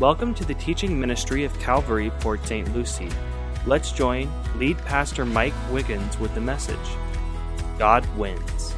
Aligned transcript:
Welcome 0.00 0.32
to 0.34 0.44
the 0.44 0.54
teaching 0.54 1.00
ministry 1.00 1.42
of 1.42 1.58
Calvary, 1.58 2.12
Port 2.20 2.46
St. 2.46 2.72
Lucie. 2.72 3.08
Let's 3.66 3.90
join 3.90 4.30
lead 4.54 4.78
pastor 4.78 5.24
Mike 5.24 5.52
Wiggins 5.72 6.20
with 6.20 6.32
the 6.36 6.40
message 6.40 6.78
God 7.80 8.06
wins. 8.16 8.76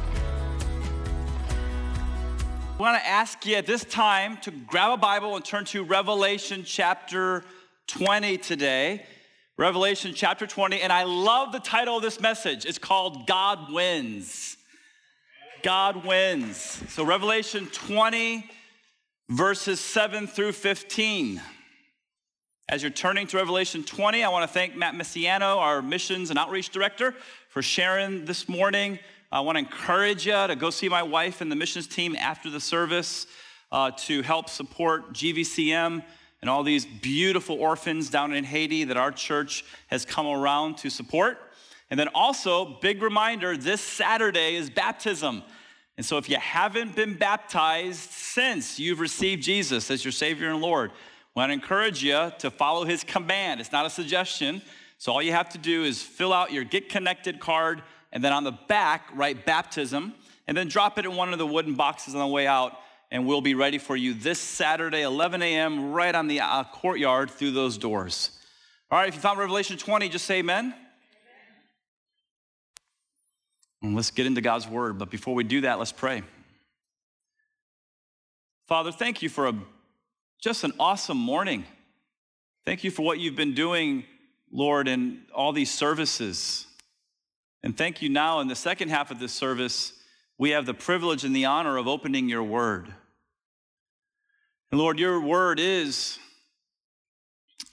I 2.75 2.81
want 2.81 2.99
to 2.99 3.07
ask 3.07 3.45
you 3.45 3.55
at 3.55 3.67
this 3.67 3.83
time 3.83 4.37
to 4.37 4.49
grab 4.49 4.93
a 4.93 4.97
Bible 4.97 5.35
and 5.35 5.45
turn 5.45 5.65
to 5.65 5.83
Revelation 5.83 6.63
chapter 6.65 7.43
20 7.85 8.39
today. 8.39 9.05
Revelation 9.57 10.13
chapter 10.15 10.47
20, 10.47 10.81
and 10.81 10.91
I 10.91 11.03
love 11.03 11.51
the 11.51 11.59
title 11.59 11.97
of 11.97 12.01
this 12.01 12.19
message. 12.19 12.65
It's 12.65 12.79
called 12.79 13.27
God 13.27 13.71
Wins. 13.71 14.57
God 15.61 16.03
wins. 16.03 16.81
So, 16.89 17.05
Revelation 17.05 17.67
20, 17.67 18.49
verses 19.31 19.79
7 19.79 20.27
through 20.27 20.51
15. 20.51 21.41
As 22.67 22.83
you're 22.83 22.91
turning 22.91 23.27
to 23.27 23.37
Revelation 23.37 23.81
20, 23.81 24.25
I 24.25 24.29
want 24.29 24.43
to 24.43 24.53
thank 24.53 24.75
Matt 24.75 24.93
Messiano, 24.93 25.57
our 25.57 25.81
missions 25.81 26.31
and 26.31 26.37
outreach 26.37 26.69
director, 26.69 27.15
for 27.47 27.61
sharing 27.61 28.25
this 28.25 28.49
morning. 28.49 28.99
I 29.31 29.39
want 29.39 29.57
to 29.57 29.59
encourage 29.59 30.25
you 30.25 30.33
to 30.33 30.55
go 30.57 30.69
see 30.69 30.89
my 30.89 31.01
wife 31.01 31.39
and 31.39 31.49
the 31.49 31.55
missions 31.55 31.87
team 31.87 32.13
after 32.17 32.49
the 32.49 32.59
service 32.59 33.25
uh, 33.71 33.91
to 33.99 34.21
help 34.21 34.49
support 34.49 35.13
GVCM 35.13 36.03
and 36.41 36.49
all 36.49 36.63
these 36.63 36.85
beautiful 36.85 37.55
orphans 37.55 38.09
down 38.09 38.33
in 38.33 38.43
Haiti 38.43 38.83
that 38.83 38.97
our 38.97 39.13
church 39.13 39.63
has 39.87 40.03
come 40.03 40.27
around 40.27 40.77
to 40.79 40.89
support. 40.89 41.37
And 41.89 41.97
then 41.97 42.09
also, 42.09 42.77
big 42.81 43.01
reminder 43.01 43.55
this 43.55 43.79
Saturday 43.79 44.55
is 44.55 44.69
baptism. 44.69 45.43
And 45.97 46.05
so, 46.05 46.17
if 46.17 46.29
you 46.29 46.37
haven't 46.37 46.95
been 46.95 47.15
baptized 47.15 48.11
since 48.11 48.79
you've 48.79 48.99
received 48.99 49.43
Jesus 49.43 49.91
as 49.91 50.03
your 50.03 50.11
Savior 50.11 50.49
and 50.49 50.61
Lord, 50.61 50.91
I 50.91 51.39
want 51.39 51.49
to 51.49 51.53
encourage 51.53 52.03
you 52.03 52.31
to 52.39 52.49
follow 52.49 52.85
His 52.85 53.03
command. 53.03 53.59
It's 53.59 53.71
not 53.71 53.85
a 53.85 53.89
suggestion. 53.89 54.61
So, 54.97 55.11
all 55.11 55.21
you 55.21 55.31
have 55.31 55.49
to 55.49 55.57
do 55.57 55.83
is 55.83 56.01
fill 56.01 56.33
out 56.33 56.51
your 56.51 56.63
Get 56.63 56.89
Connected 56.89 57.39
card, 57.39 57.83
and 58.11 58.23
then 58.23 58.33
on 58.33 58.43
the 58.43 58.51
back, 58.51 59.09
write 59.13 59.45
baptism, 59.45 60.13
and 60.47 60.55
then 60.55 60.67
drop 60.67 60.97
it 60.97 61.05
in 61.05 61.15
one 61.15 61.33
of 61.33 61.39
the 61.39 61.47
wooden 61.47 61.75
boxes 61.75 62.15
on 62.15 62.21
the 62.21 62.27
way 62.27 62.47
out, 62.47 62.77
and 63.11 63.25
we'll 63.25 63.41
be 63.41 63.53
ready 63.53 63.77
for 63.77 63.95
you 63.95 64.13
this 64.13 64.39
Saturday, 64.39 65.01
11 65.01 65.41
a.m., 65.41 65.91
right 65.91 66.15
on 66.15 66.27
the 66.27 66.39
uh, 66.39 66.63
courtyard 66.63 67.29
through 67.29 67.51
those 67.51 67.77
doors. 67.77 68.39
All 68.89 68.97
right, 68.97 69.09
if 69.09 69.15
you 69.15 69.21
found 69.21 69.39
Revelation 69.39 69.77
20, 69.77 70.09
just 70.09 70.25
say 70.25 70.39
amen. 70.39 70.73
And 73.81 73.95
let's 73.95 74.11
get 74.11 74.25
into 74.25 74.41
God's 74.41 74.67
word. 74.67 74.97
But 74.97 75.09
before 75.09 75.33
we 75.33 75.43
do 75.43 75.61
that, 75.61 75.79
let's 75.79 75.91
pray. 75.91 76.23
Father, 78.67 78.91
thank 78.91 79.21
you 79.21 79.29
for 79.29 79.47
a, 79.47 79.53
just 80.39 80.63
an 80.63 80.73
awesome 80.79 81.17
morning. 81.17 81.65
Thank 82.65 82.83
you 82.83 82.91
for 82.91 83.01
what 83.01 83.19
you've 83.19 83.35
been 83.35 83.53
doing, 83.53 84.05
Lord, 84.51 84.87
in 84.87 85.23
all 85.33 85.51
these 85.51 85.71
services. 85.71 86.67
And 87.63 87.75
thank 87.75 88.01
you 88.01 88.09
now 88.09 88.39
in 88.39 88.47
the 88.47 88.55
second 88.55 88.89
half 88.89 89.11
of 89.11 89.19
this 89.19 89.33
service, 89.33 89.93
we 90.37 90.51
have 90.51 90.65
the 90.65 90.73
privilege 90.73 91.23
and 91.23 91.35
the 91.35 91.45
honor 91.45 91.77
of 91.77 91.87
opening 91.87 92.29
your 92.29 92.43
word. 92.43 92.93
And 94.71 94.79
Lord, 94.79 94.99
your 94.99 95.19
word 95.19 95.59
is 95.59 96.17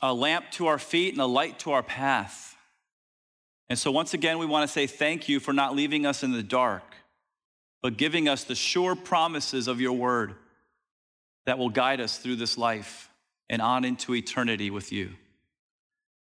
a 0.03 0.13
lamp 0.13 0.51
to 0.53 0.67
our 0.67 0.79
feet 0.79 1.15
and 1.15 1.21
a 1.23 1.27
light 1.27 1.61
to 1.61 1.73
our 1.73 1.83
path. 1.83 2.57
And 3.71 3.79
so, 3.79 3.91
once 3.91 4.15
again, 4.15 4.39
we 4.39 4.47
want 4.47 4.67
to 4.67 4.73
say 4.73 4.87
thank 4.87 5.29
you 5.29 5.41
for 5.41 5.53
not 5.53 5.75
leaving 5.77 6.07
us 6.07 6.23
in 6.23 6.33
the 6.33 6.43
dark, 6.43 6.95
but 7.83 7.97
giving 7.97 8.29
us 8.29 8.45
the 8.45 8.55
sure 8.55 8.95
promises 8.95 9.69
of 9.69 9.81
your 9.81 9.93
word 9.93 10.35
that 11.47 11.59
will 11.59 11.69
guide 11.69 12.01
us 12.01 12.19
through 12.19 12.37
this 12.37 12.57
life 12.57 13.11
and 13.51 13.61
on 13.61 13.85
into 13.85 14.15
eternity 14.15 14.71
with 14.71 14.93
you. 14.93 15.11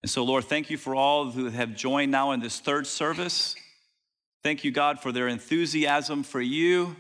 And 0.04 0.10
so, 0.10 0.24
Lord, 0.24 0.46
thank 0.46 0.70
you 0.70 0.78
for 0.78 0.96
all 0.96 1.32
who 1.32 1.50
have 1.50 1.76
joined 1.76 2.12
now 2.12 2.32
in 2.32 2.40
this 2.40 2.60
third 2.60 2.86
service. 2.86 3.56
Thank 4.44 4.64
you, 4.64 4.72
God, 4.72 5.00
for 5.00 5.12
their 5.12 5.28
enthusiasm 5.28 6.24
for 6.24 6.40
you. 6.40 6.96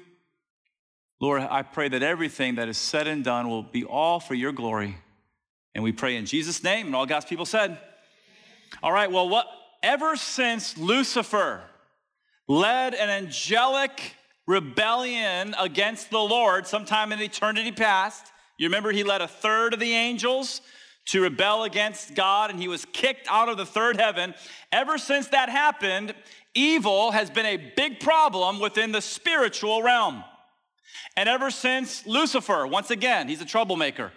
Lord, 1.19 1.41
I 1.41 1.61
pray 1.61 1.89
that 1.89 2.03
everything 2.03 2.55
that 2.55 2.67
is 2.67 2.77
said 2.77 3.07
and 3.07 3.23
done 3.23 3.49
will 3.49 3.63
be 3.63 3.83
all 3.83 4.19
for 4.19 4.33
your 4.33 4.51
glory. 4.51 4.97
And 5.73 5.83
we 5.83 5.91
pray 5.91 6.15
in 6.15 6.25
Jesus' 6.25 6.63
name, 6.63 6.87
and 6.87 6.95
all 6.95 7.05
God's 7.05 7.25
people 7.25 7.45
said. 7.45 7.77
All 8.83 8.91
right, 8.91 9.11
well, 9.11 9.29
what 9.29 9.47
ever 9.83 10.15
since 10.15 10.77
Lucifer 10.77 11.61
led 12.47 12.93
an 12.93 13.09
angelic 13.09 14.15
rebellion 14.47 15.53
against 15.59 16.09
the 16.09 16.19
Lord 16.19 16.65
sometime 16.65 17.11
in 17.11 17.21
eternity 17.21 17.71
past, 17.71 18.31
you 18.57 18.67
remember 18.67 18.91
he 18.91 19.03
led 19.03 19.21
a 19.21 19.27
third 19.27 19.73
of 19.73 19.79
the 19.79 19.93
angels 19.93 20.61
to 21.07 21.21
rebel 21.21 21.63
against 21.63 22.15
God 22.15 22.49
and 22.49 22.59
he 22.59 22.67
was 22.67 22.85
kicked 22.85 23.27
out 23.29 23.49
of 23.49 23.57
the 23.57 23.65
third 23.65 23.97
heaven. 23.97 24.33
Ever 24.71 24.97
since 24.97 25.27
that 25.27 25.49
happened, 25.49 26.13
evil 26.53 27.11
has 27.11 27.29
been 27.29 27.45
a 27.45 27.71
big 27.75 27.99
problem 27.99 28.59
within 28.59 28.91
the 28.91 29.01
spiritual 29.01 29.81
realm. 29.83 30.23
And 31.15 31.29
ever 31.29 31.51
since 31.51 32.05
Lucifer, 32.05 32.67
once 32.67 32.91
again, 32.91 33.27
he's 33.27 33.41
a 33.41 33.45
troublemaker. 33.45 34.11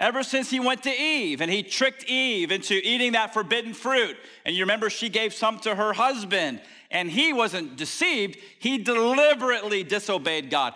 Ever 0.00 0.22
since 0.22 0.48
he 0.48 0.60
went 0.60 0.84
to 0.84 0.90
Eve 0.90 1.40
and 1.40 1.50
he 1.50 1.62
tricked 1.62 2.04
Eve 2.04 2.52
into 2.52 2.74
eating 2.74 3.12
that 3.12 3.34
forbidden 3.34 3.74
fruit. 3.74 4.16
And 4.44 4.54
you 4.54 4.62
remember 4.62 4.90
she 4.90 5.08
gave 5.08 5.34
some 5.34 5.58
to 5.60 5.74
her 5.74 5.92
husband 5.92 6.60
and 6.90 7.10
he 7.10 7.32
wasn't 7.32 7.76
deceived, 7.76 8.38
he 8.58 8.78
deliberately 8.78 9.82
disobeyed 9.82 10.50
God. 10.50 10.74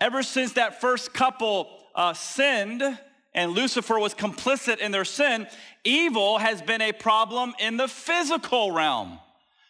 Ever 0.00 0.22
since 0.22 0.54
that 0.54 0.80
first 0.80 1.12
couple 1.12 1.68
uh, 1.94 2.14
sinned 2.14 2.82
and 3.34 3.52
Lucifer 3.52 3.98
was 3.98 4.14
complicit 4.14 4.78
in 4.78 4.92
their 4.92 5.04
sin, 5.04 5.46
evil 5.84 6.38
has 6.38 6.62
been 6.62 6.80
a 6.80 6.92
problem 6.92 7.54
in 7.58 7.76
the 7.76 7.88
physical 7.88 8.72
realm. 8.72 9.18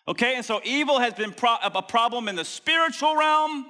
Okay, 0.06 0.36
and 0.36 0.44
so 0.44 0.60
evil 0.64 1.00
has 1.00 1.14
been 1.14 1.32
pro- 1.32 1.56
a 1.62 1.82
problem 1.82 2.28
in 2.28 2.36
the 2.36 2.44
spiritual 2.44 3.16
realm 3.16 3.66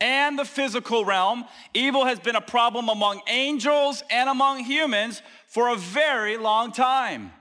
and 0.00 0.38
the 0.38 0.44
physical 0.44 1.04
realm. 1.04 1.44
Evil 1.74 2.04
has 2.04 2.18
been 2.18 2.36
a 2.36 2.40
problem 2.40 2.88
among 2.88 3.20
angels 3.26 4.02
and 4.10 4.28
among 4.28 4.64
humans 4.64 5.22
for 5.48 5.68
a 5.68 5.76
very 5.76 6.36
long 6.36 6.72
time. 6.72 7.32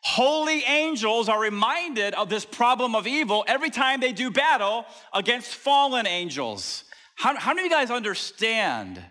Holy 0.00 0.62
angels 0.64 1.28
are 1.28 1.40
reminded 1.40 2.14
of 2.14 2.28
this 2.28 2.44
problem 2.44 2.94
of 2.94 3.06
evil 3.06 3.44
every 3.46 3.70
time 3.70 4.00
they 4.00 4.12
do 4.12 4.30
battle 4.30 4.86
against 5.12 5.54
fallen 5.54 6.06
angels. 6.06 6.84
How, 7.16 7.36
how 7.36 7.52
do 7.52 7.62
you 7.62 7.70
guys 7.70 7.90
understand 7.90 9.02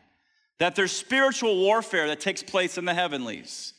that 0.60 0.76
there's 0.76 0.94
spiritual 0.94 1.58
warfare 1.58 2.08
that 2.08 2.20
takes 2.20 2.42
place 2.42 2.78
in 2.78 2.86
the 2.86 2.94
heavenlies? 2.94 3.74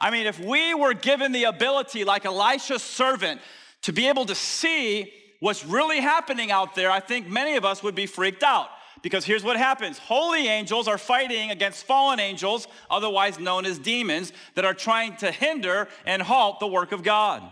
I 0.00 0.10
mean, 0.10 0.26
if 0.26 0.38
we 0.38 0.74
were 0.74 0.94
given 0.94 1.32
the 1.32 1.44
ability, 1.44 2.04
like 2.04 2.26
Elisha's 2.26 2.82
servant, 2.82 3.40
to 3.82 3.92
be 3.92 4.08
able 4.08 4.26
to 4.26 4.34
see 4.34 5.12
what's 5.42 5.66
really 5.66 5.98
happening 5.98 6.52
out 6.52 6.76
there, 6.76 6.88
I 6.88 7.00
think 7.00 7.28
many 7.28 7.56
of 7.56 7.64
us 7.64 7.82
would 7.82 7.96
be 7.96 8.06
freaked 8.06 8.44
out. 8.44 8.68
Because 9.02 9.24
here's 9.24 9.42
what 9.42 9.56
happens 9.56 9.98
holy 9.98 10.46
angels 10.46 10.86
are 10.86 10.96
fighting 10.96 11.50
against 11.50 11.84
fallen 11.84 12.20
angels, 12.20 12.68
otherwise 12.88 13.40
known 13.40 13.66
as 13.66 13.80
demons, 13.80 14.32
that 14.54 14.64
are 14.64 14.74
trying 14.74 15.16
to 15.16 15.32
hinder 15.32 15.88
and 16.06 16.22
halt 16.22 16.60
the 16.60 16.68
work 16.68 16.92
of 16.92 17.02
God. 17.02 17.42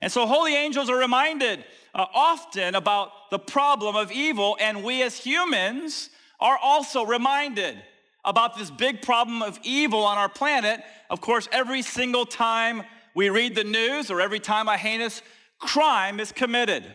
And 0.00 0.10
so, 0.10 0.26
holy 0.26 0.56
angels 0.56 0.88
are 0.88 0.96
reminded 0.96 1.62
uh, 1.94 2.06
often 2.14 2.74
about 2.74 3.10
the 3.30 3.38
problem 3.38 3.96
of 3.96 4.10
evil, 4.10 4.56
and 4.58 4.82
we 4.82 5.02
as 5.02 5.18
humans 5.18 6.08
are 6.40 6.58
also 6.62 7.04
reminded 7.04 7.76
about 8.24 8.56
this 8.56 8.70
big 8.70 9.02
problem 9.02 9.42
of 9.42 9.58
evil 9.62 10.04
on 10.04 10.16
our 10.16 10.30
planet. 10.30 10.80
Of 11.10 11.20
course, 11.20 11.50
every 11.52 11.82
single 11.82 12.24
time 12.24 12.82
we 13.14 13.28
read 13.28 13.54
the 13.54 13.64
news 13.64 14.10
or 14.10 14.22
every 14.22 14.40
time 14.40 14.68
a 14.68 14.78
heinous 14.78 15.20
crime 15.58 16.18
is 16.18 16.32
committed. 16.32 16.86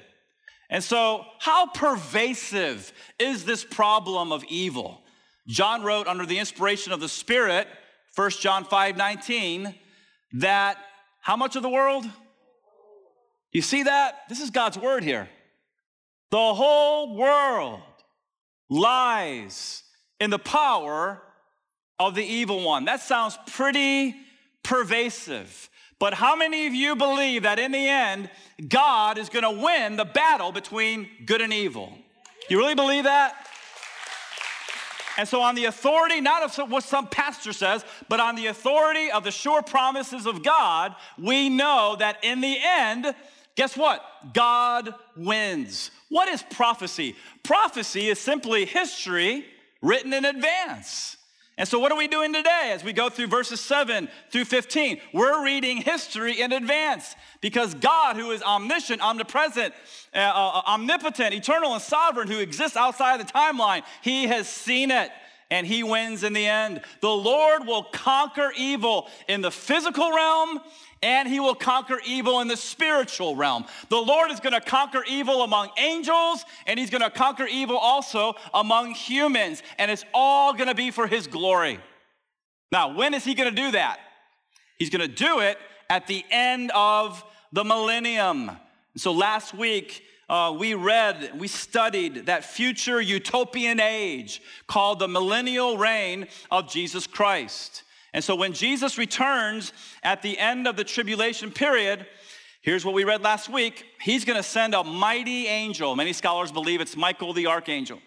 And 0.72 0.82
so, 0.82 1.26
how 1.38 1.68
pervasive 1.68 2.94
is 3.20 3.44
this 3.44 3.64
problem 3.64 4.32
of 4.32 4.44
evil? 4.46 5.02
John 5.46 5.84
wrote 5.84 6.08
under 6.08 6.26
the 6.26 6.40
inspiration 6.40 6.94
of 6.94 7.02
the 7.02 7.10
Spirit, 7.10 7.68
1 8.16 8.30
John 8.32 8.64
5 8.64 8.96
19, 8.96 9.76
that 10.36 10.78
how 11.20 11.36
much 11.36 11.58
of 11.58 11.62
the 11.62 11.70
world? 11.70 12.06
You 13.52 13.62
see 13.62 13.84
that? 13.84 14.20
This 14.30 14.40
is 14.40 14.50
God's 14.50 14.78
word 14.78 15.04
here. 15.04 15.30
The 16.30 16.54
whole 16.54 17.18
world 17.18 17.82
lies 18.70 19.84
in 20.22 20.30
the 20.30 20.40
power 20.40 21.22
of 22.00 22.16
the 22.16 22.24
evil 22.24 22.64
one. 22.64 22.86
That 22.86 23.02
sounds 23.02 23.38
pretty 23.48 24.16
pervasive. 24.64 25.70
But 26.02 26.16
how 26.16 26.36
many 26.36 26.66
of 26.66 26.74
you 26.74 26.96
believe 26.96 27.44
that 27.44 27.60
in 27.60 27.72
the 27.72 27.88
end, 27.88 28.28
God 28.68 29.20
is 29.20 29.30
going 29.30 29.44
to 29.44 29.64
win 29.64 29.98
the 29.98 30.04
battle 30.04 30.52
between 30.52 31.08
good 31.28 31.42
and 31.42 31.54
evil? 31.54 31.96
You 32.50 32.58
really 32.58 32.74
believe 32.74 33.04
that? 33.04 33.36
And 35.20 35.28
so, 35.28 35.42
on 35.42 35.54
the 35.54 35.66
authority, 35.66 36.20
not 36.20 36.60
of 36.60 36.72
what 36.72 36.84
some 36.86 37.08
pastor 37.08 37.54
says, 37.54 37.86
but 38.10 38.20
on 38.20 38.34
the 38.34 38.48
authority 38.48 39.12
of 39.12 39.24
the 39.24 39.30
sure 39.30 39.62
promises 39.62 40.26
of 40.26 40.42
God, 40.42 40.96
we 41.20 41.50
know 41.50 41.96
that 42.00 42.18
in 42.24 42.42
the 42.42 42.58
end, 42.60 43.14
guess 43.56 43.78
what? 43.78 44.04
God 44.34 44.96
wins. 45.16 45.92
What 46.10 46.30
is 46.30 46.42
prophecy? 46.42 47.16
Prophecy 47.44 48.08
is 48.08 48.18
simply 48.18 48.66
history 48.66 49.46
written 49.84 50.14
in 50.14 50.26
advance. 50.26 51.18
And 51.58 51.68
so, 51.68 51.80
what 51.80 51.92
are 51.92 51.98
we 51.98 52.08
doing 52.08 52.34
today 52.34 52.72
as 52.74 52.84
we 52.84 52.94
go 52.94 53.10
through 53.10 53.28
verses 53.28 53.60
7 53.60 54.08
through 54.32 54.46
15? 54.46 55.00
We're 55.14 55.44
reading 55.44 55.78
history 55.78 56.42
in 56.42 56.54
advance 56.54 57.16
because 57.42 57.74
God, 57.74 58.16
who 58.16 58.32
is 58.32 58.42
omniscient, 58.42 59.02
omnipresent, 59.02 59.74
uh, 60.14 60.18
uh, 60.18 60.62
omnipotent, 60.66 61.34
eternal, 61.34 61.74
and 61.74 61.82
sovereign, 61.82 62.30
who 62.30 62.40
exists 62.40 62.78
outside 62.78 63.20
the 63.20 63.26
timeline, 63.26 63.84
He 64.02 64.28
has 64.28 64.48
seen 64.48 64.92
it 64.92 65.12
and 65.52 65.68
He 65.68 65.84
wins 65.84 66.24
in 66.24 66.34
the 66.34 66.48
end. 66.48 66.82
The 67.02 67.10
Lord 67.10 67.68
will 67.68 67.84
conquer 67.84 68.52
evil 68.58 69.10
in 69.28 69.42
the 69.42 69.52
physical 69.52 70.10
realm 70.12 70.62
and 71.04 71.28
he 71.28 71.40
will 71.40 71.56
conquer 71.56 72.00
evil 72.06 72.42
in 72.42 72.48
the 72.48 72.58
spiritual 72.58 73.36
realm. 73.36 73.66
The 73.90 73.98
Lord 73.98 74.32
is 74.32 74.40
going 74.40 74.54
to 74.54 74.62
conquer 74.62 75.04
evil 75.08 75.42
among 75.42 75.70
angels, 75.78 76.46
and 76.68 76.80
he's 76.80 76.90
going 76.90 77.02
to 77.02 77.10
conquer 77.10 77.48
evil 77.48 77.78
also 77.78 78.36
among 78.54 78.92
humans, 78.94 79.64
and 79.80 79.90
it's 79.90 80.06
all 80.14 80.54
going 80.54 80.70
to 80.70 80.76
be 80.76 80.92
for 80.92 81.08
his 81.08 81.28
glory. 81.28 81.80
Now, 82.72 82.96
when 82.96 83.14
is 83.14 83.24
he 83.24 83.34
going 83.34 83.50
to 83.50 83.56
do 83.56 83.72
that? 83.72 84.00
He's 84.78 84.90
going 84.90 85.08
to 85.08 85.14
do 85.14 85.40
it 85.40 85.58
at 85.90 86.08
the 86.08 86.24
end 86.32 86.72
of 86.74 87.24
the 87.52 87.64
millennium. 87.64 88.52
So 88.96 89.12
last 89.12 89.54
week, 89.54 90.04
uh, 90.30 90.56
we 90.58 90.74
read, 90.76 91.38
we 91.38 91.48
studied 91.50 92.28
that 92.28 92.46
future 92.46 93.02
utopian 93.02 93.82
age 93.82 94.42
called 94.68 95.00
the 95.00 95.08
millennial 95.08 95.78
reign 95.78 96.28
of 96.50 96.70
Jesus 96.70 97.06
Christ. 97.06 97.84
And 98.14 98.24
so 98.24 98.36
when 98.36 98.54
Jesus 98.54 98.98
returns 98.98 99.72
at 100.04 100.22
the 100.22 100.38
end 100.38 100.68
of 100.68 100.76
the 100.76 100.84
tribulation 100.84 101.52
period, 101.52 102.06
here's 102.62 102.84
what 102.84 102.94
we 102.94 103.04
read 103.04 103.22
last 103.22 103.50
week 103.50 103.86
He's 104.02 104.26
going 104.26 104.38
to 104.38 104.44
send 104.44 104.74
a 104.74 104.84
mighty 104.84 105.48
angel. 105.48 105.96
Many 105.96 106.14
scholars 106.14 106.52
believe 106.52 106.82
it's 106.82 106.98
Michael 106.98 107.34
the 107.34 107.48
archangel. 107.48 108.00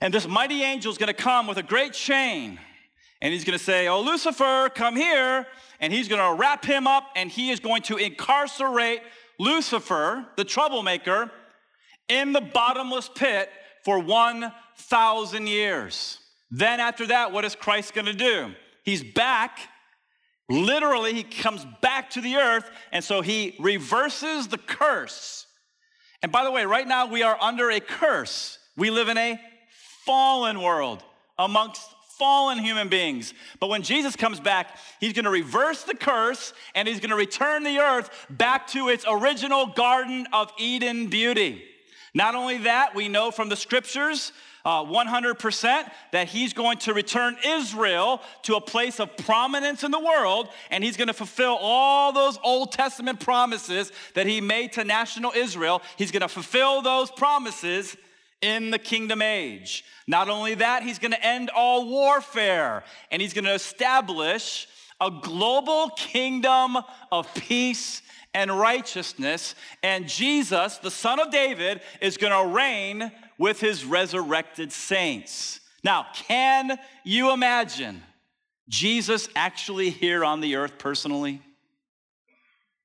And 0.00 0.14
this 0.14 0.28
mighty 0.28 0.62
angel 0.62 0.92
is 0.92 0.98
going 0.98 1.08
to 1.08 1.22
come 1.22 1.46
with 1.46 1.58
a 1.58 1.62
great 1.62 1.92
chain. 1.92 2.58
And 3.20 3.32
he's 3.32 3.44
going 3.44 3.58
to 3.58 3.64
say, 3.64 3.88
Oh, 3.88 4.00
Lucifer, 4.00 4.70
come 4.74 4.96
here. 4.96 5.46
And 5.80 5.92
he's 5.92 6.08
going 6.08 6.20
to 6.20 6.40
wrap 6.40 6.64
him 6.64 6.86
up 6.86 7.10
and 7.14 7.30
he 7.30 7.50
is 7.50 7.60
going 7.60 7.82
to 7.82 7.96
incarcerate 7.96 9.00
Lucifer, 9.38 10.26
the 10.36 10.44
troublemaker, 10.44 11.30
in 12.08 12.32
the 12.32 12.40
bottomless 12.40 13.10
pit 13.14 13.50
for 13.84 13.98
1,000 13.98 15.46
years. 15.46 16.18
Then, 16.50 16.80
after 16.80 17.06
that, 17.08 17.32
what 17.32 17.44
is 17.44 17.54
Christ 17.54 17.94
going 17.94 18.06
to 18.06 18.12
do? 18.12 18.52
He's 18.88 19.04
back. 19.04 19.58
Literally, 20.48 21.12
he 21.12 21.22
comes 21.22 21.66
back 21.82 22.08
to 22.12 22.22
the 22.22 22.36
earth, 22.36 22.70
and 22.90 23.04
so 23.04 23.20
he 23.20 23.54
reverses 23.60 24.48
the 24.48 24.56
curse. 24.56 25.46
And 26.22 26.32
by 26.32 26.42
the 26.42 26.50
way, 26.50 26.64
right 26.64 26.88
now 26.88 27.04
we 27.04 27.22
are 27.22 27.36
under 27.38 27.70
a 27.70 27.80
curse. 27.80 28.58
We 28.78 28.88
live 28.88 29.10
in 29.10 29.18
a 29.18 29.38
fallen 30.06 30.62
world 30.62 31.04
amongst 31.38 31.82
fallen 32.18 32.60
human 32.60 32.88
beings. 32.88 33.34
But 33.60 33.68
when 33.68 33.82
Jesus 33.82 34.16
comes 34.16 34.40
back, 34.40 34.78
he's 35.00 35.12
going 35.12 35.26
to 35.26 35.30
reverse 35.30 35.84
the 35.84 35.94
curse 35.94 36.54
and 36.74 36.88
he's 36.88 36.98
going 36.98 37.10
to 37.10 37.16
return 37.16 37.64
the 37.64 37.80
earth 37.80 38.08
back 38.30 38.68
to 38.68 38.88
its 38.88 39.04
original 39.06 39.66
Garden 39.66 40.26
of 40.32 40.50
Eden 40.56 41.08
beauty. 41.08 41.62
Not 42.14 42.34
only 42.34 42.56
that, 42.58 42.94
we 42.94 43.08
know 43.08 43.30
from 43.30 43.50
the 43.50 43.56
scriptures 43.56 44.32
uh, 44.68 44.84
100% 44.84 45.90
that 46.12 46.28
he's 46.28 46.52
going 46.52 46.76
to 46.76 46.92
return 46.92 47.38
Israel 47.42 48.20
to 48.42 48.56
a 48.56 48.60
place 48.60 49.00
of 49.00 49.16
prominence 49.16 49.82
in 49.82 49.90
the 49.90 49.98
world, 49.98 50.50
and 50.70 50.84
he's 50.84 50.98
going 50.98 51.08
to 51.08 51.14
fulfill 51.14 51.56
all 51.58 52.12
those 52.12 52.38
Old 52.44 52.70
Testament 52.70 53.18
promises 53.18 53.90
that 54.12 54.26
he 54.26 54.42
made 54.42 54.74
to 54.74 54.84
national 54.84 55.32
Israel. 55.34 55.80
He's 55.96 56.10
going 56.10 56.20
to 56.20 56.28
fulfill 56.28 56.82
those 56.82 57.10
promises 57.10 57.96
in 58.42 58.70
the 58.70 58.78
kingdom 58.78 59.22
age. 59.22 59.86
Not 60.06 60.28
only 60.28 60.54
that, 60.56 60.82
he's 60.82 60.98
going 60.98 61.12
to 61.12 61.26
end 61.26 61.48
all 61.56 61.88
warfare, 61.88 62.84
and 63.10 63.22
he's 63.22 63.32
going 63.32 63.46
to 63.46 63.54
establish 63.54 64.68
a 65.00 65.10
global 65.10 65.88
kingdom 65.96 66.76
of 67.10 67.32
peace 67.32 68.02
and 68.34 68.50
righteousness. 68.50 69.54
And 69.82 70.06
Jesus, 70.06 70.76
the 70.76 70.90
son 70.90 71.20
of 71.20 71.30
David, 71.30 71.80
is 72.02 72.18
going 72.18 72.34
to 72.34 72.54
reign 72.54 73.10
with 73.38 73.60
his 73.60 73.84
resurrected 73.84 74.72
saints. 74.72 75.60
Now, 75.84 76.06
can 76.12 76.78
you 77.04 77.32
imagine 77.32 78.02
Jesus 78.68 79.28
actually 79.36 79.90
here 79.90 80.24
on 80.24 80.40
the 80.40 80.56
earth 80.56 80.78
personally? 80.78 81.40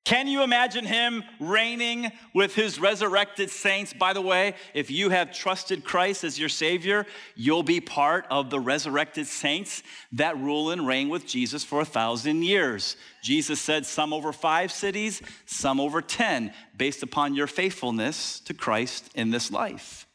Can 0.05 0.27
you 0.27 0.43
imagine 0.43 0.85
him 0.85 1.23
reigning 1.39 2.11
with 2.33 2.53
his 2.55 2.77
resurrected 2.77 3.49
saints? 3.49 3.93
By 3.93 4.11
the 4.11 4.21
way, 4.21 4.55
if 4.73 4.91
you 4.91 5.09
have 5.09 5.33
trusted 5.33 5.85
Christ 5.85 6.25
as 6.25 6.37
your 6.37 6.49
Savior, 6.49 7.05
you'll 7.35 7.63
be 7.63 7.79
part 7.79 8.25
of 8.29 8.49
the 8.49 8.59
resurrected 8.59 9.27
saints 9.27 9.81
that 10.11 10.37
rule 10.37 10.71
and 10.71 10.85
reign 10.85 11.07
with 11.07 11.25
Jesus 11.25 11.63
for 11.63 11.79
a 11.79 11.85
thousand 11.85 12.43
years. 12.43 12.97
Jesus 13.23 13.61
said, 13.61 13.85
Some 13.85 14.11
over 14.11 14.33
five 14.33 14.73
cities, 14.73 15.21
some 15.45 15.79
over 15.79 16.01
10, 16.01 16.53
based 16.77 17.01
upon 17.01 17.33
your 17.33 17.47
faithfulness 17.47 18.41
to 18.41 18.53
Christ 18.53 19.09
in 19.15 19.31
this 19.31 19.51
life. 19.51 20.05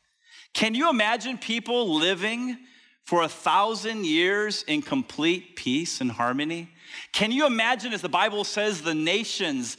Can 0.58 0.74
you 0.74 0.90
imagine 0.90 1.38
people 1.38 1.94
living 2.00 2.58
for 3.04 3.22
a 3.22 3.28
thousand 3.28 4.04
years 4.04 4.64
in 4.64 4.82
complete 4.82 5.54
peace 5.54 6.00
and 6.00 6.10
harmony? 6.10 6.68
Can 7.12 7.30
you 7.30 7.46
imagine, 7.46 7.92
as 7.92 8.02
the 8.02 8.08
Bible 8.08 8.42
says, 8.42 8.82
the 8.82 8.92
nations 8.92 9.76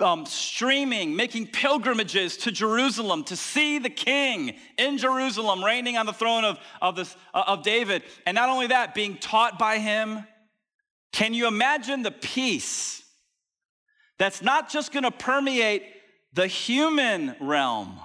um, 0.00 0.24
streaming, 0.24 1.14
making 1.14 1.48
pilgrimages 1.48 2.38
to 2.38 2.50
Jerusalem 2.50 3.24
to 3.24 3.36
see 3.36 3.78
the 3.78 3.90
king 3.90 4.56
in 4.78 4.96
Jerusalem, 4.96 5.62
reigning 5.62 5.98
on 5.98 6.06
the 6.06 6.14
throne 6.14 6.46
of, 6.46 6.58
of, 6.80 6.96
this, 6.96 7.14
uh, 7.34 7.44
of 7.46 7.62
David? 7.62 8.02
And 8.24 8.34
not 8.34 8.48
only 8.48 8.68
that, 8.68 8.94
being 8.94 9.18
taught 9.18 9.58
by 9.58 9.76
him. 9.76 10.26
Can 11.12 11.34
you 11.34 11.48
imagine 11.48 12.02
the 12.02 12.10
peace 12.10 13.04
that's 14.18 14.40
not 14.40 14.70
just 14.70 14.90
gonna 14.90 15.10
permeate 15.10 15.82
the 16.32 16.46
human 16.46 17.36
realm? 17.40 18.00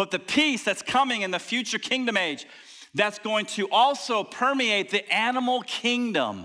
But 0.00 0.10
the 0.10 0.18
peace 0.18 0.64
that's 0.64 0.80
coming 0.80 1.20
in 1.20 1.30
the 1.30 1.38
future 1.38 1.78
kingdom 1.78 2.16
age 2.16 2.46
that's 2.94 3.18
going 3.18 3.44
to 3.44 3.68
also 3.70 4.24
permeate 4.24 4.88
the 4.88 5.06
animal 5.12 5.60
kingdom. 5.60 6.44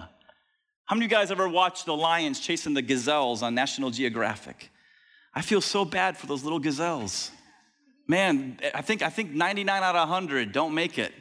How 0.84 0.94
many 0.94 1.06
of 1.06 1.10
you 1.10 1.18
guys 1.18 1.32
ever 1.32 1.48
watched 1.48 1.86
the 1.86 1.96
lions 1.96 2.42
chasing 2.42 2.74
the 2.74 2.82
gazelles 2.82 3.42
on 3.44 3.56
National 3.56 3.92
Geographic? 3.92 4.70
I 5.34 5.42
feel 5.42 5.62
so 5.62 5.86
bad 5.86 6.18
for 6.18 6.28
those 6.28 6.44
little 6.44 6.60
gazelles. 6.60 7.32
Man, 8.10 8.60
I 8.74 8.82
think, 8.82 9.02
I 9.02 9.10
think 9.10 9.32
99 9.32 9.84
out 9.84 9.96
of 9.96 10.10
100 10.10 10.52
don't 10.52 10.74
make 10.74 11.00
it, 11.00 11.14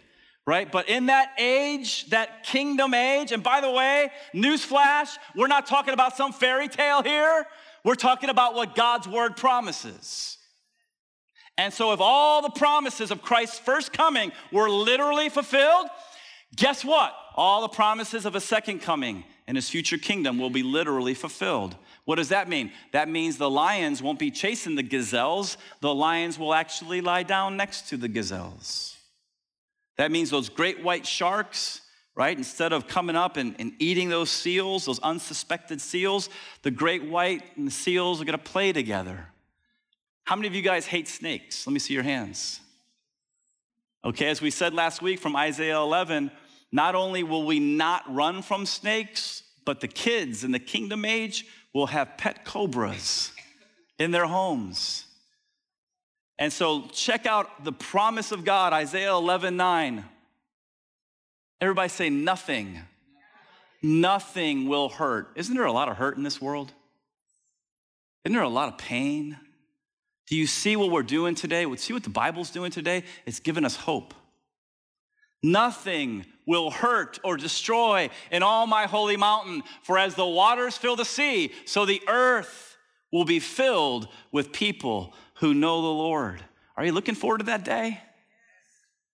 right? 0.45 0.69
But 0.69 0.89
in 0.89 1.07
that 1.07 1.35
age, 1.39 2.11
that 2.11 2.43
kingdom 2.43 2.95
age, 2.95 3.31
and 3.31 3.45
by 3.45 3.61
the 3.61 3.71
way, 3.71 4.11
newsflash, 4.35 5.19
we're 5.37 5.47
not 5.47 5.67
talking 5.67 5.95
about 5.95 6.17
some 6.17 6.33
fairy 6.33 6.67
tale 6.67 7.01
here. 7.01 7.47
We're 7.85 7.95
talking 7.95 8.29
about 8.29 8.57
what 8.57 8.75
God's 8.75 9.07
word 9.07 9.37
promises. 9.37 10.39
And 11.57 11.73
so, 11.73 11.93
if 11.93 12.01
all 12.01 12.43
the 12.43 12.51
promises 12.51 13.11
of 13.11 13.23
Christ's 13.23 13.59
first 13.59 13.93
coming 13.93 14.33
were 14.51 14.69
literally 14.69 15.29
fulfilled, 15.29 15.87
guess 16.57 16.85
what? 16.85 17.15
All 17.37 17.63
the 17.63 17.69
promises 17.69 18.27
of 18.27 18.35
a 18.35 18.41
second 18.41 18.81
coming 18.81 19.25
and 19.47 19.57
his 19.57 19.69
future 19.69 19.99
kingdom 19.99 20.39
will 20.39 20.51
be 20.51 20.63
literally 20.63 21.15
fulfilled. 21.15 21.77
What 22.05 22.17
does 22.17 22.31
that 22.31 22.49
mean? 22.49 22.73
That 22.93 23.09
means 23.09 23.39
the 23.39 23.51
lions 23.51 24.03
won't 24.03 24.19
be 24.19 24.31
chasing 24.31 24.75
the 24.75 24.83
gazelles, 24.83 25.57
the 25.81 25.95
lions 25.95 26.39
will 26.39 26.55
actually 26.55 27.01
lie 27.01 27.23
down 27.23 27.57
next 27.57 27.89
to 27.91 27.97
the 27.97 28.09
gazelles. 28.09 28.97
That 29.97 30.11
means 30.11 30.31
those 30.31 30.49
great 30.49 30.83
white 30.83 31.07
sharks, 31.07 31.81
right? 32.15 32.37
Instead 32.37 32.73
of 32.73 32.89
coming 32.89 33.17
up 33.17 33.37
and, 33.37 33.55
and 33.59 33.73
eating 33.79 34.09
those 34.09 34.31
seals, 34.31 34.87
those 34.87 34.99
unsuspected 35.01 35.81
seals, 35.81 36.29
the 36.63 36.71
great 36.71 37.05
white 37.05 37.43
and 37.57 37.67
the 37.67 37.73
seals 37.73 38.21
are 38.21 38.25
gonna 38.25 38.39
play 38.39 38.73
together. 38.73 39.29
How 40.25 40.37
many 40.37 40.49
of 40.49 40.55
you 40.55 40.63
guys 40.63 40.87
hate 40.87 41.07
snakes? 41.07 41.67
Let 41.67 41.73
me 41.73 41.79
see 41.79 41.95
your 41.95 42.03
hands. 42.03 42.61
Okay, 44.05 44.29
as 44.29 44.41
we 44.41 44.51
said 44.51 44.75
last 44.75 45.03
week 45.03 45.19
from 45.19 45.37
Isaiah 45.37 45.79
11, 45.79 46.31
not 46.73 46.95
only 46.95 47.23
will 47.23 47.45
we 47.45 47.61
not 47.61 48.03
run 48.13 48.43
from 48.43 48.67
snakes, 48.67 49.43
but 49.65 49.81
the 49.81 49.89
kids 49.89 50.45
in 50.45 50.51
the 50.51 50.59
kingdom 50.59 51.05
age 51.05 51.47
will 51.73 51.87
have 51.87 52.17
pet 52.17 52.45
cobras 52.45 53.33
in 53.99 54.11
their 54.11 54.27
homes. 54.27 55.07
And 56.39 56.53
so 56.53 56.89
check 56.89 57.27
out 57.27 57.65
the 57.65 57.73
promise 57.73 58.33
of 58.33 58.45
God, 58.45 58.73
Isaiah 58.73 59.13
11 59.13 59.57
9. 59.57 60.05
Everybody 61.61 61.89
say, 61.89 62.11
nothing. 62.11 62.81
Nothing 63.83 64.67
will 64.67 64.89
hurt. 64.89 65.33
Isn't 65.37 65.55
there 65.55 65.65
a 65.65 65.73
lot 65.73 65.89
of 65.89 65.97
hurt 65.97 66.17
in 66.17 66.23
this 66.23 66.41
world? 66.41 66.73
Isn't 68.25 68.35
there 68.35 68.43
a 68.43 68.49
lot 68.49 68.69
of 68.69 68.79
pain? 68.79 69.39
Do 70.27 70.37
you 70.37 70.47
see 70.47 70.77
what 70.77 70.91
we're 70.91 71.03
doing 71.03 71.35
today? 71.35 71.67
See 71.77 71.93
what 71.93 72.03
the 72.03 72.11
Bible's 72.11 72.51
doing 72.51 72.71
today? 72.71 73.05
It's 73.27 73.41
given 73.41 73.65
us 73.65 73.77
hope. 73.77 74.15
Nothing 75.43 76.25
will 76.47 76.71
hurt 76.71 77.19
or 77.23 77.37
destroy 77.37 78.09
in 78.31 78.43
all 78.43 78.67
my 78.67 78.87
holy 78.87 79.19
mountain, 79.19 79.63
for 79.83 79.99
as 79.99 80.15
the 80.15 80.27
waters 80.27 80.79
fill 80.79 80.97
the 80.97 81.05
sea, 81.05 81.53
so 81.67 81.85
the 81.85 82.01
earth 82.09 82.79
will 83.13 83.27
be 83.27 83.41
filled 83.41 84.09
with 84.33 84.53
people 84.53 85.15
who 85.35 85.53
know 85.53 85.83
the 85.83 85.89
Lord. 85.89 86.43
Are 86.77 86.85
you 86.85 86.93
looking 86.93 87.15
forward 87.15 87.39
to 87.39 87.45
that 87.45 87.65
day? 87.65 88.01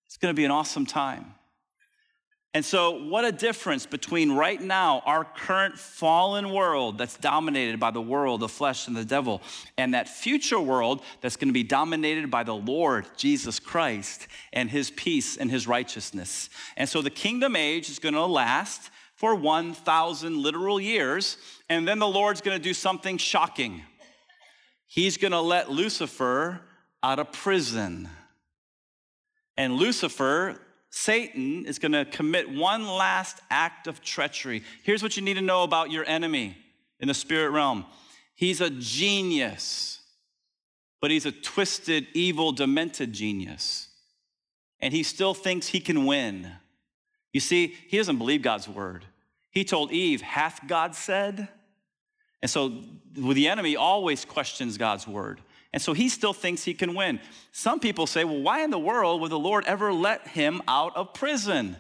It's 0.06 0.16
going 0.16 0.32
to 0.32 0.36
be 0.36 0.44
an 0.44 0.50
awesome 0.50 0.86
time. 0.86 1.34
And 2.52 2.64
so, 2.64 3.04
what 3.04 3.25
a 3.25 3.30
difference 3.30 3.87
between 3.87 4.33
right 4.33 4.61
now, 4.61 5.02
our 5.07 5.25
current 5.25 5.78
fallen 5.78 6.50
world 6.50 6.99
that's 6.99 7.16
dominated 7.16 7.78
by 7.78 7.92
the 7.92 8.00
world, 8.00 8.40
the 8.40 8.49
flesh, 8.49 8.88
and 8.88 8.97
the 8.97 9.04
devil, 9.04 9.40
and 9.78 9.95
that 9.95 10.09
future 10.09 10.59
world 10.59 11.02
that's 11.21 11.37
going 11.37 11.49
to 11.49 11.54
be 11.54 11.62
dominated 11.62 12.28
by 12.28 12.42
the 12.42 12.54
Lord 12.54 13.07
Jesus 13.16 13.61
Christ 13.61 14.26
and 14.52 14.69
his 14.69 14.90
peace 14.90 15.37
and 15.37 15.49
his 15.49 15.69
righteousness. 15.69 16.50
And 16.76 16.88
so, 16.88 17.02
the 17.02 17.11
kingdom 17.11 17.54
age 17.54 17.88
is 17.88 18.00
going 18.00 18.14
to 18.14 18.26
last 18.26 18.90
for 19.14 19.37
1,000 19.37 20.42
literal 20.42 20.80
years, 20.80 21.37
and 21.69 21.87
then 21.87 22.00
the 22.00 22.09
Lord's 22.09 22.40
going 22.40 22.57
to 22.57 22.62
do 22.62 22.75
something 22.75 23.16
shocking. 23.16 23.83
He's 24.88 25.19
going 25.19 25.33
to 25.33 25.40
let 25.40 25.71
Lucifer 25.71 26.62
out 27.00 27.21
of 27.21 27.30
prison. 27.30 28.09
And 29.57 29.75
Lucifer, 29.75 30.59
Satan 30.90 31.66
is 31.66 31.78
going 31.78 31.92
to 31.92 32.04
commit 32.04 32.50
one 32.50 32.87
last 32.87 33.40
act 33.49 33.87
of 33.87 34.02
treachery. 34.02 34.62
Here's 34.82 35.02
what 35.02 35.16
you 35.16 35.23
need 35.23 35.35
to 35.35 35.40
know 35.40 35.62
about 35.62 35.90
your 35.90 36.04
enemy 36.04 36.59
in 36.99 37.09
the 37.09 37.14
spirit 37.14 37.50
realm 37.50 37.87
he's 38.35 38.61
a 38.61 38.70
genius, 38.70 40.00
but 41.00 41.11
he's 41.11 41.26
a 41.26 41.32
twisted, 41.32 42.09
evil, 42.12 42.52
demented 42.52 43.12
genius. 43.12 43.88
And 44.80 44.94
he 44.94 45.02
still 45.02 45.35
thinks 45.35 45.68
he 45.68 45.80
can 45.80 46.06
win. 46.06 46.50
You 47.32 47.40
see, 47.40 47.76
he 47.88 47.99
doesn't 47.99 48.18
believe 48.18 48.42
God's 48.42 48.66
word. 48.66 49.04
He 49.50 49.62
told 49.62 49.92
Eve, 49.92 50.23
Hath 50.23 50.61
God 50.66 50.94
said? 50.94 51.49
And 52.42 52.50
so 52.50 52.82
the 53.12 53.49
enemy 53.49 53.76
always 53.76 54.25
questions 54.25 54.78
God's 54.78 55.06
word. 55.06 55.40
And 55.72 55.80
so 55.80 55.92
he 55.92 56.08
still 56.08 56.32
thinks 56.32 56.64
he 56.64 56.74
can 56.74 56.94
win. 56.94 57.20
Some 57.52 57.78
people 57.78 58.06
say, 58.06 58.24
well, 58.24 58.40
why 58.40 58.62
in 58.64 58.70
the 58.70 58.78
world 58.78 59.20
would 59.20 59.30
the 59.30 59.38
Lord 59.38 59.64
ever 59.66 59.92
let 59.92 60.26
him 60.28 60.62
out 60.66 60.96
of 60.96 61.14
prison? 61.14 61.76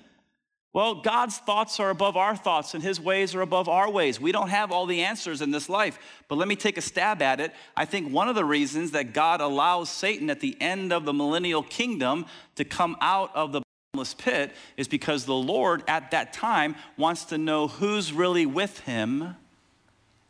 Well, 0.72 1.02
God's 1.02 1.36
thoughts 1.38 1.80
are 1.80 1.90
above 1.90 2.16
our 2.16 2.36
thoughts 2.36 2.74
and 2.74 2.82
his 2.82 3.00
ways 3.00 3.34
are 3.34 3.40
above 3.40 3.68
our 3.68 3.90
ways. 3.90 4.20
We 4.20 4.30
don't 4.30 4.50
have 4.50 4.70
all 4.70 4.86
the 4.86 5.02
answers 5.02 5.42
in 5.42 5.50
this 5.50 5.68
life, 5.68 5.98
but 6.28 6.38
let 6.38 6.46
me 6.46 6.54
take 6.54 6.78
a 6.78 6.82
stab 6.82 7.20
at 7.22 7.40
it. 7.40 7.52
I 7.76 7.84
think 7.84 8.12
one 8.12 8.28
of 8.28 8.36
the 8.36 8.44
reasons 8.44 8.92
that 8.92 9.12
God 9.12 9.40
allows 9.40 9.90
Satan 9.90 10.30
at 10.30 10.38
the 10.38 10.56
end 10.60 10.92
of 10.92 11.04
the 11.04 11.12
millennial 11.12 11.64
kingdom 11.64 12.26
to 12.54 12.64
come 12.64 12.96
out 13.00 13.34
of 13.34 13.50
the 13.50 13.62
bottomless 13.92 14.14
pit 14.14 14.52
is 14.76 14.86
because 14.86 15.24
the 15.24 15.34
Lord 15.34 15.82
at 15.88 16.12
that 16.12 16.32
time 16.32 16.76
wants 16.96 17.24
to 17.26 17.38
know 17.38 17.66
who's 17.66 18.12
really 18.12 18.46
with 18.46 18.78
him 18.80 19.34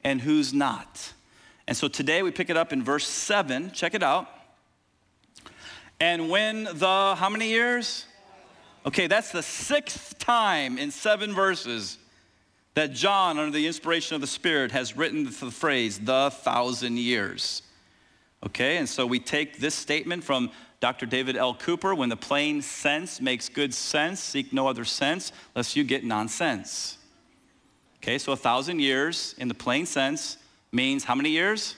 and 0.03 0.23
who's 0.23 0.55
not. 0.55 1.13
And 1.71 1.77
so 1.77 1.87
today 1.87 2.25
we 2.25 2.33
pick 2.33 2.51
it 2.51 2.57
up 2.57 2.73
in 2.73 2.83
verse 2.83 3.07
7. 3.07 3.71
Check 3.71 3.95
it 3.95 4.03
out. 4.03 4.29
And 6.01 6.29
when 6.29 6.65
the, 6.65 7.15
how 7.17 7.29
many 7.29 7.47
years? 7.47 8.07
Okay, 8.85 9.07
that's 9.07 9.31
the 9.31 9.45
sixth 9.45 10.19
time 10.19 10.79
in 10.79 10.91
seven 10.91 11.33
verses 11.33 11.99
that 12.75 12.93
John, 12.93 13.39
under 13.39 13.53
the 13.57 13.69
inspiration 13.69 14.17
of 14.17 14.21
the 14.21 14.27
Spirit, 14.27 14.73
has 14.73 14.97
written 14.97 15.23
the 15.23 15.31
phrase, 15.31 16.01
the 16.01 16.33
thousand 16.33 16.99
years. 16.99 17.63
Okay, 18.45 18.79
and 18.79 18.89
so 18.89 19.07
we 19.07 19.21
take 19.21 19.61
this 19.61 19.77
statement 19.77 20.25
from 20.25 20.51
Dr. 20.81 21.07
David 21.07 21.37
L. 21.37 21.55
Cooper 21.55 21.95
when 21.95 22.09
the 22.09 22.17
plain 22.17 22.63
sense 22.63 23.21
makes 23.21 23.49
good 23.49 23.73
sense, 23.73 24.19
seek 24.19 24.53
no 24.53 24.67
other 24.67 24.85
sense, 24.85 25.31
lest 25.55 25.77
you 25.77 25.85
get 25.85 26.03
nonsense. 26.03 26.99
Okay, 27.99 28.19
so 28.19 28.33
a 28.33 28.37
thousand 28.37 28.81
years 28.81 29.37
in 29.39 29.47
the 29.47 29.55
plain 29.55 29.87
sense 29.87 30.37
means 30.73 31.05
how 31.05 31.15
many 31.15 31.31
years? 31.31 31.77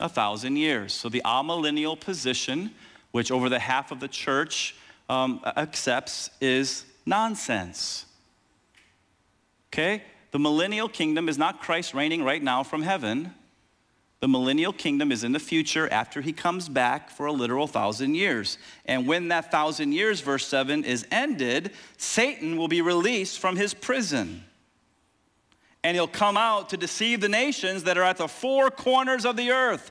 A 0.00 0.08
thousand 0.08 0.56
years. 0.56 0.92
So 0.92 1.08
the 1.08 1.22
amillennial 1.24 1.98
position, 1.98 2.72
which 3.10 3.30
over 3.30 3.48
the 3.48 3.58
half 3.58 3.90
of 3.90 4.00
the 4.00 4.08
church 4.08 4.76
um, 5.08 5.40
accepts, 5.56 6.30
is 6.40 6.84
nonsense. 7.04 8.06
Okay? 9.72 10.02
The 10.30 10.38
millennial 10.38 10.88
kingdom 10.88 11.28
is 11.28 11.38
not 11.38 11.60
Christ 11.60 11.94
reigning 11.94 12.22
right 12.22 12.42
now 12.42 12.62
from 12.62 12.82
heaven. 12.82 13.34
The 14.20 14.28
millennial 14.28 14.72
kingdom 14.72 15.12
is 15.12 15.22
in 15.22 15.32
the 15.32 15.38
future 15.38 15.88
after 15.92 16.20
he 16.20 16.32
comes 16.32 16.68
back 16.68 17.10
for 17.10 17.26
a 17.26 17.32
literal 17.32 17.66
thousand 17.66 18.14
years. 18.14 18.58
And 18.84 19.06
when 19.06 19.28
that 19.28 19.50
thousand 19.50 19.92
years, 19.92 20.20
verse 20.20 20.46
7, 20.46 20.84
is 20.84 21.06
ended, 21.10 21.72
Satan 21.96 22.56
will 22.56 22.68
be 22.68 22.82
released 22.82 23.38
from 23.38 23.56
his 23.56 23.74
prison 23.74 24.44
and 25.84 25.94
he'll 25.94 26.08
come 26.08 26.36
out 26.36 26.70
to 26.70 26.76
deceive 26.76 27.20
the 27.20 27.28
nations 27.28 27.84
that 27.84 27.96
are 27.96 28.02
at 28.02 28.16
the 28.16 28.28
four 28.28 28.70
corners 28.70 29.24
of 29.24 29.36
the 29.36 29.50
earth 29.50 29.90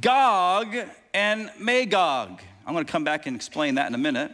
Gog 0.00 0.74
and 1.12 1.50
Magog. 1.58 2.40
I'm 2.66 2.72
going 2.72 2.86
to 2.86 2.90
come 2.90 3.04
back 3.04 3.26
and 3.26 3.36
explain 3.36 3.74
that 3.74 3.86
in 3.86 3.94
a 3.94 3.98
minute. 3.98 4.32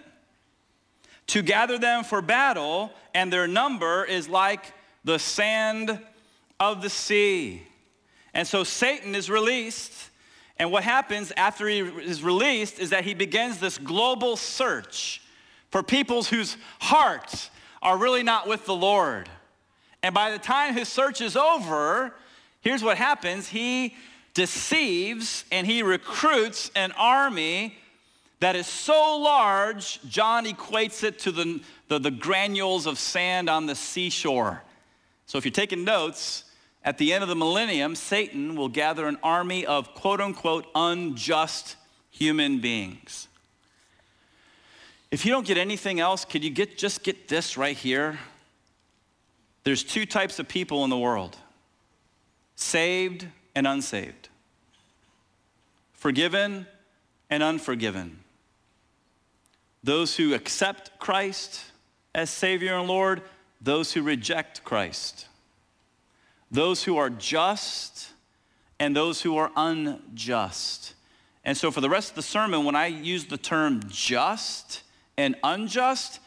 To 1.29 1.43
gather 1.43 1.79
them 1.79 2.05
for 2.05 2.23
battle, 2.23 2.93
and 3.15 3.33
their 3.33 3.49
number 3.49 4.05
is 4.05 4.29
like 4.29 4.73
the 5.05 5.19
sand 5.19 5.99
of 6.61 6.83
the 6.83 6.91
sea. 6.91 7.63
And 8.33 8.47
so 8.47 8.63
Satan 8.63 9.15
is 9.15 9.29
released. 9.29 10.11
And 10.57 10.71
what 10.71 10.85
happens 10.85 11.33
after 11.37 11.67
he 11.67 11.81
is 11.81 12.23
released 12.23 12.79
is 12.79 12.91
that 12.91 13.05
he 13.05 13.15
begins 13.15 13.59
this 13.59 13.79
global 13.79 14.37
search 14.37 15.23
for 15.71 15.83
peoples 15.83 16.29
whose 16.29 16.57
hearts 16.81 17.51
are 17.83 17.97
really 17.97 18.23
not 18.23 18.47
with 18.47 18.67
the 18.67 18.75
Lord. 18.75 19.29
And 20.03 20.15
by 20.15 20.31
the 20.31 20.39
time 20.39 20.75
his 20.75 20.89
search 20.89 21.21
is 21.21 21.37
over, 21.37 22.15
here's 22.61 22.83
what 22.83 22.97
happens 22.97 23.49
he 23.49 23.95
deceives 24.35 25.45
and 25.51 25.67
he 25.67 25.83
recruits 25.83 26.71
an 26.75 26.93
army 26.93 27.77
that 28.41 28.57
is 28.57 28.67
so 28.67 29.19
large, 29.19 30.01
John 30.09 30.47
equates 30.47 31.05
it 31.05 31.19
to 31.21 31.33
the, 31.33 31.61
the, 31.89 31.99
the, 31.99 32.11
granules 32.11 32.87
of 32.87 32.99
sand 32.99 33.51
on 33.51 33.67
the 33.67 33.75
seashore. 33.75 34.63
So 35.27 35.37
if 35.37 35.45
you're 35.45 35.53
taking 35.53 35.85
notes, 35.85 36.45
at 36.83 36.97
the 36.97 37.13
end 37.13 37.23
of 37.23 37.29
the 37.29 37.37
millennium, 37.37 37.95
Satan 37.95 38.57
will 38.57 38.71
gather 38.71 39.07
an 39.07 39.19
army 39.23 39.67
of 39.67 39.93
quote 39.95 40.21
unquote 40.21 40.67
unjust 40.75 41.77
human 42.11 42.61
beings. 42.61 43.29
If 45.11 45.27
you 45.27 45.33
don't 45.33 45.47
get 45.47 45.59
anything 45.59 46.01
else, 46.01 46.25
could 46.25 46.43
you 46.43 46.51
get, 46.51 46.79
just 46.79 47.03
get 47.03 47.29
this 47.29 47.59
right 47.59 47.77
here? 47.77 48.19
There's 49.65 49.85
two 49.85 50.07
types 50.07 50.39
of 50.39 50.49
people 50.49 50.85
in 50.85 50.91
the 50.91 50.99
world 50.99 51.37
saved 52.57 53.27
and 53.55 53.67
unsaved, 53.67 54.29
forgiven 55.93 56.67
and 57.29 57.43
unforgiven. 57.43 58.19
Those 59.83 60.17
who 60.17 60.35
accept 60.35 60.99
Christ 60.99 61.65
as 62.15 62.29
Savior 62.29 62.75
and 62.75 62.89
Lord, 62.89 63.23
those 63.61 63.93
who 63.93 64.03
reject 64.03 64.65
Christ, 64.65 65.27
those 66.51 66.85
who 66.85 66.97
are 66.97 67.11
just 67.11 68.11
and 68.79 68.97
those 68.97 69.23
who 69.23 69.37
are 69.37 69.53
unjust. 69.57 70.95
And 71.45 71.57
so, 71.57 71.71
for 71.71 71.81
the 71.81 71.89
rest 71.89 72.11
of 72.11 72.17
the 72.17 72.23
sermon, 72.23 72.65
when 72.65 72.77
I 72.77 72.87
use 72.87 73.27
the 73.27 73.39
term 73.39 73.81
just 73.89 74.83
and 75.17 75.37
unjust, 75.43 76.21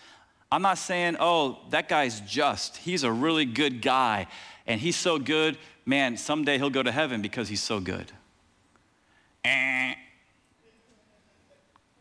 I'm 0.54 0.62
not 0.62 0.78
saying, 0.78 1.18
oh, 1.20 1.58
that 1.72 1.90
guy's 1.90 2.20
just. 2.22 2.78
He's 2.78 3.02
a 3.02 3.12
really 3.12 3.44
good 3.44 3.82
guy. 3.82 4.28
And 4.68 4.80
he's 4.80 4.96
so 4.96 5.18
good, 5.18 5.58
man, 5.84 6.16
someday 6.16 6.60
he'll 6.60 6.70
go 6.70 6.84
to 6.84 6.92
heaven 6.92 7.24
because 7.24 7.50
he's 7.50 7.60
so 7.60 7.80
good. 7.80 8.12
Eh. 9.44 9.96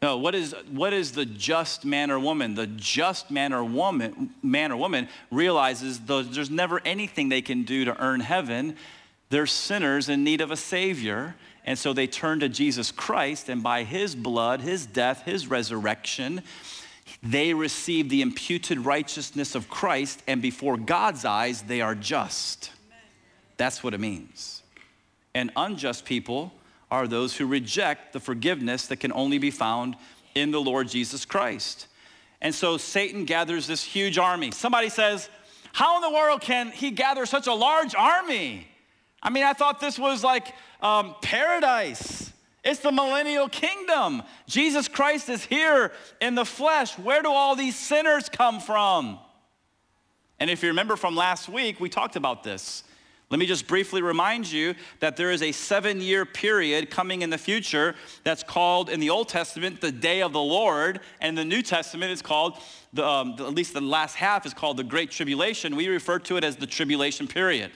No, 0.03 0.19
what 0.19 0.35
is, 0.35 0.55
what 0.71 0.93
is 0.93 1.13
the 1.13 1.25
just 1.25 1.87
man 1.87 2.11
or 2.11 2.19
woman? 2.19 2.55
The 2.55 2.67
just 2.67 3.31
man 3.31 3.55
or 3.55 3.65
woman, 3.65 4.35
man 4.43 4.71
or 4.71 4.77
woman 4.77 5.09
realizes 5.31 6.01
that 6.01 6.35
there's 6.35 6.51
never 6.51 6.83
anything 6.85 7.31
they 7.31 7.41
can 7.41 7.63
do 7.63 7.87
to 7.87 7.99
earn 8.05 8.21
heaven. 8.21 8.77
They're 9.31 9.47
sinners 9.47 10.11
in 10.11 10.25
need 10.25 10.43
of 10.43 10.51
a 10.51 10.59
savior. 10.59 11.37
And 11.65 11.79
so 11.79 11.95
they 11.95 12.07
turn 12.07 12.41
to 12.41 12.51
Jesus 12.51 12.93
Christ, 12.93 13.49
and 13.49 13.63
by 13.63 13.85
his 13.85 14.15
blood, 14.15 14.61
his 14.61 14.85
death, 14.85 15.23
his 15.23 15.47
resurrection, 15.47 16.43
they 17.23 17.55
receive 17.55 18.09
the 18.09 18.21
imputed 18.21 18.81
righteousness 18.81 19.55
of 19.55 19.69
Christ, 19.69 20.23
and 20.27 20.43
before 20.43 20.77
God's 20.77 21.25
eyes, 21.25 21.63
they 21.63 21.81
are 21.81 21.95
just. 21.95 22.73
That's 23.57 23.85
what 23.85 23.95
it 23.95 24.01
means. 24.01 24.63
And 25.35 25.53
unjust 25.57 26.05
people 26.05 26.53
are 26.91 27.07
those 27.07 27.37
who 27.37 27.47
reject 27.47 28.13
the 28.13 28.21
forgiveness 28.21 28.87
that 28.87 28.97
can 28.97 29.13
only 29.13 29.39
be 29.39 29.51
found 29.51 29.97
in 30.35 30.51
the 30.51 30.61
Lord 30.61 30.89
Jesus 30.89 31.25
Christ. 31.25 31.87
And 32.41 32.53
so 32.53 32.77
Satan 32.77 33.25
gathers 33.25 33.69
this 33.69 33.85
huge 33.85 34.19
army. 34.19 34.51
Somebody 34.51 34.89
says, 34.89 35.31
How 35.73 35.97
in 35.97 36.03
the 36.03 36.11
world 36.11 36.41
can 36.41 36.73
he 36.73 36.91
gather 36.91 37.25
such 37.25 37.47
a 37.47 37.55
large 37.55 37.95
army? 37.95 38.67
I 39.23 39.31
mean, 39.31 39.45
I 39.45 39.53
thought 39.53 39.81
this 39.81 39.99
was 39.99 40.25
like 40.25 40.53
um, 40.81 41.15
paradise. 41.23 42.32
It's 42.65 42.81
the 42.81 42.93
millennial 42.93 43.49
kingdom. 43.49 44.23
Jesus 44.47 44.87
Christ 44.87 45.29
is 45.29 45.45
here 45.45 45.93
in 46.21 46.35
the 46.35 46.45
flesh. 46.45 46.97
Where 46.97 47.23
do 47.23 47.31
all 47.31 47.57
these 47.57 47.77
sinners 47.77 48.29
come 48.29 48.61
from? 48.61 49.19
And 50.39 50.49
if 50.49 50.63
you 50.63 50.69
remember 50.69 50.97
from 50.97 51.17
last 51.17 51.49
week, 51.49 51.81
we 51.81 51.89
talked 51.89 52.17
about 52.17 52.45
this. 52.45 52.85
Let 53.31 53.39
me 53.39 53.47
just 53.47 53.67
briefly 53.67 54.03
remind 54.03 54.51
you 54.53 54.75
that 55.01 55.17
there 55.17 55.31
is 55.31 55.43
a 55.43 55.53
seven 55.53 56.03
year 56.03 56.27
period 56.27 56.91
coming 56.91 57.23
in 57.23 57.31
the 57.31 57.39
future 57.39 57.95
that's 58.25 58.43
called 58.43 58.91
in 58.91 59.01
the 59.01 59.09
Old 59.09 59.29
Testament 59.29 59.81
the 59.81 59.91
day 59.91 60.21
of 60.21 60.35
the 60.35 60.41
Lord, 60.41 61.01
and 61.21 61.37
the 61.37 61.45
New 61.45 61.63
Testament 61.63 62.13
is 62.13 62.21
called, 62.21 62.59
the, 62.93 63.07
um, 63.07 63.35
the, 63.37 63.47
at 63.47 63.55
least 63.55 63.73
the 63.73 63.81
last 63.81 64.17
half 64.17 64.45
is 64.45 64.53
called 64.53 64.77
the 64.77 64.85
Great 64.85 65.11
Tribulation. 65.11 65.77
We 65.77 65.89
refer 65.89 66.19
to 66.19 66.37
it 66.37 66.45
as 66.45 66.57
the 66.57 66.67
tribulation 66.67 67.27
period. 67.27 67.73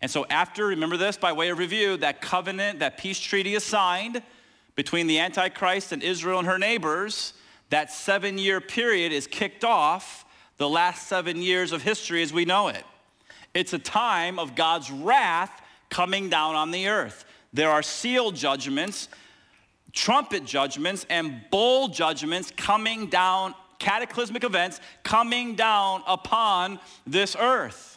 And 0.00 0.10
so, 0.10 0.26
after, 0.30 0.66
remember 0.66 0.96
this 0.96 1.16
by 1.16 1.32
way 1.32 1.48
of 1.48 1.58
review, 1.58 1.96
that 1.98 2.20
covenant, 2.20 2.78
that 2.78 2.98
peace 2.98 3.18
treaty 3.18 3.54
is 3.54 3.64
signed 3.64 4.22
between 4.76 5.08
the 5.08 5.18
Antichrist 5.18 5.90
and 5.90 6.02
Israel 6.02 6.38
and 6.38 6.46
her 6.46 6.58
neighbors, 6.58 7.32
that 7.70 7.90
seven 7.90 8.38
year 8.38 8.60
period 8.60 9.12
is 9.12 9.26
kicked 9.26 9.64
off, 9.64 10.24
the 10.56 10.68
last 10.68 11.08
seven 11.08 11.42
years 11.42 11.72
of 11.72 11.82
history 11.82 12.22
as 12.22 12.32
we 12.32 12.44
know 12.44 12.68
it. 12.68 12.84
It's 13.54 13.72
a 13.72 13.78
time 13.78 14.38
of 14.38 14.54
God's 14.54 14.90
wrath 14.90 15.62
coming 15.90 16.28
down 16.28 16.54
on 16.54 16.70
the 16.70 16.88
earth. 16.88 17.24
There 17.52 17.70
are 17.70 17.82
seal 17.82 18.30
judgments, 18.30 19.08
trumpet 19.92 20.44
judgments, 20.44 21.06
and 21.08 21.40
bowl 21.50 21.88
judgments 21.88 22.52
coming 22.56 23.06
down, 23.06 23.54
cataclysmic 23.78 24.44
events 24.44 24.80
coming 25.02 25.54
down 25.54 26.02
upon 26.06 26.78
this 27.06 27.34
earth. 27.38 27.87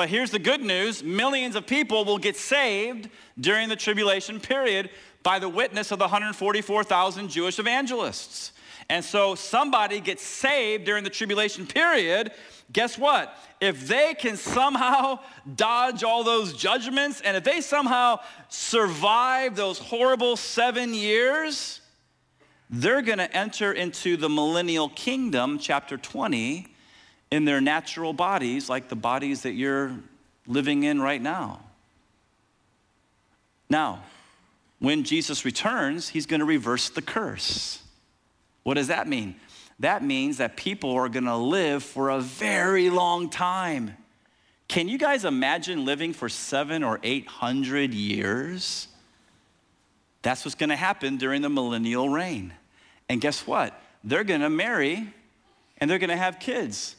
But 0.00 0.08
here's 0.08 0.30
the 0.30 0.38
good 0.38 0.62
news 0.62 1.04
millions 1.04 1.56
of 1.56 1.66
people 1.66 2.06
will 2.06 2.16
get 2.16 2.34
saved 2.34 3.10
during 3.38 3.68
the 3.68 3.76
tribulation 3.76 4.40
period 4.40 4.88
by 5.22 5.38
the 5.38 5.46
witness 5.46 5.92
of 5.92 5.98
the 5.98 6.06
144,000 6.06 7.28
Jewish 7.28 7.58
evangelists. 7.58 8.52
And 8.88 9.04
so 9.04 9.34
somebody 9.34 10.00
gets 10.00 10.22
saved 10.22 10.86
during 10.86 11.04
the 11.04 11.10
tribulation 11.10 11.66
period. 11.66 12.32
Guess 12.72 12.96
what? 12.96 13.36
If 13.60 13.88
they 13.88 14.14
can 14.14 14.38
somehow 14.38 15.18
dodge 15.54 16.02
all 16.02 16.24
those 16.24 16.54
judgments 16.54 17.20
and 17.20 17.36
if 17.36 17.44
they 17.44 17.60
somehow 17.60 18.20
survive 18.48 19.54
those 19.54 19.78
horrible 19.78 20.38
seven 20.38 20.94
years, 20.94 21.82
they're 22.70 23.02
going 23.02 23.18
to 23.18 23.36
enter 23.36 23.70
into 23.70 24.16
the 24.16 24.30
millennial 24.30 24.88
kingdom, 24.88 25.58
chapter 25.58 25.98
20, 25.98 26.68
in 27.30 27.44
their 27.44 27.60
natural 27.60 28.12
bodies, 28.12 28.68
like 28.68 28.88
the 28.88 28.96
bodies 28.96 29.42
that 29.42 29.52
you're 29.52 29.92
living 30.46 30.82
in 30.82 31.00
right 31.00 31.20
now. 31.20 31.60
Now, 33.68 34.02
when 34.78 35.04
Jesus 35.04 35.44
returns, 35.44 36.08
he's 36.08 36.26
going 36.26 36.40
to 36.40 36.46
reverse 36.46 36.88
the 36.88 37.02
curse. 37.02 37.82
What 38.62 38.74
does 38.74 38.88
that 38.88 39.06
mean? 39.08 39.36
That 39.80 40.04
means 40.04 40.36
that 40.36 40.56
people 40.56 40.92
are 40.92 41.08
gonna 41.08 41.38
live 41.38 41.82
for 41.82 42.10
a 42.10 42.20
very 42.20 42.90
long 42.90 43.30
time. 43.30 43.96
Can 44.68 44.88
you 44.88 44.98
guys 44.98 45.24
imagine 45.24 45.86
living 45.86 46.12
for 46.12 46.28
seven 46.28 46.84
or 46.84 47.00
eight 47.02 47.26
hundred 47.26 47.94
years? 47.94 48.88
That's 50.20 50.44
what's 50.44 50.54
gonna 50.54 50.76
happen 50.76 51.16
during 51.16 51.40
the 51.40 51.48
millennial 51.48 52.10
reign. 52.10 52.52
And 53.08 53.22
guess 53.22 53.46
what? 53.46 53.80
They're 54.04 54.22
gonna 54.22 54.50
marry 54.50 55.08
and 55.78 55.90
they're 55.90 55.98
gonna 55.98 56.16
have 56.16 56.38
kids. 56.38 56.94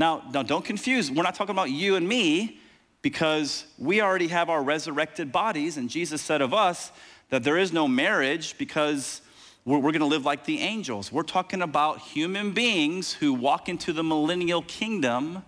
Now, 0.00 0.22
now 0.32 0.42
don't 0.42 0.64
confuse, 0.64 1.10
we're 1.10 1.22
not 1.22 1.34
talking 1.34 1.54
about 1.54 1.68
you 1.68 1.96
and 1.96 2.08
me 2.08 2.58
because 3.02 3.66
we 3.76 4.00
already 4.00 4.28
have 4.28 4.48
our 4.48 4.62
resurrected 4.62 5.30
bodies, 5.30 5.76
and 5.76 5.90
Jesus 5.90 6.22
said 6.22 6.40
of 6.40 6.54
us 6.54 6.90
that 7.28 7.44
there 7.44 7.58
is 7.58 7.70
no 7.70 7.86
marriage 7.86 8.56
because 8.56 9.20
we're, 9.66 9.76
we're 9.76 9.92
going 9.92 10.00
to 10.00 10.06
live 10.06 10.24
like 10.24 10.46
the 10.46 10.60
angels. 10.60 11.12
We're 11.12 11.22
talking 11.22 11.60
about 11.60 11.98
human 11.98 12.52
beings 12.52 13.12
who 13.12 13.34
walk 13.34 13.68
into 13.68 13.92
the 13.92 14.02
millennial 14.02 14.62
kingdom 14.62 15.44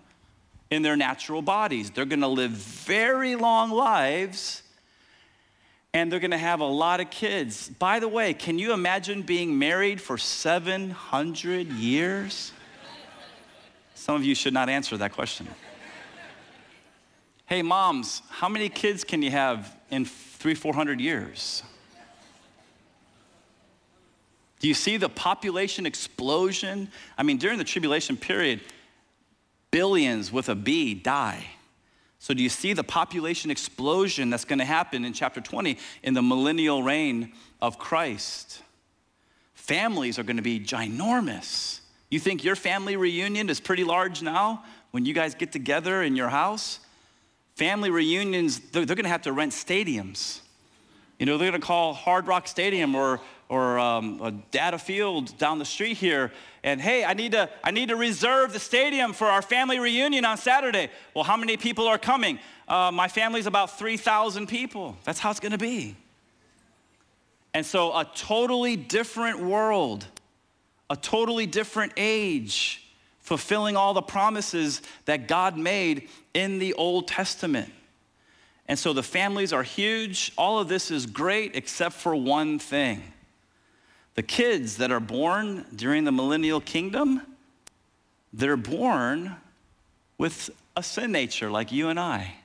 in 0.70 0.82
their 0.82 0.96
natural 0.96 1.40
bodies. 1.40 1.90
They're 1.90 2.04
going 2.04 2.20
to 2.20 2.28
live 2.28 2.50
very 2.50 3.36
long 3.36 3.70
lives 3.70 4.62
and 5.94 6.12
they're 6.12 6.20
going 6.20 6.30
to 6.30 6.38
have 6.38 6.60
a 6.60 6.64
lot 6.64 7.00
of 7.00 7.10
kids. 7.10 7.70
By 7.70 8.00
the 8.00 8.08
way, 8.08 8.34
can 8.34 8.58
you 8.58 8.74
imagine 8.74 9.22
being 9.22 9.58
married 9.58 9.98
for 9.98 10.18
700 10.18 11.68
years? 11.68 12.52
Some 14.02 14.16
of 14.16 14.24
you 14.24 14.34
should 14.34 14.52
not 14.52 14.68
answer 14.68 14.96
that 14.96 15.12
question. 15.12 15.46
Hey, 17.46 17.62
moms, 17.62 18.20
how 18.30 18.48
many 18.48 18.68
kids 18.68 19.04
can 19.04 19.22
you 19.22 19.30
have 19.30 19.76
in 19.92 20.06
three, 20.06 20.56
400 20.56 21.00
years? 21.00 21.62
Do 24.58 24.66
you 24.66 24.74
see 24.74 24.96
the 24.96 25.08
population 25.08 25.86
explosion? 25.86 26.90
I 27.16 27.22
mean, 27.22 27.38
during 27.38 27.58
the 27.58 27.64
tribulation 27.64 28.16
period, 28.16 28.62
billions 29.70 30.32
with 30.32 30.48
a 30.48 30.56
B 30.56 30.94
die. 30.94 31.46
So, 32.18 32.34
do 32.34 32.42
you 32.42 32.48
see 32.48 32.72
the 32.72 32.82
population 32.82 33.52
explosion 33.52 34.30
that's 34.30 34.44
going 34.44 34.58
to 34.58 34.64
happen 34.64 35.04
in 35.04 35.12
chapter 35.12 35.40
20 35.40 35.78
in 36.02 36.14
the 36.14 36.22
millennial 36.22 36.82
reign 36.82 37.34
of 37.60 37.78
Christ? 37.78 38.62
Families 39.54 40.18
are 40.18 40.24
going 40.24 40.38
to 40.38 40.42
be 40.42 40.58
ginormous. 40.58 41.81
You 42.12 42.18
think 42.18 42.44
your 42.44 42.56
family 42.56 42.94
reunion 42.96 43.48
is 43.48 43.58
pretty 43.58 43.84
large 43.84 44.20
now 44.20 44.64
when 44.90 45.06
you 45.06 45.14
guys 45.14 45.34
get 45.34 45.50
together 45.50 46.02
in 46.02 46.14
your 46.14 46.28
house? 46.28 46.78
Family 47.54 47.88
reunions, 47.88 48.60
they're, 48.60 48.84
they're 48.84 48.96
going 48.96 49.04
to 49.04 49.10
have 49.10 49.22
to 49.22 49.32
rent 49.32 49.52
stadiums. 49.52 50.40
You 51.18 51.24
know, 51.24 51.38
they're 51.38 51.50
going 51.50 51.58
to 51.58 51.66
call 51.66 51.94
Hard 51.94 52.26
Rock 52.26 52.48
Stadium 52.48 52.94
or 52.94 53.22
or 53.48 53.78
um, 53.78 54.20
a 54.22 54.30
data 54.30 54.78
field 54.78 55.38
down 55.38 55.58
the 55.58 55.64
street 55.64 55.96
here. 55.96 56.32
And 56.62 56.82
hey 56.82 57.02
i 57.02 57.14
need 57.14 57.32
to 57.32 57.48
i 57.64 57.70
need 57.70 57.88
to 57.88 57.96
reserve 57.96 58.52
the 58.52 58.58
stadium 58.58 59.14
for 59.14 59.26
our 59.26 59.42
family 59.42 59.78
reunion 59.78 60.26
on 60.26 60.36
saturday. 60.36 60.90
Well 61.14 61.24
how 61.24 61.38
many 61.38 61.56
people 61.56 61.86
are 61.86 61.98
coming? 61.98 62.38
Uh, 62.68 62.90
my 62.92 63.08
family's 63.08 63.46
about 63.46 63.78
3000 63.78 64.48
people. 64.48 64.98
That's 65.04 65.18
how 65.18 65.30
it's 65.30 65.40
going 65.40 65.52
to 65.52 65.58
be. 65.58 65.96
And 67.54 67.64
so 67.64 67.90
a 67.92 68.04
totally 68.14 68.76
different 68.76 69.40
world 69.40 70.06
a 70.92 70.96
totally 70.96 71.46
different 71.46 71.92
age 71.96 72.86
fulfilling 73.20 73.76
all 73.76 73.94
the 73.94 74.02
promises 74.02 74.82
that 75.06 75.26
god 75.26 75.56
made 75.56 76.08
in 76.34 76.58
the 76.58 76.74
old 76.74 77.08
testament 77.08 77.72
and 78.68 78.78
so 78.78 78.92
the 78.92 79.02
families 79.02 79.52
are 79.52 79.62
huge 79.62 80.32
all 80.36 80.58
of 80.58 80.68
this 80.68 80.90
is 80.90 81.06
great 81.06 81.56
except 81.56 81.94
for 81.94 82.14
one 82.14 82.58
thing 82.58 83.02
the 84.14 84.22
kids 84.22 84.76
that 84.76 84.92
are 84.92 85.00
born 85.00 85.64
during 85.74 86.04
the 86.04 86.12
millennial 86.12 86.60
kingdom, 86.60 87.22
they're 88.32 88.56
born 88.56 89.36
with 90.18 90.50
a 90.76 90.82
sin 90.82 91.12
nature 91.12 91.50
like 91.50 91.72
you 91.72 91.88
and 91.88 91.98
I. 91.98 92.36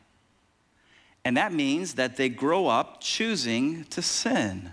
And 1.25 1.35
that 1.35 1.51
means 1.51 1.95
that 1.95 2.15
they 2.15 2.29
grow 2.29 2.67
up 2.67 3.01
choosing 3.01 3.83
to 3.85 4.01
sin. 4.01 4.71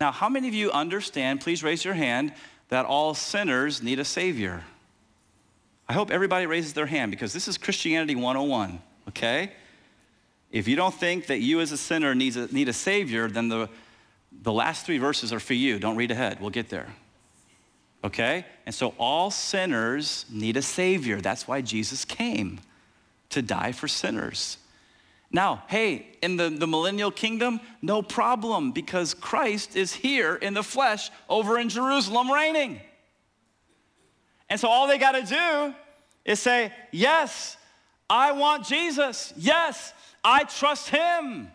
Now, 0.00 0.12
how 0.12 0.28
many 0.28 0.48
of 0.48 0.54
you 0.54 0.70
understand, 0.70 1.40
please 1.40 1.62
raise 1.62 1.84
your 1.84 1.94
hand, 1.94 2.32
that 2.68 2.86
all 2.86 3.14
sinners 3.14 3.82
need 3.82 3.98
a 3.98 4.04
Savior? 4.04 4.64
I 5.88 5.92
hope 5.92 6.10
everybody 6.10 6.46
raises 6.46 6.72
their 6.72 6.86
hand 6.86 7.10
because 7.10 7.32
this 7.32 7.48
is 7.48 7.58
Christianity 7.58 8.14
101, 8.14 8.80
okay? 9.08 9.52
If 10.50 10.68
you 10.68 10.76
don't 10.76 10.94
think 10.94 11.26
that 11.26 11.40
you 11.40 11.60
as 11.60 11.72
a 11.72 11.78
sinner 11.78 12.14
needs 12.14 12.36
a, 12.36 12.52
need 12.54 12.68
a 12.68 12.72
Savior, 12.72 13.28
then 13.28 13.48
the 13.48 13.68
the 14.42 14.52
last 14.52 14.86
three 14.86 14.98
verses 14.98 15.32
are 15.32 15.40
for 15.40 15.54
you. 15.54 15.78
Don't 15.78 15.96
read 15.96 16.10
ahead, 16.10 16.40
we'll 16.40 16.50
get 16.50 16.68
there. 16.68 16.88
Okay? 18.04 18.44
And 18.66 18.74
so 18.74 18.94
all 18.98 19.30
sinners 19.30 20.24
need 20.30 20.56
a 20.56 20.62
Savior. 20.62 21.20
That's 21.20 21.48
why 21.48 21.60
Jesus 21.60 22.04
came 22.04 22.60
to 23.30 23.42
die 23.42 23.72
for 23.72 23.88
sinners. 23.88 24.58
Now, 25.30 25.62
hey, 25.68 26.06
in 26.22 26.36
the, 26.36 26.48
the 26.48 26.66
millennial 26.66 27.10
kingdom, 27.10 27.60
no 27.82 28.00
problem 28.00 28.72
because 28.72 29.12
Christ 29.12 29.76
is 29.76 29.92
here 29.92 30.34
in 30.34 30.54
the 30.54 30.62
flesh 30.62 31.10
over 31.28 31.58
in 31.58 31.68
Jerusalem 31.68 32.30
reigning. 32.30 32.80
And 34.48 34.58
so 34.58 34.68
all 34.68 34.86
they 34.86 34.96
got 34.96 35.12
to 35.12 35.22
do 35.22 35.74
is 36.24 36.40
say, 36.40 36.72
Yes, 36.90 37.56
I 38.08 38.32
want 38.32 38.64
Jesus. 38.64 39.34
Yes, 39.36 39.92
I 40.24 40.44
trust 40.44 40.88
him. 40.88 41.50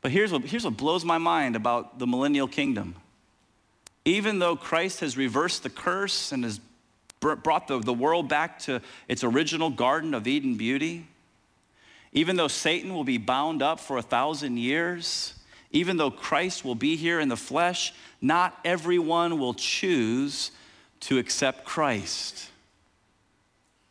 But 0.00 0.12
here's 0.12 0.30
what, 0.30 0.42
here's 0.42 0.64
what 0.64 0.76
blows 0.76 1.04
my 1.04 1.18
mind 1.18 1.56
about 1.56 1.98
the 1.98 2.06
millennial 2.06 2.46
kingdom. 2.46 2.94
Even 4.04 4.38
though 4.38 4.54
Christ 4.54 5.00
has 5.00 5.16
reversed 5.16 5.62
the 5.62 5.70
curse 5.70 6.30
and 6.30 6.44
has 6.44 6.60
brought 7.20 7.66
the, 7.68 7.78
the 7.78 7.94
world 7.94 8.28
back 8.28 8.58
to 8.60 8.82
its 9.08 9.24
original 9.24 9.70
Garden 9.70 10.12
of 10.12 10.26
Eden 10.28 10.56
beauty, 10.56 11.06
even 12.14 12.36
though 12.36 12.48
Satan 12.48 12.94
will 12.94 13.04
be 13.04 13.18
bound 13.18 13.60
up 13.60 13.80
for 13.80 13.98
a 13.98 14.02
thousand 14.02 14.56
years, 14.56 15.34
even 15.72 15.96
though 15.96 16.12
Christ 16.12 16.64
will 16.64 16.76
be 16.76 16.94
here 16.94 17.18
in 17.18 17.28
the 17.28 17.36
flesh, 17.36 17.92
not 18.20 18.58
everyone 18.64 19.38
will 19.38 19.54
choose 19.54 20.52
to 21.00 21.18
accept 21.18 21.64
Christ. 21.64 22.48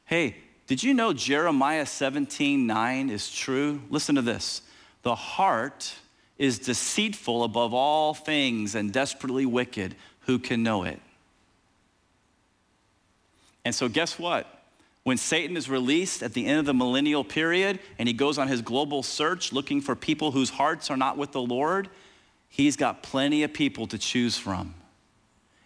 Hey, 0.05 0.37
did 0.67 0.81
you 0.81 0.93
know 0.93 1.11
Jeremiah 1.11 1.85
17 1.85 2.65
9 2.65 3.09
is 3.09 3.29
true? 3.29 3.81
Listen 3.89 4.15
to 4.15 4.21
this. 4.21 4.61
The 5.03 5.15
heart 5.15 5.93
is 6.37 6.59
deceitful 6.59 7.43
above 7.43 7.73
all 7.73 8.13
things 8.13 8.73
and 8.73 8.91
desperately 8.91 9.45
wicked. 9.45 9.95
Who 10.21 10.39
can 10.39 10.63
know 10.63 10.83
it? 10.83 11.01
And 13.65 13.75
so, 13.75 13.89
guess 13.89 14.17
what? 14.17 14.47
When 15.03 15.17
Satan 15.17 15.57
is 15.57 15.69
released 15.69 16.23
at 16.23 16.33
the 16.33 16.45
end 16.45 16.59
of 16.59 16.65
the 16.65 16.73
millennial 16.73 17.23
period 17.23 17.79
and 17.99 18.07
he 18.07 18.13
goes 18.13 18.37
on 18.37 18.47
his 18.47 18.61
global 18.61 19.03
search 19.03 19.51
looking 19.51 19.81
for 19.81 19.95
people 19.95 20.31
whose 20.31 20.49
hearts 20.49 20.89
are 20.89 20.97
not 20.97 21.17
with 21.17 21.31
the 21.31 21.41
Lord, 21.41 21.89
he's 22.49 22.77
got 22.77 23.03
plenty 23.03 23.43
of 23.43 23.53
people 23.53 23.87
to 23.87 23.97
choose 23.97 24.37
from. 24.37 24.73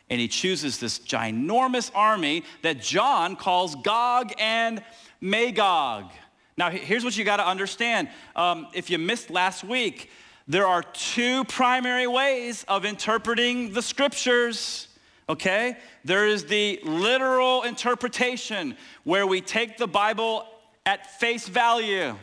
And 0.09 0.19
he 0.19 0.27
chooses 0.27 0.79
this 0.79 0.99
ginormous 0.99 1.91
army 1.93 2.43
that 2.61 2.81
John 2.81 3.35
calls 3.35 3.75
Gog 3.75 4.31
and 4.39 4.81
Magog. 5.21 6.11
Now, 6.57 6.71
here's 6.71 7.03
what 7.03 7.15
you 7.15 7.23
got 7.23 7.37
to 7.37 7.47
understand. 7.47 8.09
Um, 8.35 8.67
if 8.73 8.89
you 8.89 8.97
missed 8.97 9.29
last 9.29 9.63
week, 9.63 10.09
there 10.47 10.65
are 10.65 10.81
two 10.81 11.43
primary 11.43 12.07
ways 12.07 12.65
of 12.67 12.85
interpreting 12.85 13.73
the 13.73 13.81
scriptures, 13.81 14.87
okay? 15.29 15.77
There 16.03 16.27
is 16.27 16.45
the 16.45 16.79
literal 16.83 17.63
interpretation 17.63 18.77
where 19.03 19.27
we 19.27 19.41
take 19.41 19.77
the 19.77 19.87
Bible 19.87 20.45
at 20.85 21.19
face 21.19 21.47
value. 21.47 22.15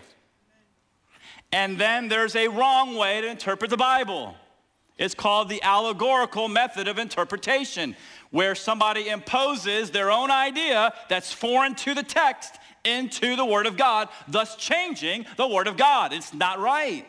And 1.53 1.79
then 1.79 2.09
there's 2.09 2.35
a 2.35 2.49
wrong 2.49 2.97
way 2.97 3.21
to 3.21 3.29
interpret 3.29 3.71
the 3.71 3.77
Bible. 3.77 4.35
It's 4.97 5.15
called 5.15 5.49
the 5.49 5.63
allegorical 5.63 6.49
method 6.49 6.89
of 6.89 6.99
interpretation, 6.99 7.97
where 8.31 8.55
somebody 8.55 9.09
imposes 9.09 9.91
their 9.91 10.11
own 10.11 10.31
idea 10.31 10.93
that's 11.09 11.33
foreign 11.33 11.75
to 11.77 11.95
the 11.95 12.03
text 12.03 12.55
into 12.85 13.35
the 13.37 13.45
Word 13.45 13.67
of 13.67 13.77
God, 13.77 14.09
thus 14.29 14.57
changing 14.57 15.27
the 15.37 15.49
Word 15.49 15.67
of 15.67 15.77
God. 15.77 16.13
It's 16.13 16.33
not 16.33 16.61
right. 16.61 17.07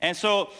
And 0.00 0.16
so 0.16 0.50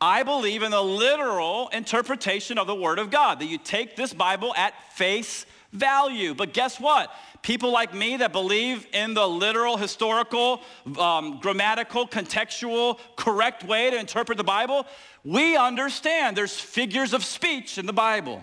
I 0.00 0.22
believe 0.22 0.62
in 0.62 0.70
the 0.70 0.82
literal 0.82 1.68
interpretation 1.68 2.56
of 2.56 2.66
the 2.66 2.74
Word 2.74 2.98
of 2.98 3.10
God, 3.10 3.40
that 3.40 3.46
you 3.46 3.58
take 3.58 3.96
this 3.96 4.14
Bible 4.14 4.54
at 4.56 4.72
face 4.94 5.44
value. 5.72 6.34
But 6.34 6.54
guess 6.54 6.80
what? 6.80 7.12
People 7.42 7.70
like 7.70 7.94
me 7.94 8.16
that 8.18 8.32
believe 8.32 8.86
in 8.92 9.14
the 9.14 9.26
literal, 9.26 9.76
historical, 9.76 10.62
um, 10.98 11.38
grammatical, 11.40 12.06
contextual, 12.06 12.98
correct 13.16 13.64
way 13.64 13.90
to 13.90 13.98
interpret 13.98 14.38
the 14.38 14.44
Bible, 14.44 14.86
we 15.22 15.56
understand 15.56 16.36
there's 16.36 16.58
figures 16.58 17.12
of 17.12 17.24
speech 17.24 17.76
in 17.76 17.86
the 17.86 17.92
Bible, 17.92 18.42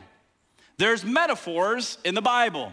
there's 0.77 1.03
metaphors 1.03 1.97
in 2.03 2.15
the 2.15 2.21
Bible. 2.21 2.71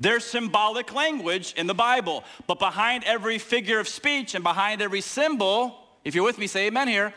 There's 0.00 0.24
symbolic 0.24 0.92
language 0.92 1.54
in 1.56 1.68
the 1.68 1.74
Bible, 1.74 2.24
but 2.48 2.58
behind 2.58 3.04
every 3.04 3.38
figure 3.38 3.78
of 3.78 3.86
speech 3.86 4.34
and 4.34 4.42
behind 4.42 4.82
every 4.82 5.00
symbol, 5.00 5.78
if 6.04 6.16
you're 6.16 6.24
with 6.24 6.38
me, 6.38 6.48
say 6.48 6.66
amen 6.66 6.88
here, 6.88 7.14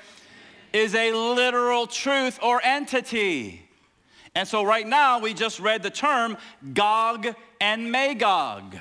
is 0.76 0.94
a 0.94 1.14
literal 1.14 1.88
truth 1.88 2.38
or 2.44 2.62
entity. 2.62 3.62
And 4.36 4.46
so, 4.46 4.66
right 4.66 4.86
now, 4.86 5.20
we 5.20 5.34
just 5.34 5.62
read 5.62 5.82
the 5.82 5.90
term 5.90 6.36
Gog 6.74 7.34
and 7.62 7.90
Magog. 7.90 8.76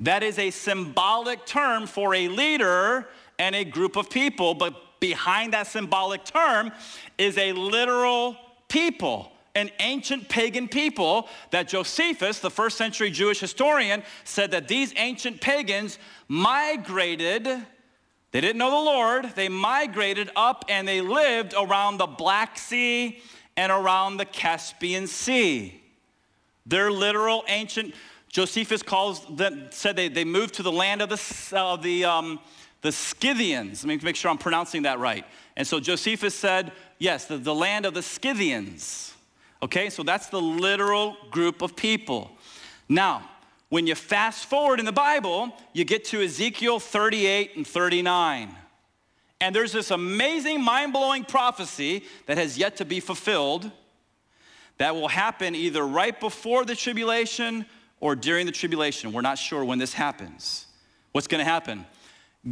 That 0.00 0.22
is 0.22 0.38
a 0.38 0.50
symbolic 0.50 1.46
term 1.46 1.86
for 1.86 2.14
a 2.14 2.28
leader 2.28 3.08
and 3.38 3.54
a 3.54 3.64
group 3.64 3.96
of 3.96 4.10
people, 4.10 4.52
but 4.52 5.00
behind 5.00 5.54
that 5.54 5.66
symbolic 5.66 6.24
term 6.24 6.70
is 7.16 7.38
a 7.38 7.52
literal 7.52 8.36
people 8.68 9.30
an 9.56 9.70
ancient 9.78 10.28
pagan 10.28 10.66
people 10.66 11.28
that 11.52 11.68
Josephus, 11.68 12.40
the 12.40 12.50
first 12.50 12.76
century 12.76 13.08
Jewish 13.08 13.38
historian, 13.38 14.02
said 14.24 14.50
that 14.50 14.66
these 14.66 14.92
ancient 14.96 15.40
pagans 15.40 15.98
migrated. 16.26 17.64
They 18.34 18.40
didn't 18.40 18.58
know 18.58 18.70
the 18.70 18.90
Lord. 18.90 19.30
They 19.36 19.48
migrated 19.48 20.28
up 20.34 20.64
and 20.68 20.88
they 20.88 21.00
lived 21.00 21.54
around 21.56 21.98
the 21.98 22.08
Black 22.08 22.58
Sea 22.58 23.20
and 23.56 23.70
around 23.70 24.16
the 24.16 24.24
Caspian 24.24 25.06
Sea. 25.06 25.80
They're 26.66 26.90
literal 26.90 27.44
ancient. 27.46 27.94
Josephus 28.28 28.82
calls 28.82 29.24
them, 29.36 29.68
said 29.70 29.94
they, 29.94 30.08
they 30.08 30.24
moved 30.24 30.54
to 30.54 30.64
the 30.64 30.72
land 30.72 31.00
of 31.00 31.10
the, 31.10 31.56
of 31.56 31.80
the, 31.84 32.06
um, 32.06 32.40
the 32.80 32.90
Scythians. 32.90 33.84
Let 33.84 33.88
me 33.88 34.00
make 34.02 34.16
sure 34.16 34.32
I'm 34.32 34.38
pronouncing 34.38 34.82
that 34.82 34.98
right. 34.98 35.24
And 35.56 35.64
so 35.64 35.78
Josephus 35.78 36.34
said, 36.34 36.72
yes, 36.98 37.26
the, 37.26 37.38
the 37.38 37.54
land 37.54 37.86
of 37.86 37.94
the 37.94 38.02
Scythians. 38.02 39.14
Okay, 39.62 39.88
so 39.90 40.02
that's 40.02 40.26
the 40.26 40.42
literal 40.42 41.16
group 41.30 41.62
of 41.62 41.76
people. 41.76 42.32
Now, 42.88 43.30
when 43.74 43.88
you 43.88 43.96
fast 43.96 44.44
forward 44.44 44.78
in 44.78 44.86
the 44.86 44.92
Bible, 44.92 45.52
you 45.72 45.84
get 45.84 46.04
to 46.04 46.22
Ezekiel 46.22 46.78
38 46.78 47.56
and 47.56 47.66
39. 47.66 48.54
And 49.40 49.52
there's 49.52 49.72
this 49.72 49.90
amazing, 49.90 50.62
mind 50.62 50.92
blowing 50.92 51.24
prophecy 51.24 52.04
that 52.26 52.38
has 52.38 52.56
yet 52.56 52.76
to 52.76 52.84
be 52.84 53.00
fulfilled 53.00 53.68
that 54.78 54.94
will 54.94 55.08
happen 55.08 55.56
either 55.56 55.84
right 55.84 56.20
before 56.20 56.64
the 56.64 56.76
tribulation 56.76 57.66
or 57.98 58.14
during 58.14 58.46
the 58.46 58.52
tribulation. 58.52 59.12
We're 59.12 59.22
not 59.22 59.38
sure 59.38 59.64
when 59.64 59.80
this 59.80 59.92
happens. 59.92 60.66
What's 61.10 61.26
going 61.26 61.44
to 61.44 61.50
happen? 61.50 61.84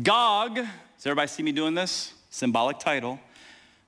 Gog, 0.03 0.57
does 0.57 1.07
everybody 1.07 1.29
see 1.29 1.45
me 1.45 1.53
doing 1.53 1.75
this? 1.75 2.15
Symbolic 2.31 2.81
title. 2.81 3.21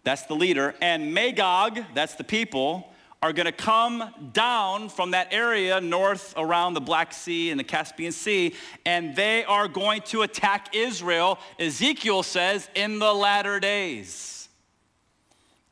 That's 0.05 0.23
the 0.27 0.37
leader. 0.37 0.77
And 0.81 1.13
Magog, 1.13 1.81
that's 1.95 2.15
the 2.15 2.23
people 2.23 2.94
are 3.25 3.33
going 3.33 3.47
to 3.47 3.53
come 3.53 4.05
down 4.35 4.91
from 4.91 5.13
that 5.13 5.29
area 5.33 5.81
north 5.81 6.35
around 6.37 6.75
the 6.75 6.81
Black 6.81 7.11
Sea 7.11 7.51
and 7.51 7.59
the 7.59 7.65
Caspian 7.65 8.13
Sea, 8.13 8.55
and 8.85 9.17
they 9.17 9.43
are 9.45 9.67
going 9.67 10.03
to 10.03 10.21
attack 10.21 10.77
Israel, 10.77 11.39
Ezekiel 11.59 12.23
says, 12.23 12.69
in 12.75 12.99
the 12.99 13.15
latter 13.15 13.59
days. 13.59 14.51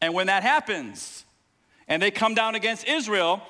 And 0.01 0.15
when 0.15 0.29
that 0.29 0.43
happens, 0.43 1.27
and 1.89 2.03
they 2.03 2.11
come 2.11 2.35
down 2.35 2.55
against 2.55 2.89
Israel, 2.89 3.43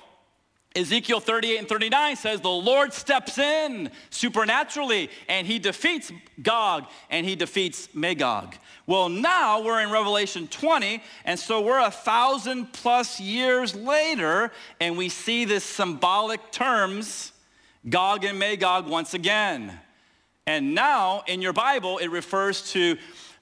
Ezekiel 0.75 1.21
38 1.21 1.59
and 1.59 1.69
39 1.69 2.17
says 2.17 2.41
the 2.41 2.49
Lord 2.49 2.93
steps 2.93 3.39
in 3.39 3.89
supernaturally 4.11 5.11
and 5.29 5.47
he 5.47 5.61
defeats 5.61 6.11
Gog 6.43 6.87
and 7.09 7.25
he 7.25 7.37
defeats 7.37 7.89
Magog. 7.95 8.57
Well, 8.85 9.09
now 9.09 9.63
we're 9.63 9.81
in 9.81 9.91
Revelation 9.91 10.49
20, 10.49 11.01
and 11.25 11.39
so 11.39 11.61
we're 11.61 11.79
a 11.79 11.91
thousand 11.91 12.73
plus 12.73 13.21
years 13.21 13.77
later, 13.77 14.51
and 14.81 14.99
we 14.99 15.09
see 15.09 15.45
this 15.45 15.63
symbolic 15.63 16.51
terms, 16.51 17.31
Gog 17.89 18.25
and 18.25 18.41
Magog, 18.41 18.89
once 18.89 19.15
again. 19.15 19.79
And 20.49 20.75
now 20.75 21.23
in 21.29 21.41
your 21.41 21.53
Bible, 21.53 21.99
it 21.99 22.09
refers 22.09 22.73
to 22.73 22.97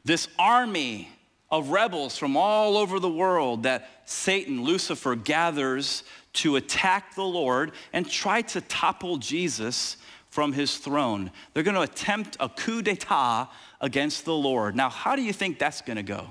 this 0.05 0.29
army 0.39 1.09
of 1.51 1.71
rebels 1.71 2.19
from 2.19 2.37
all 2.37 2.77
over 2.77 3.01
the 3.01 3.09
world 3.09 3.63
that 3.63 3.89
Satan, 4.05 4.63
Lucifer, 4.63 5.15
gathers 5.15 6.05
to 6.35 6.57
attack 6.57 7.15
the 7.15 7.25
Lord 7.25 7.73
and 7.95 8.09
try 8.09 8.43
to 8.43 8.61
topple 8.61 9.17
Jesus 9.17 9.97
from 10.29 10.53
his 10.53 10.77
throne. 10.77 11.31
They're 11.53 11.63
going 11.63 11.75
to 11.77 11.81
attempt 11.81 12.37
a 12.39 12.49
coup 12.49 12.83
d'etat 12.83 13.49
against 13.81 14.25
the 14.25 14.35
Lord. 14.35 14.77
Now, 14.77 14.91
how 14.91 15.17
do 15.17 15.23
you 15.23 15.33
think 15.33 15.59
that's 15.59 15.81
going 15.81 15.97
to 15.97 16.03
go? 16.03 16.27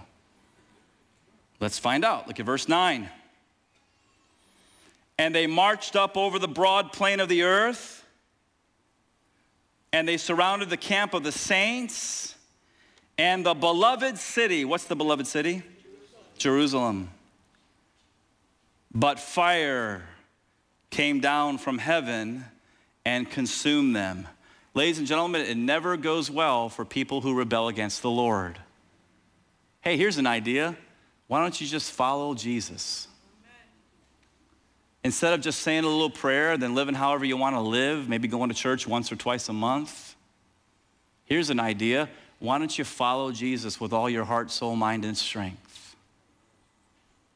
Let's 1.59 1.79
find 1.79 2.05
out. 2.05 2.27
Look 2.27 2.39
at 2.39 2.45
verse 2.45 2.67
9. 2.67 3.09
And 5.17 5.35
they 5.35 5.47
marched 5.47 5.95
up 5.95 6.15
over 6.15 6.39
the 6.39 6.47
broad 6.47 6.93
plain 6.93 7.19
of 7.19 7.27
the 7.27 7.43
earth, 7.43 8.05
and 9.91 10.07
they 10.07 10.17
surrounded 10.17 10.69
the 10.69 10.77
camp 10.77 11.13
of 11.13 11.23
the 11.23 11.31
saints 11.31 12.35
and 13.17 13.45
the 13.45 13.53
beloved 13.53 14.17
city. 14.17 14.63
What's 14.63 14.85
the 14.85 14.95
beloved 14.95 15.27
city? 15.27 15.61
Jerusalem. 16.37 16.37
Jerusalem. 16.37 17.09
But 18.93 19.19
fire 19.19 20.03
came 20.89 21.19
down 21.19 21.57
from 21.57 21.79
heaven 21.79 22.45
and 23.05 23.29
consumed 23.29 23.95
them. 23.95 24.27
Ladies 24.79 24.97
and 24.97 25.05
gentlemen, 25.05 25.41
it 25.41 25.57
never 25.57 25.97
goes 25.97 26.31
well 26.31 26.69
for 26.69 26.85
people 26.85 27.19
who 27.19 27.33
rebel 27.33 27.67
against 27.67 28.01
the 28.01 28.09
Lord. 28.09 28.57
Hey, 29.81 29.97
here's 29.97 30.17
an 30.17 30.25
idea. 30.25 30.77
Why 31.27 31.41
don't 31.41 31.59
you 31.59 31.67
just 31.67 31.91
follow 31.91 32.33
Jesus? 32.33 33.09
Instead 35.03 35.33
of 35.33 35.41
just 35.41 35.59
saying 35.63 35.83
a 35.83 35.87
little 35.89 36.09
prayer, 36.09 36.55
then 36.55 36.75
living 36.75 36.95
however 36.95 37.25
you 37.25 37.35
want 37.35 37.57
to 37.57 37.59
live, 37.59 38.07
maybe 38.07 38.29
going 38.29 38.47
to 38.47 38.55
church 38.55 38.87
once 38.87 39.11
or 39.11 39.17
twice 39.17 39.49
a 39.49 39.53
month, 39.53 40.15
here's 41.25 41.49
an 41.49 41.59
idea. 41.59 42.07
Why 42.39 42.57
don't 42.57 42.77
you 42.77 42.85
follow 42.85 43.33
Jesus 43.33 43.81
with 43.81 43.91
all 43.91 44.09
your 44.09 44.23
heart, 44.23 44.49
soul, 44.49 44.77
mind, 44.77 45.03
and 45.03 45.17
strength? 45.17 45.97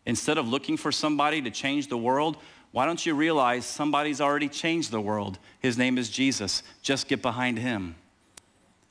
Instead 0.06 0.38
of 0.38 0.48
looking 0.48 0.78
for 0.78 0.94
somebody 0.94 1.42
to 1.42 1.52
change 1.52 1.90
the 1.90 1.98
world, 1.98 2.38
why 2.74 2.88
don't 2.88 3.06
you 3.06 3.14
realize 3.14 3.68
somebody's 3.68 4.20
already 4.20 4.50
changed 4.50 4.90
the 4.90 5.00
world? 5.00 5.38
His 5.60 5.78
name 5.78 6.00
is 6.00 6.10
Jesus. 6.10 6.64
Just 6.82 7.08
get 7.08 7.22
behind 7.22 7.60
him. 7.60 7.96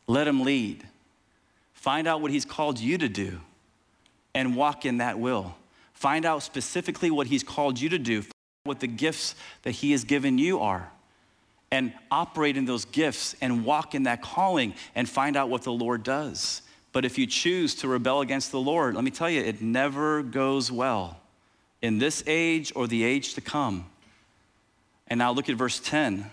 Let 0.07 0.29
him 0.29 0.45
lead. 0.45 0.87
Find 1.75 2.07
out 2.07 2.21
what 2.21 2.31
he's 2.31 2.45
called 2.45 2.79
you 2.79 2.97
to 2.99 3.09
do 3.09 3.41
and 4.37 4.55
walk 4.55 4.87
in 4.87 4.99
that 4.99 5.19
will. 5.19 5.57
Find 5.95 6.25
out 6.25 6.45
specifically 6.45 7.11
what 7.11 7.27
he's 7.27 7.43
called 7.43 7.81
you 7.81 7.89
to 7.89 7.99
do, 7.99 8.23
what 8.63 8.79
the 8.79 8.87
gifts 8.87 9.35
that 9.65 9.73
he 9.73 9.91
has 9.91 10.05
given 10.05 10.39
you 10.39 10.61
are, 10.61 10.89
and 11.73 11.93
operate 12.09 12.57
in 12.57 12.67
those 12.67 12.85
gifts 12.85 13.35
and 13.41 13.65
walk 13.65 13.97
in 13.97 14.05
that 14.05 14.23
calling 14.23 14.75
and 14.95 15.09
find 15.09 15.37
out 15.37 15.49
what 15.49 15.63
the 15.63 15.73
Lord 15.73 16.05
does. 16.05 16.63
But 16.93 17.05
if 17.05 17.19
you 17.19 17.27
choose 17.27 17.75
to 17.77 17.89
rebel 17.89 18.21
against 18.21 18.53
the 18.53 18.61
Lord, 18.61 18.95
let 18.95 19.03
me 19.03 19.11
tell 19.11 19.29
you, 19.29 19.41
it 19.41 19.61
never 19.61 20.23
goes 20.23 20.71
well 20.71 21.19
in 21.83 21.99
this 21.99 22.23
age 22.27 22.73
or 22.75 22.87
the 22.87 23.05
age 23.05 23.35
to 23.35 23.41
come. 23.41 23.87
And 25.09 25.19
now 25.19 25.33
look 25.33 25.49
at 25.49 25.57
verse 25.57 25.81
10. 25.81 26.31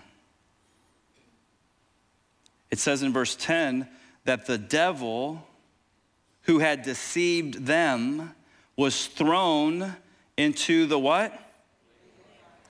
It 2.70 2.78
says 2.78 3.02
in 3.02 3.12
verse 3.12 3.36
10 3.36 3.88
that 4.24 4.46
the 4.46 4.56
devil 4.56 5.44
who 6.42 6.60
had 6.60 6.82
deceived 6.82 7.66
them 7.66 8.34
was 8.76 9.06
thrown 9.06 9.94
into 10.36 10.86
the 10.86 10.98
what? 10.98 11.32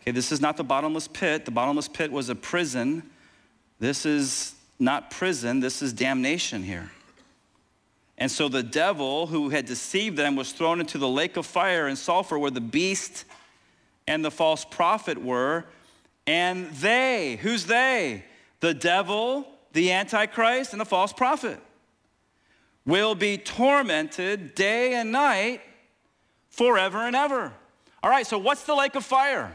Okay, 0.00 0.10
this 0.10 0.32
is 0.32 0.40
not 0.40 0.56
the 0.56 0.64
bottomless 0.64 1.06
pit. 1.06 1.44
The 1.44 1.50
bottomless 1.50 1.86
pit 1.86 2.10
was 2.10 2.30
a 2.30 2.34
prison. 2.34 3.02
This 3.78 4.06
is 4.06 4.54
not 4.80 5.10
prison, 5.10 5.60
this 5.60 5.82
is 5.82 5.92
damnation 5.92 6.62
here. 6.62 6.90
And 8.20 8.30
so 8.30 8.48
the 8.50 8.62
devil 8.62 9.26
who 9.26 9.48
had 9.48 9.64
deceived 9.64 10.18
them 10.18 10.36
was 10.36 10.52
thrown 10.52 10.78
into 10.78 10.98
the 10.98 11.08
lake 11.08 11.38
of 11.38 11.46
fire 11.46 11.86
and 11.86 11.96
sulfur 11.96 12.38
where 12.38 12.50
the 12.50 12.60
beast 12.60 13.24
and 14.06 14.22
the 14.22 14.30
false 14.30 14.62
prophet 14.62 15.16
were. 15.16 15.64
And 16.26 16.70
they, 16.72 17.38
who's 17.40 17.64
they? 17.64 18.24
The 18.60 18.74
devil, 18.74 19.48
the 19.72 19.92
Antichrist, 19.92 20.72
and 20.72 20.80
the 20.80 20.84
false 20.84 21.14
prophet 21.14 21.58
will 22.84 23.14
be 23.14 23.38
tormented 23.38 24.54
day 24.54 24.94
and 24.94 25.10
night 25.12 25.62
forever 26.50 26.98
and 26.98 27.16
ever. 27.16 27.52
All 28.02 28.10
right, 28.10 28.26
so 28.26 28.38
what's 28.38 28.64
the 28.64 28.74
lake 28.74 28.96
of 28.96 29.04
fire? 29.04 29.54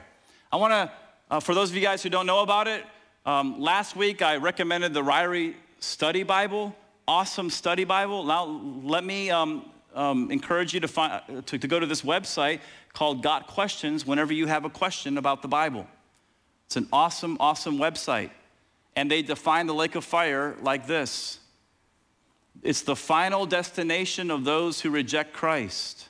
I 0.51 0.55
want 0.55 0.71
to, 0.71 0.91
uh, 1.29 1.39
for 1.39 1.53
those 1.53 1.69
of 1.69 1.75
you 1.75 1.81
guys 1.81 2.01
who 2.01 2.09
don't 2.09 2.25
know 2.25 2.41
about 2.41 2.67
it, 2.67 2.83
um, 3.27 3.59
last 3.59 3.95
week 3.95 4.23
I 4.23 4.37
recommended 4.37 4.93
the 4.93 5.03
Ryrie 5.03 5.53
Study 5.79 6.23
Bible. 6.23 6.75
Awesome 7.07 7.49
study 7.49 7.83
Bible. 7.83 8.23
Now, 8.23 8.45
let 8.83 9.03
me 9.03 9.29
um, 9.29 9.69
um, 9.93 10.31
encourage 10.31 10.73
you 10.73 10.79
to, 10.79 10.87
find, 10.87 11.21
to, 11.45 11.57
to 11.57 11.67
go 11.67 11.79
to 11.79 11.85
this 11.85 12.01
website 12.01 12.61
called 12.93 13.21
Got 13.21 13.47
Questions 13.47 14.05
whenever 14.07 14.33
you 14.33 14.47
have 14.47 14.65
a 14.65 14.69
question 14.69 15.17
about 15.17 15.41
the 15.41 15.47
Bible. 15.47 15.87
It's 16.65 16.77
an 16.77 16.87
awesome, 16.91 17.37
awesome 17.39 17.77
website. 17.77 18.31
And 18.95 19.11
they 19.11 19.21
define 19.21 19.67
the 19.67 19.73
lake 19.73 19.95
of 19.95 20.03
fire 20.03 20.55
like 20.61 20.87
this 20.87 21.39
it's 22.63 22.81
the 22.81 22.95
final 22.95 23.45
destination 23.45 24.31
of 24.31 24.43
those 24.43 24.81
who 24.81 24.89
reject 24.89 25.33
Christ. 25.33 26.07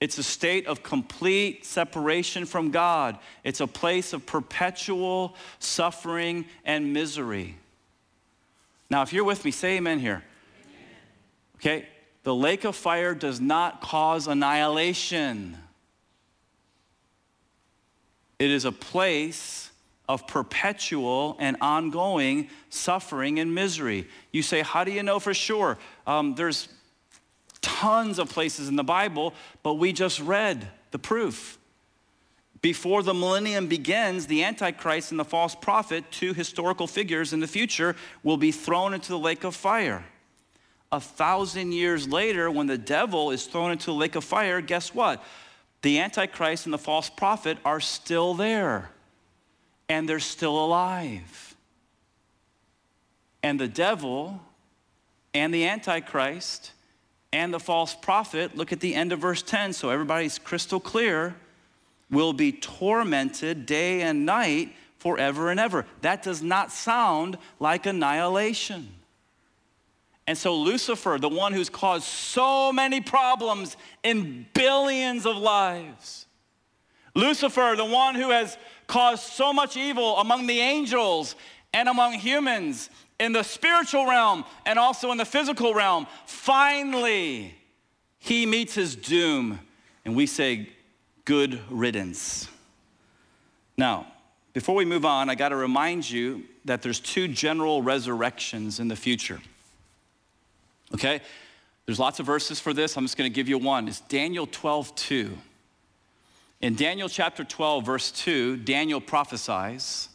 It's 0.00 0.18
a 0.18 0.22
state 0.22 0.66
of 0.66 0.82
complete 0.82 1.64
separation 1.64 2.44
from 2.44 2.72
God. 2.72 3.18
It's 3.44 3.60
a 3.60 3.68
place 3.68 4.12
of 4.12 4.26
perpetual 4.26 5.36
suffering 5.60 6.46
and 6.64 6.92
misery. 6.92 7.56
Now, 8.92 9.00
if 9.00 9.14
you're 9.14 9.24
with 9.24 9.42
me, 9.46 9.52
say 9.52 9.78
amen 9.78 10.00
here. 10.00 10.22
Okay? 11.56 11.88
The 12.24 12.34
lake 12.34 12.64
of 12.64 12.76
fire 12.76 13.14
does 13.14 13.40
not 13.40 13.80
cause 13.80 14.26
annihilation, 14.28 15.56
it 18.38 18.50
is 18.50 18.66
a 18.66 18.72
place 18.72 19.70
of 20.08 20.26
perpetual 20.26 21.36
and 21.38 21.56
ongoing 21.62 22.50
suffering 22.68 23.38
and 23.38 23.54
misery. 23.54 24.08
You 24.30 24.42
say, 24.42 24.60
How 24.60 24.84
do 24.84 24.92
you 24.92 25.02
know 25.02 25.18
for 25.18 25.32
sure? 25.32 25.78
Um, 26.06 26.34
there's 26.34 26.68
tons 27.62 28.18
of 28.18 28.28
places 28.28 28.68
in 28.68 28.76
the 28.76 28.84
Bible, 28.84 29.32
but 29.62 29.74
we 29.74 29.94
just 29.94 30.20
read 30.20 30.68
the 30.90 30.98
proof. 30.98 31.56
Before 32.62 33.02
the 33.02 33.12
millennium 33.12 33.66
begins, 33.66 34.26
the 34.26 34.44
Antichrist 34.44 35.10
and 35.10 35.18
the 35.18 35.24
false 35.24 35.54
prophet, 35.54 36.04
two 36.12 36.32
historical 36.32 36.86
figures 36.86 37.32
in 37.32 37.40
the 37.40 37.48
future, 37.48 37.96
will 38.22 38.36
be 38.36 38.52
thrown 38.52 38.94
into 38.94 39.08
the 39.08 39.18
lake 39.18 39.42
of 39.42 39.56
fire. 39.56 40.04
A 40.92 41.00
thousand 41.00 41.72
years 41.72 42.06
later, 42.06 42.50
when 42.50 42.68
the 42.68 42.78
devil 42.78 43.32
is 43.32 43.46
thrown 43.46 43.72
into 43.72 43.86
the 43.86 43.94
lake 43.94 44.14
of 44.14 44.22
fire, 44.22 44.60
guess 44.60 44.94
what? 44.94 45.24
The 45.82 45.98
Antichrist 45.98 46.66
and 46.66 46.72
the 46.72 46.78
false 46.78 47.10
prophet 47.10 47.58
are 47.64 47.80
still 47.80 48.34
there, 48.34 48.90
and 49.88 50.08
they're 50.08 50.20
still 50.20 50.64
alive. 50.64 51.56
And 53.42 53.58
the 53.58 53.66
devil 53.66 54.40
and 55.34 55.52
the 55.52 55.66
Antichrist 55.66 56.70
and 57.32 57.52
the 57.52 57.58
false 57.58 57.94
prophet, 57.94 58.56
look 58.56 58.72
at 58.72 58.78
the 58.78 58.94
end 58.94 59.10
of 59.10 59.18
verse 59.18 59.42
10, 59.42 59.72
so 59.72 59.90
everybody's 59.90 60.38
crystal 60.38 60.78
clear, 60.78 61.34
will 62.12 62.32
be 62.32 62.52
tormented 62.52 63.66
day 63.66 64.02
and 64.02 64.24
night 64.24 64.72
forever 64.98 65.50
and 65.50 65.58
ever. 65.58 65.84
That 66.02 66.22
does 66.22 66.42
not 66.42 66.70
sound 66.70 67.38
like 67.58 67.86
annihilation. 67.86 68.88
And 70.28 70.38
so, 70.38 70.54
Lucifer, 70.54 71.18
the 71.20 71.28
one 71.28 71.52
who's 71.52 71.68
caused 71.68 72.04
so 72.04 72.72
many 72.72 73.00
problems 73.00 73.76
in 74.04 74.46
billions 74.54 75.26
of 75.26 75.36
lives, 75.36 76.26
Lucifer, 77.16 77.74
the 77.76 77.84
one 77.84 78.14
who 78.14 78.30
has 78.30 78.56
caused 78.86 79.24
so 79.24 79.52
much 79.52 79.76
evil 79.76 80.18
among 80.18 80.46
the 80.46 80.60
angels 80.60 81.34
and 81.74 81.88
among 81.88 82.12
humans, 82.12 82.88
in 83.18 83.32
the 83.32 83.42
spiritual 83.42 84.04
realm 84.06 84.44
and 84.66 84.78
also 84.78 85.12
in 85.12 85.18
the 85.18 85.24
physical 85.24 85.74
realm. 85.74 86.06
Finally, 86.26 87.54
he 88.18 88.46
meets 88.46 88.74
his 88.74 88.96
doom, 88.96 89.60
and 90.04 90.16
we 90.16 90.26
say, 90.26 90.68
Good 91.24 91.60
riddance. 91.70 92.48
Now, 93.76 94.06
before 94.52 94.74
we 94.74 94.84
move 94.84 95.04
on, 95.04 95.30
I 95.30 95.34
got 95.34 95.50
to 95.50 95.56
remind 95.56 96.08
you 96.08 96.44
that 96.64 96.82
there's 96.82 97.00
two 97.00 97.28
general 97.28 97.82
resurrections 97.82 98.80
in 98.80 98.88
the 98.88 98.96
future. 98.96 99.40
Okay? 100.94 101.20
There's 101.86 101.98
lots 101.98 102.20
of 102.20 102.26
verses 102.26 102.60
for 102.60 102.72
this. 102.72 102.96
I'm 102.96 103.04
just 103.04 103.16
going 103.16 103.30
to 103.30 103.34
give 103.34 103.48
you 103.48 103.58
one. 103.58 103.88
It's 103.88 104.00
Daniel 104.00 104.46
12, 104.46 104.94
2. 104.94 105.38
In 106.60 106.76
Daniel 106.76 107.08
chapter 107.08 107.44
12, 107.44 107.84
verse 107.84 108.10
2, 108.12 108.58
Daniel 108.58 109.00
prophesies 109.00 110.08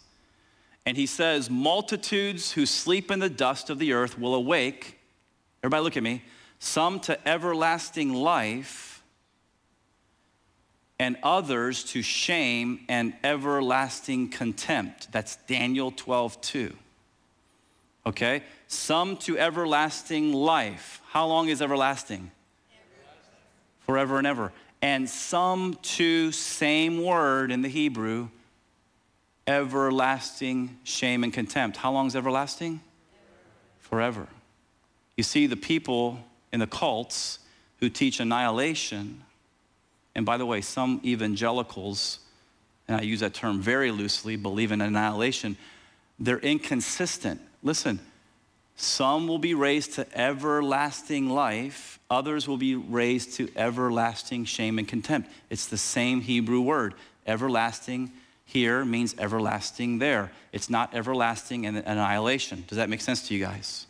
and 0.88 0.96
he 0.96 1.06
says, 1.06 1.50
Multitudes 1.50 2.54
who 2.54 2.66
sleep 2.66 3.12
in 3.12 3.20
the 3.20 3.30
dust 3.30 3.70
of 3.70 3.78
the 3.78 3.92
earth 3.92 4.18
will 4.18 4.34
awake. 4.34 4.98
Everybody, 5.62 5.84
look 5.84 5.98
at 5.98 6.04
me. 6.04 6.24
Some 6.60 7.02
to 7.02 7.28
everlasting 7.28 8.14
life, 8.14 8.97
and 11.00 11.18
others 11.22 11.84
to 11.84 12.02
shame 12.02 12.86
and 12.90 13.14
everlasting 13.24 14.30
contempt. 14.30 15.12
That's 15.12 15.36
Daniel 15.48 15.92
12, 15.92 16.42
2. 16.42 16.76
Okay? 18.08 18.44
Some 18.68 19.18
to 19.18 19.38
everlasting 19.38 20.34
life. 20.34 21.02
How 21.10 21.28
long 21.28 21.50
is 21.50 21.62
everlasting? 21.62 22.32
Forever 23.82 24.18
and 24.18 24.28
ever. 24.28 24.52
And 24.82 25.10
some 25.10 25.76
to, 25.82 26.32
same 26.32 27.04
word 27.04 27.52
in 27.52 27.62
the 27.62 27.70
Hebrew, 27.70 28.30
everlasting 29.46 30.78
shame 30.84 31.24
and 31.24 31.34
contempt. 31.34 31.78
How 31.78 31.92
long 31.92 32.08
is 32.08 32.16
everlasting? 32.16 32.82
Forever. 33.80 34.28
You 35.16 35.24
see, 35.24 35.48
the 35.48 35.56
people 35.56 36.20
in 36.52 36.60
the 36.60 36.68
cults 36.68 37.40
who 37.80 37.90
teach 37.90 38.20
annihilation, 38.20 39.24
and 40.18 40.26
by 40.26 40.38
the 40.38 40.48
way, 40.48 40.62
some 40.62 41.00
evangelicals, 41.06 42.20
and 42.88 43.00
I 43.00 43.04
use 43.04 43.20
that 43.20 43.36
term 43.36 43.62
very 43.62 43.92
loosely, 43.92 44.36
believe 44.36 44.72
in 44.72 44.82
annihilation, 44.82 45.56
they're 46.18 46.40
inconsistent. 46.40 47.40
Listen, 47.62 48.00
some 48.76 49.28
will 49.28 49.38
be 49.38 49.54
raised 49.54 49.94
to 49.94 50.18
everlasting 50.20 51.30
life, 51.30 52.00
others 52.10 52.48
will 52.48 52.58
be 52.58 52.74
raised 52.74 53.36
to 53.36 53.48
everlasting 53.56 54.46
shame 54.46 54.80
and 54.80 54.88
contempt. 54.88 55.30
It's 55.52 55.68
the 55.68 55.78
same 55.78 56.22
Hebrew 56.22 56.62
word, 56.62 56.96
everlasting 57.28 58.12
here 58.44 58.84
means 58.86 59.14
everlasting 59.20 60.00
there. 60.00 60.32
It's 60.52 60.70
not 60.70 60.96
everlasting 60.96 61.68
and 61.68 61.78
annihilation. 61.78 62.64
Does 62.68 62.78
that 62.78 62.90
make 62.90 63.02
sense 63.02 63.28
to 63.28 63.36
you 63.36 63.46
guys? 63.46 63.86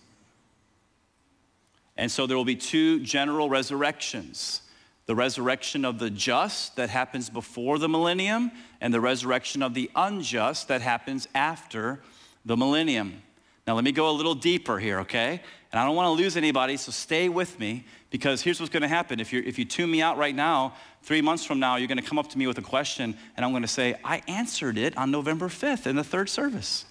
And 1.96 2.12
so 2.12 2.28
there 2.28 2.36
will 2.36 2.44
be 2.44 2.56
two 2.56 3.00
general 3.00 3.50
resurrections 3.50 4.62
the 5.08 5.16
resurrection 5.16 5.86
of 5.86 6.00
the 6.00 6.10
just 6.10 6.76
that 6.76 6.90
happens 6.90 7.30
before 7.30 7.80
the 7.80 7.90
millennium, 7.90 8.52
and 8.80 8.94
the 8.94 9.02
resurrection 9.02 9.64
of 9.64 9.74
the 9.74 9.90
unjust 9.96 10.68
that 10.68 10.82
happens 10.82 11.28
after 11.34 12.02
the 12.46 12.56
millennium. 12.56 13.24
Now, 13.66 13.74
let 13.74 13.84
me 13.84 13.92
go 13.92 14.10
a 14.10 14.12
little 14.12 14.36
deeper 14.36 14.78
here, 14.80 15.00
okay? 15.00 15.42
And 15.72 15.80
I 15.80 15.86
don't 15.86 15.96
want 15.96 16.08
to 16.08 16.24
lose 16.24 16.38
anybody, 16.38 16.78
so 16.78 16.92
stay 16.92 17.28
with 17.30 17.60
me 17.60 17.86
because 18.10 18.42
here's 18.42 18.60
what's 18.60 18.72
going 18.72 18.84
to 18.84 18.88
happen. 18.88 19.20
If, 19.20 19.34
you 19.34 19.44
if 19.46 19.58
you 19.58 19.66
tune 19.66 19.90
me 19.90 20.02
out 20.02 20.18
right 20.18 20.36
now, 20.36 20.76
three 21.04 21.22
months 21.22 21.44
from 21.44 21.60
now, 21.60 21.78
you're 21.78 21.88
going 21.88 21.98
to 21.98 22.04
come 22.04 22.20
up 22.20 22.30
to 22.30 22.38
me 22.38 22.48
with 22.48 22.58
a 22.58 22.62
question, 22.62 23.18
and 23.36 23.46
I'm 23.46 23.52
going 23.52 23.64
to 23.64 23.68
say, 23.68 23.96
I 24.04 24.22
answered 24.28 24.78
it 24.78 24.98
on 24.98 25.10
November 25.12 25.48
5th 25.48 25.88
in 25.88 25.96
the 25.96 26.04
third 26.04 26.30
service. 26.30 26.86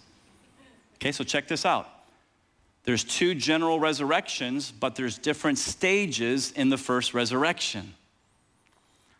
Okay, 0.96 1.12
so 1.12 1.22
check 1.22 1.48
this 1.48 1.66
out. 1.66 1.88
There's 2.84 3.04
two 3.04 3.34
general 3.34 3.78
resurrections, 3.80 4.70
but 4.70 4.94
there's 4.94 5.18
different 5.18 5.58
stages 5.58 6.52
in 6.52 6.68
the 6.70 6.78
first 6.78 7.12
resurrection. 7.12 7.94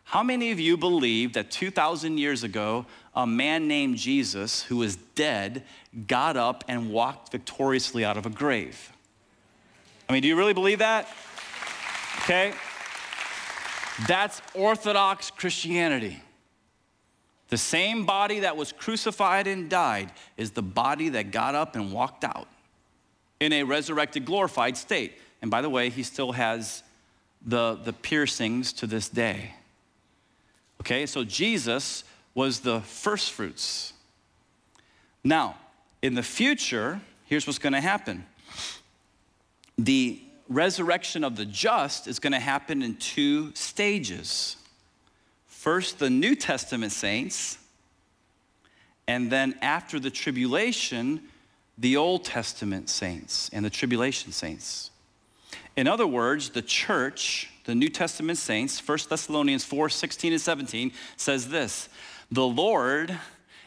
How 0.07 0.23
many 0.23 0.51
of 0.51 0.59
you 0.59 0.77
believe 0.77 1.33
that 1.33 1.51
2,000 1.51 2.17
years 2.17 2.41
ago, 2.43 2.85
a 3.13 3.27
man 3.27 3.67
named 3.67 3.97
Jesus, 3.97 4.63
who 4.63 4.77
was 4.77 4.95
dead, 4.95 5.63
got 6.07 6.37
up 6.37 6.63
and 6.69 6.91
walked 6.91 7.29
victoriously 7.33 8.05
out 8.05 8.15
of 8.15 8.25
a 8.25 8.29
grave? 8.29 8.93
I 10.07 10.13
mean, 10.13 10.21
do 10.21 10.29
you 10.29 10.37
really 10.37 10.53
believe 10.53 10.79
that? 10.79 11.09
Okay? 12.21 12.53
That's 14.07 14.41
Orthodox 14.53 15.29
Christianity. 15.29 16.21
The 17.49 17.57
same 17.57 18.05
body 18.05 18.39
that 18.39 18.55
was 18.55 18.71
crucified 18.71 19.45
and 19.45 19.69
died 19.69 20.13
is 20.37 20.51
the 20.51 20.61
body 20.61 21.09
that 21.09 21.31
got 21.31 21.53
up 21.53 21.75
and 21.75 21.91
walked 21.91 22.23
out. 22.23 22.47
in 23.41 23.51
a 23.51 23.63
resurrected, 23.63 24.25
glorified 24.25 24.77
state. 24.77 25.19
And 25.41 25.51
by 25.51 25.61
the 25.61 25.69
way, 25.69 25.89
he 25.89 26.01
still 26.01 26.31
has 26.31 26.81
the, 27.45 27.75
the 27.75 27.91
piercings 27.93 28.71
to 28.73 28.87
this 28.87 29.09
day. 29.09 29.51
Okay, 30.81 31.05
so 31.05 31.23
Jesus 31.23 32.03
was 32.33 32.59
the 32.59 32.81
first 32.81 33.31
fruits. 33.31 33.93
Now, 35.23 35.57
in 36.01 36.13
the 36.13 36.23
future, 36.23 37.01
here's 37.25 37.47
what's 37.47 37.59
going 37.59 37.73
to 37.73 37.81
happen 37.81 38.25
the 39.77 40.21
resurrection 40.49 41.23
of 41.23 41.35
the 41.35 41.45
just 41.45 42.07
is 42.07 42.19
going 42.19 42.33
to 42.33 42.39
happen 42.39 42.81
in 42.81 42.95
two 42.95 43.53
stages. 43.53 44.55
First, 45.45 45.99
the 45.99 46.09
New 46.09 46.35
Testament 46.35 46.91
saints, 46.91 47.57
and 49.07 49.31
then 49.31 49.55
after 49.61 49.99
the 49.99 50.09
tribulation, 50.09 51.21
the 51.77 51.97
Old 51.97 52.23
Testament 52.23 52.89
saints 52.89 53.49
and 53.53 53.63
the 53.63 53.69
tribulation 53.69 54.31
saints. 54.31 54.91
In 55.75 55.87
other 55.87 56.07
words, 56.07 56.49
the 56.49 56.61
church, 56.61 57.51
the 57.67 57.75
New 57.75 57.89
Testament 57.89 58.37
saints, 58.37 58.79
1 58.79 58.97
Thessalonians 59.09 59.65
4 59.65 59.89
16 59.89 60.31
and 60.31 60.41
17 60.41 60.93
says 61.17 61.49
this 61.49 61.89
The 62.31 62.47
Lord 62.47 63.19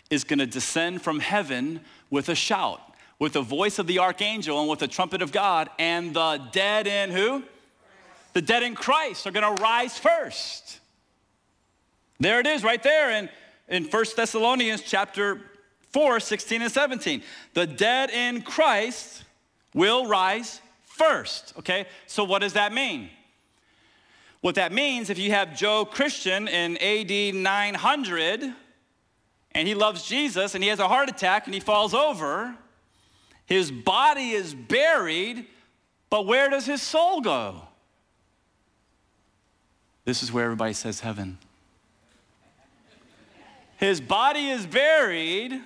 is 0.09 0.25
going 0.25 0.39
to 0.39 0.47
descend 0.47 1.03
from 1.03 1.21
heaven 1.21 1.81
with 2.09 2.31
a 2.31 2.35
shout, 2.35 2.81
with 3.19 3.35
the 3.35 3.43
voice 3.43 3.79
of 3.79 3.87
the 3.87 3.99
archangel, 3.99 4.59
and 4.59 4.71
with 4.71 4.79
the 4.79 4.89
trumpet 4.89 5.21
of 5.21 5.33
God, 5.33 5.69
and 5.79 6.15
the 6.15 6.41
dead 6.51 6.87
in 6.87 7.11
who? 7.11 7.45
The 8.33 8.41
dead 8.41 8.63
in 8.63 8.75
Christ 8.75 9.27
are 9.27 9.33
going 9.33 9.57
to 9.57 9.63
rise 9.63 9.99
first. 9.99 10.81
There 12.19 12.41
it 12.41 12.47
is 12.47 12.65
right 12.65 12.83
there 12.83 13.11
in, 13.11 13.29
in 13.69 13.85
1 13.85 14.05
Thessalonians 14.17 14.81
chapter 14.81 15.43
4, 15.91 16.21
16 16.21 16.63
and 16.63 16.73
17. 16.73 17.23
The 17.53 17.67
dead 17.67 18.09
in 18.09 18.41
Christ 18.41 19.25
will 19.75 20.07
rise 20.07 20.63
first. 20.85 21.53
Okay, 21.59 21.87
so 22.07 22.25
what 22.25 22.39
does 22.39 22.55
that 22.55 22.73
mean? 22.73 23.11
What 24.41 24.55
that 24.55 24.73
means, 24.73 25.11
if 25.11 25.19
you 25.19 25.31
have 25.33 25.57
Joe 25.57 25.85
Christian 25.85 26.49
in 26.49 26.77
AD 26.79 27.35
900 27.35 28.55
and 29.53 29.69
he 29.69 29.75
loves 29.75 30.07
Jesus 30.07 30.55
and 30.55 30.65
he 30.65 30.71
has 30.71 30.79
a 30.79 30.89
heart 30.89 31.09
attack 31.09 31.47
and 31.47 31.55
he 31.55 31.61
falls 31.61 31.93
over, 31.93 32.57
his 33.45 33.71
body 33.71 34.31
is 34.31 34.55
buried, 34.55 35.47
but 36.09 36.27
where 36.27 36.49
does 36.49 36.65
his 36.65 36.81
soul 36.81 37.21
go? 37.21 37.63
This 40.05 40.23
is 40.23 40.33
where 40.33 40.45
everybody 40.45 40.73
says 40.73 41.01
heaven. 41.01 41.39
His 43.77 44.01
body 44.01 44.49
is 44.49 44.67
buried, 44.67 45.61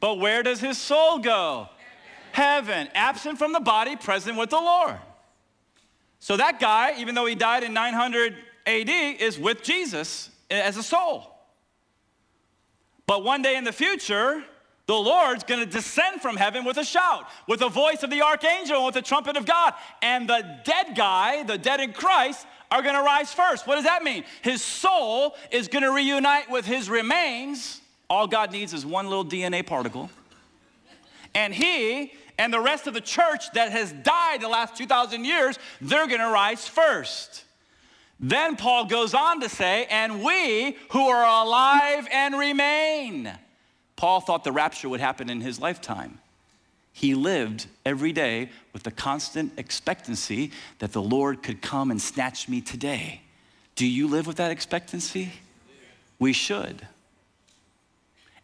but 0.00 0.18
where 0.18 0.42
does 0.42 0.60
his 0.60 0.78
soul 0.78 1.18
go? 1.18 1.68
heaven, 2.36 2.86
absent 2.94 3.38
from 3.38 3.54
the 3.54 3.60
body, 3.60 3.96
present 3.96 4.36
with 4.36 4.50
the 4.50 4.60
Lord. 4.60 4.98
So 6.26 6.36
that 6.38 6.58
guy, 6.58 6.94
even 6.98 7.14
though 7.14 7.26
he 7.26 7.36
died 7.36 7.62
in 7.62 7.72
900 7.72 8.34
AD, 8.66 8.90
is 8.90 9.38
with 9.38 9.62
Jesus 9.62 10.28
as 10.50 10.76
a 10.76 10.82
soul. 10.82 11.30
But 13.06 13.22
one 13.22 13.42
day 13.42 13.54
in 13.54 13.62
the 13.62 13.72
future, 13.72 14.42
the 14.86 14.96
Lord's 14.96 15.44
gonna 15.44 15.66
descend 15.66 16.20
from 16.20 16.36
heaven 16.36 16.64
with 16.64 16.78
a 16.78 16.84
shout, 16.84 17.28
with 17.46 17.60
the 17.60 17.68
voice 17.68 18.02
of 18.02 18.10
the 18.10 18.22
archangel, 18.22 18.84
with 18.84 18.94
the 18.94 19.02
trumpet 19.02 19.36
of 19.36 19.46
God. 19.46 19.74
And 20.02 20.28
the 20.28 20.58
dead 20.64 20.96
guy, 20.96 21.44
the 21.44 21.58
dead 21.58 21.78
in 21.78 21.92
Christ, 21.92 22.44
are 22.72 22.82
gonna 22.82 23.04
rise 23.04 23.32
first. 23.32 23.68
What 23.68 23.76
does 23.76 23.84
that 23.84 24.02
mean? 24.02 24.24
His 24.42 24.60
soul 24.60 25.36
is 25.52 25.68
gonna 25.68 25.92
reunite 25.92 26.50
with 26.50 26.66
his 26.66 26.90
remains. 26.90 27.80
All 28.10 28.26
God 28.26 28.50
needs 28.50 28.74
is 28.74 28.84
one 28.84 29.08
little 29.08 29.24
DNA 29.24 29.64
particle. 29.64 30.10
And 31.36 31.54
he 31.54 32.14
and 32.38 32.52
the 32.52 32.60
rest 32.60 32.86
of 32.86 32.94
the 32.94 33.00
church 33.00 33.50
that 33.52 33.72
has 33.72 33.92
died 33.92 34.40
the 34.40 34.48
last 34.48 34.76
2,000 34.76 35.24
years, 35.24 35.58
they're 35.80 36.06
gonna 36.06 36.30
rise 36.30 36.66
first. 36.68 37.44
Then 38.18 38.56
Paul 38.56 38.86
goes 38.86 39.14
on 39.14 39.40
to 39.40 39.48
say, 39.48 39.86
and 39.90 40.24
we 40.24 40.76
who 40.90 41.08
are 41.08 41.44
alive 41.44 42.08
and 42.10 42.38
remain. 42.38 43.32
Paul 43.96 44.20
thought 44.20 44.44
the 44.44 44.52
rapture 44.52 44.88
would 44.88 45.00
happen 45.00 45.28
in 45.30 45.40
his 45.40 45.60
lifetime. 45.60 46.18
He 46.92 47.14
lived 47.14 47.66
every 47.84 48.12
day 48.12 48.50
with 48.72 48.82
the 48.82 48.90
constant 48.90 49.52
expectancy 49.58 50.50
that 50.78 50.92
the 50.92 51.02
Lord 51.02 51.42
could 51.42 51.60
come 51.60 51.90
and 51.90 52.00
snatch 52.00 52.48
me 52.48 52.62
today. 52.62 53.20
Do 53.74 53.86
you 53.86 54.08
live 54.08 54.26
with 54.26 54.38
that 54.38 54.50
expectancy? 54.50 55.32
We 56.18 56.32
should. 56.32 56.86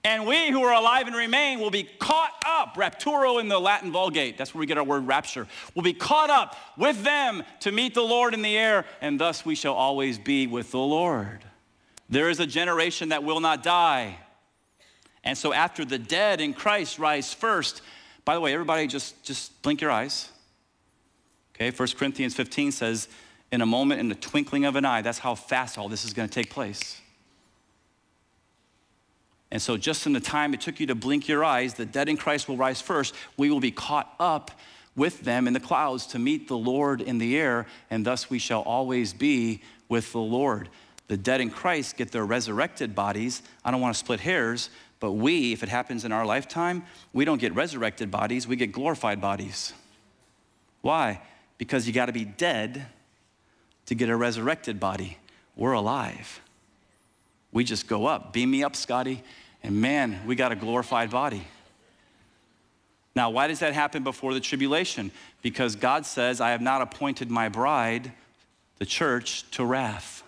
And 0.05 0.27
we 0.27 0.51
who 0.51 0.63
are 0.65 0.75
alive 0.75 1.07
and 1.07 1.15
remain 1.15 1.61
will 1.61 1.71
be 1.71 1.85
caught 1.85 2.33
up, 2.45 2.75
rapturo 2.77 3.41
in 3.41 3.49
the 3.49 3.61
Latin 3.61 3.93
Vulgate, 3.93 4.37
that's 4.37 4.53
where 4.53 4.61
we 4.61 4.67
get 4.67 4.77
our 4.77 4.85
word 4.85 5.07
rapture, 5.07 5.47
will 5.77 5.83
be 5.83 5.93
caught 5.93 6.29
up 6.29 6.57
with 6.77 7.05
them 7.05 7.45
to 7.61 7.71
meet 7.71 7.95
the 7.95 8.03
Lord 8.03 8.35
in 8.35 8.43
the 8.43 8.57
air, 8.59 8.85
and 9.01 9.21
thus 9.21 9.45
we 9.45 9.55
shall 9.55 9.75
always 9.75 10.19
be 10.19 10.49
with 10.49 10.73
the 10.73 10.79
Lord. 10.79 11.45
There 12.11 12.29
is 12.29 12.41
a 12.41 12.47
generation 12.47 13.11
that 13.11 13.23
will 13.23 13.39
not 13.39 13.63
die. 13.63 14.19
And 15.23 15.39
so 15.39 15.53
after 15.53 15.85
the 15.85 15.99
dead 15.99 16.41
in 16.41 16.53
Christ 16.53 16.99
rise 16.99 17.33
first, 17.33 17.81
by 18.25 18.35
the 18.35 18.41
way, 18.41 18.53
everybody 18.53 18.89
just, 18.89 19.23
just 19.23 19.63
blink 19.63 19.81
your 19.81 19.93
eyes. 19.93 20.31
Okay, 21.55 21.71
1 21.71 21.89
Corinthians 21.97 22.35
15 22.35 22.73
says, 22.73 23.09
in 23.53 23.61
a 23.61 23.67
moment, 23.67 24.01
in 24.01 24.09
the 24.09 24.15
twinkling 24.17 24.65
of 24.65 24.75
an 24.75 24.85
eye, 24.85 25.03
that's 25.03 25.19
how 25.19 25.37
fast 25.37 25.79
all 25.79 25.89
this 25.89 26.05
is 26.05 26.13
going 26.13 26.29
to 26.29 26.35
take 26.35 26.51
place. 26.51 27.02
And 29.53 29.61
so, 29.61 29.77
just 29.77 30.07
in 30.07 30.15
the 30.15 30.21
time 30.21 30.55
it 30.55 30.63
took 30.63 30.81
you 30.81 30.87
to 30.87 30.95
blink 30.95 31.29
your 31.29 31.45
eyes, 31.45 31.75
the 31.75 31.85
dead 31.85 32.09
in 32.09 32.17
Christ 32.17 32.49
will 32.49 32.57
rise 32.57 32.81
first. 32.81 33.15
We 33.37 33.51
will 33.51 33.61
be 33.61 33.71
caught 33.71 34.15
up 34.19 34.51
with 34.97 35.21
them 35.21 35.47
in 35.47 35.53
the 35.53 35.61
clouds 35.61 36.07
to 36.07 36.19
meet 36.19 36.49
the 36.49 36.57
Lord 36.57 37.03
in 37.03 37.19
the 37.19 37.37
air, 37.39 37.67
and 37.91 38.03
thus 38.05 38.31
we 38.31 38.39
shall 38.39 38.63
always 38.63 39.13
be 39.13 39.61
with 39.91 40.11
the 40.13 40.21
Lord. 40.21 40.71
The 41.09 41.19
dead 41.19 41.43
in 41.43 41.51
Christ 41.51 41.99
get 41.99 42.13
their 42.13 42.25
resurrected 42.25 42.95
bodies. 42.95 43.43
I 43.63 43.71
don't 43.71 43.83
want 43.83 43.95
to 43.95 43.99
split 43.99 44.21
hairs, 44.21 44.71
but 45.01 45.13
we, 45.13 45.53
if 45.53 45.63
it 45.63 45.69
happens 45.69 46.07
in 46.07 46.13
our 46.13 46.25
lifetime, 46.25 46.87
we 47.13 47.27
don't 47.27 47.39
get 47.39 47.55
resurrected 47.55 48.11
bodies, 48.11 48.49
we 48.49 48.57
get 48.57 48.73
glorified 48.73 49.21
bodies. 49.21 49.75
Why? 50.81 51.21
Because 51.59 51.87
you 51.87 51.93
got 51.93 52.07
to 52.07 52.13
be 52.13 52.25
dead 52.25 52.87
to 53.85 53.95
get 53.95 54.09
a 54.09 54.17
resurrected 54.17 54.81
body. 54.81 55.19
We're 55.57 55.73
alive. 55.73 56.41
We 57.53 57.65
just 57.65 57.87
go 57.87 58.07
up. 58.07 58.33
Beam 58.33 58.51
me 58.51 58.65
up, 58.65 58.75
Scotty. 58.75 59.23
And 59.63 59.81
man, 59.81 60.21
we 60.27 60.35
got 60.35 60.53
a 60.53 60.57
glorified 60.57 61.11
body. 61.11 61.47
Now, 63.15 63.31
why 63.31 63.47
does 63.47 63.59
that 63.61 63.75
happen 63.75 64.03
before 64.03 64.33
the 64.35 64.41
tribulation? 64.41 65.11
Because 65.43 65.77
God 65.77 66.07
says, 66.07 66.41
I 66.41 66.51
have 66.51 66.63
not 66.63 66.81
appointed 66.81 67.31
my 67.31 67.49
bride, 67.49 68.13
the 68.79 68.87
church, 68.87 69.49
to 69.53 69.65
wrath. 69.65 70.23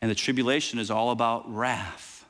And 0.00 0.10
the 0.10 0.14
tribulation 0.14 0.78
is 0.78 0.90
all 0.90 1.10
about 1.10 1.52
wrath. 1.52 2.24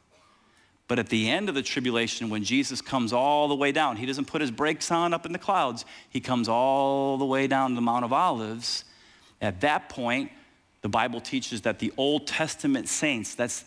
But 0.89 0.99
at 0.99 1.09
the 1.09 1.29
end 1.29 1.49
of 1.49 1.55
the 1.55 1.63
tribulation, 1.63 2.31
when 2.31 2.45
Jesus 2.45 2.81
comes 2.81 3.13
all 3.13 3.49
the 3.49 3.55
way 3.55 3.73
down, 3.73 3.97
he 3.97 4.07
doesn't 4.07 4.27
put 4.27 4.41
his 4.41 4.53
brakes 4.53 4.91
on 4.91 5.13
up 5.13 5.27
in 5.27 5.33
the 5.33 5.39
clouds, 5.39 5.85
he 6.09 6.21
comes 6.21 6.49
all 6.49 7.19
the 7.19 7.25
way 7.25 7.47
down 7.47 7.71
to 7.71 7.75
the 7.75 7.81
Mount 7.81 8.05
of 8.05 8.13
Olives. 8.13 8.85
At 9.41 9.61
that 9.63 9.89
point, 9.89 10.31
the 10.83 10.89
Bible 10.89 11.21
teaches 11.21 11.63
that 11.63 11.81
the 11.81 11.93
Old 11.97 12.27
Testament 12.27 12.89
saints, 12.89 13.35
that's 13.35 13.65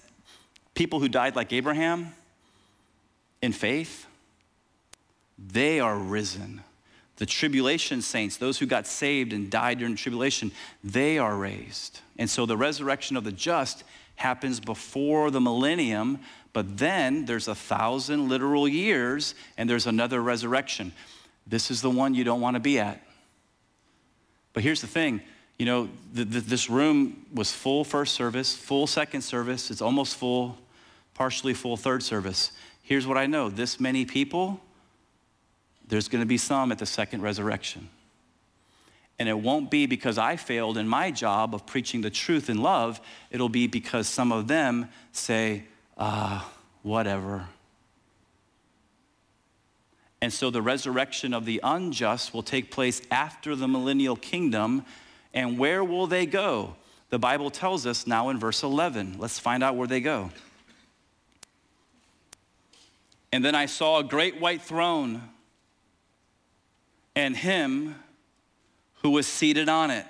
people 0.74 1.00
who 1.00 1.10
died 1.10 1.36
like 1.36 1.52
Abraham 1.54 2.14
in 3.42 3.52
faith, 3.52 4.06
they 5.38 5.80
are 5.80 5.98
risen. 5.98 6.62
The 7.18 7.26
tribulation 7.26 8.02
saints, 8.02 8.38
those 8.38 8.60
who 8.60 8.66
got 8.66 8.88
saved 8.88 9.34
and 9.34 9.50
died 9.50 9.80
during 9.80 9.96
the 9.96 10.00
tribulation, 10.00 10.52
they 10.84 11.18
are 11.18 11.36
raised. 11.36 12.00
And 12.18 12.30
so 12.30 12.46
the 12.46 12.58
resurrection 12.58 13.18
of 13.18 13.24
the 13.24 13.32
just 13.32 13.84
happens 14.16 14.60
before 14.60 15.32
the 15.32 15.42
millennium, 15.42 16.20
but 16.54 16.78
then 16.78 17.26
there's 17.26 17.48
a 17.48 17.56
thousand 17.56 18.30
literal 18.30 18.68
years 18.68 19.36
and 19.58 19.70
there's 19.70 19.88
another 19.88 20.22
resurrection. 20.22 20.92
This 21.46 21.72
is 21.72 21.82
the 21.82 21.90
one 21.90 22.14
you 22.14 22.24
don't 22.24 22.42
want 22.42 22.56
to 22.56 22.60
be 22.60 22.80
at. 22.80 23.02
But 24.54 24.64
here's 24.64 24.82
the 24.82 24.88
thing 24.88 25.22
you 25.60 25.66
know, 25.66 25.90
the, 26.14 26.24
the, 26.24 26.40
this 26.40 26.70
room 26.70 27.26
was 27.34 27.52
full 27.52 27.84
first 27.84 28.16
service, 28.16 28.56
full 28.56 28.88
second 28.88 29.22
service, 29.22 29.70
it's 29.70 29.82
almost 29.82 30.16
full 30.16 30.58
partially 31.14 31.54
full 31.54 31.76
third 31.76 32.02
service. 32.02 32.54
Here's 32.82 33.06
what 33.06 33.18
I 33.18 33.28
know 33.28 33.50
this 33.50 33.80
many 33.80 34.06
people, 34.06 34.62
there's 35.88 36.08
going 36.08 36.22
to 36.24 36.28
be 36.28 36.38
some 36.38 36.72
at 36.72 36.80
the 36.80 36.86
second 36.86 37.22
resurrection. 37.22 37.90
And 39.20 39.28
it 39.28 39.38
won't 39.38 39.70
be 39.70 39.86
because 39.86 40.18
I 40.18 40.38
failed 40.38 40.78
in 40.78 40.88
my 40.88 41.12
job 41.12 41.54
of 41.54 41.66
preaching 41.66 42.00
the 42.00 42.10
truth 42.10 42.50
in 42.50 42.62
love. 42.62 43.02
It'll 43.32 43.50
be 43.50 43.68
because 43.68 44.08
some 44.08 44.32
of 44.32 44.48
them 44.48 44.88
say, 45.12 45.64
ah, 45.98 46.50
whatever. 46.84 47.48
And 50.22 50.32
so 50.32 50.50
the 50.50 50.62
resurrection 50.62 51.34
of 51.34 51.44
the 51.44 51.60
unjust 51.62 52.34
will 52.34 52.44
take 52.44 52.72
place 52.72 53.02
after 53.12 53.58
the 53.58 53.68
millennial 53.68 54.16
kingdom. 54.16 54.86
And 55.34 55.60
where 55.60 55.84
will 55.84 56.08
they 56.08 56.26
go? 56.26 56.76
The 57.10 57.20
Bible 57.20 57.50
tells 57.50 57.86
us 57.86 58.06
now 58.06 58.30
in 58.30 58.40
verse 58.40 58.64
11. 58.64 59.18
Let's 59.20 59.40
find 59.40 59.64
out 59.64 59.76
where 59.76 59.88
they 59.88 60.02
go. 60.02 60.32
And 63.32 63.46
then 63.46 63.56
I 63.56 63.68
saw 63.68 64.00
a 64.00 64.04
great 64.04 64.40
white 64.40 64.62
throne, 64.62 65.22
and 67.16 67.36
him 67.36 67.96
who 69.02 69.12
was 69.12 69.28
seated 69.28 69.70
on 69.70 69.92
it. 69.92 70.06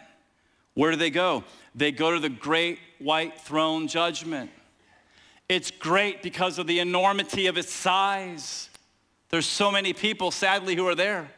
Where 0.74 0.92
do 0.92 0.98
they 0.98 1.10
go? 1.10 1.44
They 1.76 1.92
go 1.92 2.12
to 2.14 2.20
the 2.20 2.30
great 2.30 2.80
white 3.00 3.40
throne 3.42 3.88
judgment. 3.88 4.52
It's 5.50 5.72
great 5.72 6.22
because 6.22 6.60
of 6.60 6.68
the 6.68 6.80
enormity 6.80 7.48
of 7.48 7.58
its 7.58 7.74
size. 7.74 8.70
There's 9.30 9.46
so 9.46 9.72
many 9.72 9.94
people, 9.94 10.32
sadly, 10.32 10.76
who 10.76 10.88
are 10.88 10.96
there. 10.96 11.32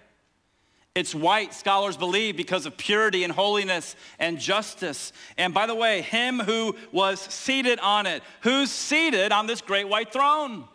It's 0.94 1.16
white, 1.16 1.54
scholars 1.54 1.96
believe, 1.96 2.36
because 2.36 2.66
of 2.66 2.76
purity 2.76 3.24
and 3.24 3.32
holiness 3.32 3.96
and 4.20 4.38
justice. 4.38 5.14
And 5.38 5.54
by 5.54 5.66
the 5.66 5.76
way, 5.76 6.02
him 6.02 6.40
who 6.40 6.76
was 6.92 7.22
seated 7.22 7.80
on 7.80 8.06
it. 8.06 8.24
Who's 8.42 8.70
seated 8.70 9.32
on 9.32 9.48
this 9.48 9.62
great 9.62 9.88
white 9.88 10.12
throne? 10.12 10.66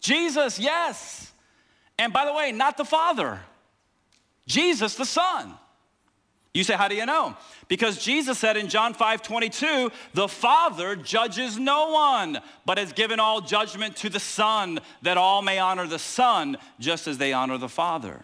Jesus, 0.00 0.58
yes. 0.58 1.32
And 1.98 2.14
by 2.14 2.24
the 2.24 2.32
way, 2.32 2.50
not 2.50 2.78
the 2.78 2.84
Father, 2.84 3.40
Jesus 4.46 4.94
the 4.94 5.04
Son. 5.04 5.54
You 6.54 6.64
say, 6.64 6.74
How 6.74 6.88
do 6.88 6.94
you 6.94 7.06
know? 7.06 7.36
Because 7.68 8.02
Jesus 8.02 8.38
said 8.38 8.56
in 8.56 8.68
John 8.68 8.94
5 8.94 9.22
22, 9.22 9.90
the 10.14 10.28
Father 10.28 10.96
judges 10.96 11.58
no 11.58 11.90
one, 11.90 12.38
but 12.64 12.78
has 12.78 12.92
given 12.92 13.20
all 13.20 13.42
judgment 13.42 13.96
to 13.96 14.08
the 14.08 14.20
Son, 14.20 14.80
that 15.02 15.18
all 15.18 15.42
may 15.42 15.58
honor 15.58 15.86
the 15.86 15.98
Son 15.98 16.56
just 16.78 17.06
as 17.06 17.18
they 17.18 17.32
honor 17.32 17.58
the 17.58 17.68
Father. 17.68 18.22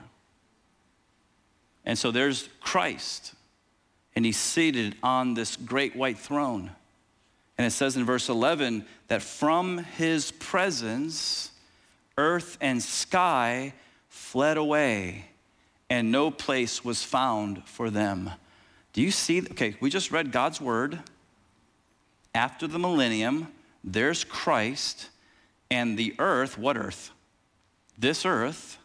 And 1.89 1.99
so 1.99 2.11
there's 2.11 2.51
Christ, 2.61 3.32
and 4.14 4.24
he's 4.24 4.36
seated 4.36 4.95
on 5.03 5.32
this 5.32 5.57
great 5.57 5.97
white 5.97 6.18
throne. 6.18 6.70
And 7.57 7.66
it 7.66 7.70
says 7.70 7.97
in 7.97 8.05
verse 8.05 8.28
11 8.28 8.84
that 9.09 9.22
from 9.22 9.78
his 9.78 10.30
presence, 10.30 11.51
earth 12.18 12.59
and 12.61 12.82
sky 12.82 13.72
fled 14.11 14.59
away 14.59 15.30
and 15.89 16.12
no 16.12 16.30
place 16.30 16.84
was 16.84 17.03
found 17.03 17.64
for 17.64 17.89
them. 17.89 18.30
Do 18.93 19.01
you 19.01 19.11
see? 19.11 19.41
Okay, 19.41 19.74
we 19.80 19.89
just 19.89 20.11
read 20.11 20.30
God's 20.30 20.61
word. 20.61 20.99
After 22.34 22.66
the 22.66 22.78
millennium, 22.78 23.49
there's 23.82 24.24
Christ, 24.24 25.09
and 25.70 25.97
the 25.97 26.14
earth, 26.18 26.59
what 26.59 26.76
earth? 26.76 27.12
This 27.97 28.26
earth, 28.26 28.78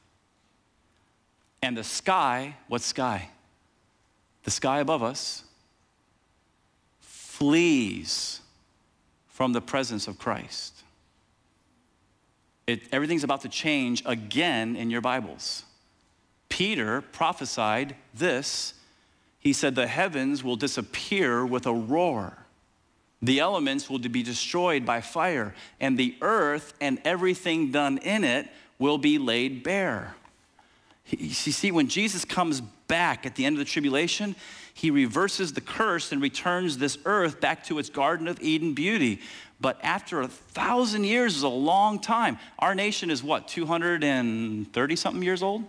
and 1.63 1.77
the 1.77 1.83
sky, 1.83 2.57
what 2.67 2.81
sky? 2.81 3.29
The 4.43 4.51
sky 4.51 4.81
above 4.81 5.01
us 5.01 5.45
flees 6.99 8.41
from 9.29 9.53
the 9.53 9.61
presence 9.61 10.09
of 10.09 10.19
Christ. 10.19 10.83
It, 12.67 12.81
everything's 12.91 13.23
about 13.23 13.41
to 13.41 13.49
change 13.49 14.03
again 14.05 14.75
in 14.75 14.89
your 14.89 14.99
Bibles. 14.99 15.63
Peter 16.49 16.99
prophesied 17.01 17.95
this. 18.13 18.73
He 19.39 19.53
said, 19.53 19.75
The 19.75 19.87
heavens 19.87 20.43
will 20.43 20.57
disappear 20.57 21.45
with 21.45 21.65
a 21.65 21.73
roar. 21.73 22.39
The 23.21 23.39
elements 23.39 23.89
will 23.89 23.99
be 23.99 24.21
destroyed 24.21 24.85
by 24.85 24.99
fire, 24.99 25.55
and 25.79 25.97
the 25.97 26.17
earth 26.21 26.73
and 26.81 26.99
everything 27.05 27.71
done 27.71 27.99
in 27.99 28.25
it 28.25 28.49
will 28.79 28.97
be 28.97 29.17
laid 29.17 29.63
bare. 29.63 30.15
You 31.09 31.29
see, 31.29 31.71
when 31.71 31.87
Jesus 31.87 32.25
comes 32.25 32.61
back 32.61 33.25
at 33.25 33.35
the 33.35 33.45
end 33.45 33.55
of 33.55 33.59
the 33.59 33.65
tribulation, 33.65 34.35
he 34.73 34.89
reverses 34.89 35.53
the 35.53 35.61
curse 35.61 36.11
and 36.11 36.21
returns 36.21 36.77
this 36.77 36.97
earth 37.05 37.39
back 37.39 37.63
to 37.65 37.77
its 37.77 37.89
Garden 37.89 38.27
of 38.27 38.41
Eden 38.41 38.73
beauty. 38.73 39.19
But 39.59 39.79
after 39.83 40.21
a 40.21 40.27
thousand 40.27 41.03
years 41.03 41.35
is 41.35 41.43
a 41.43 41.49
long 41.49 41.99
time. 41.99 42.37
Our 42.59 42.73
nation 42.73 43.11
is 43.11 43.23
what, 43.23 43.47
230 43.47 44.95
something 44.95 45.23
years 45.23 45.43
old? 45.43 45.63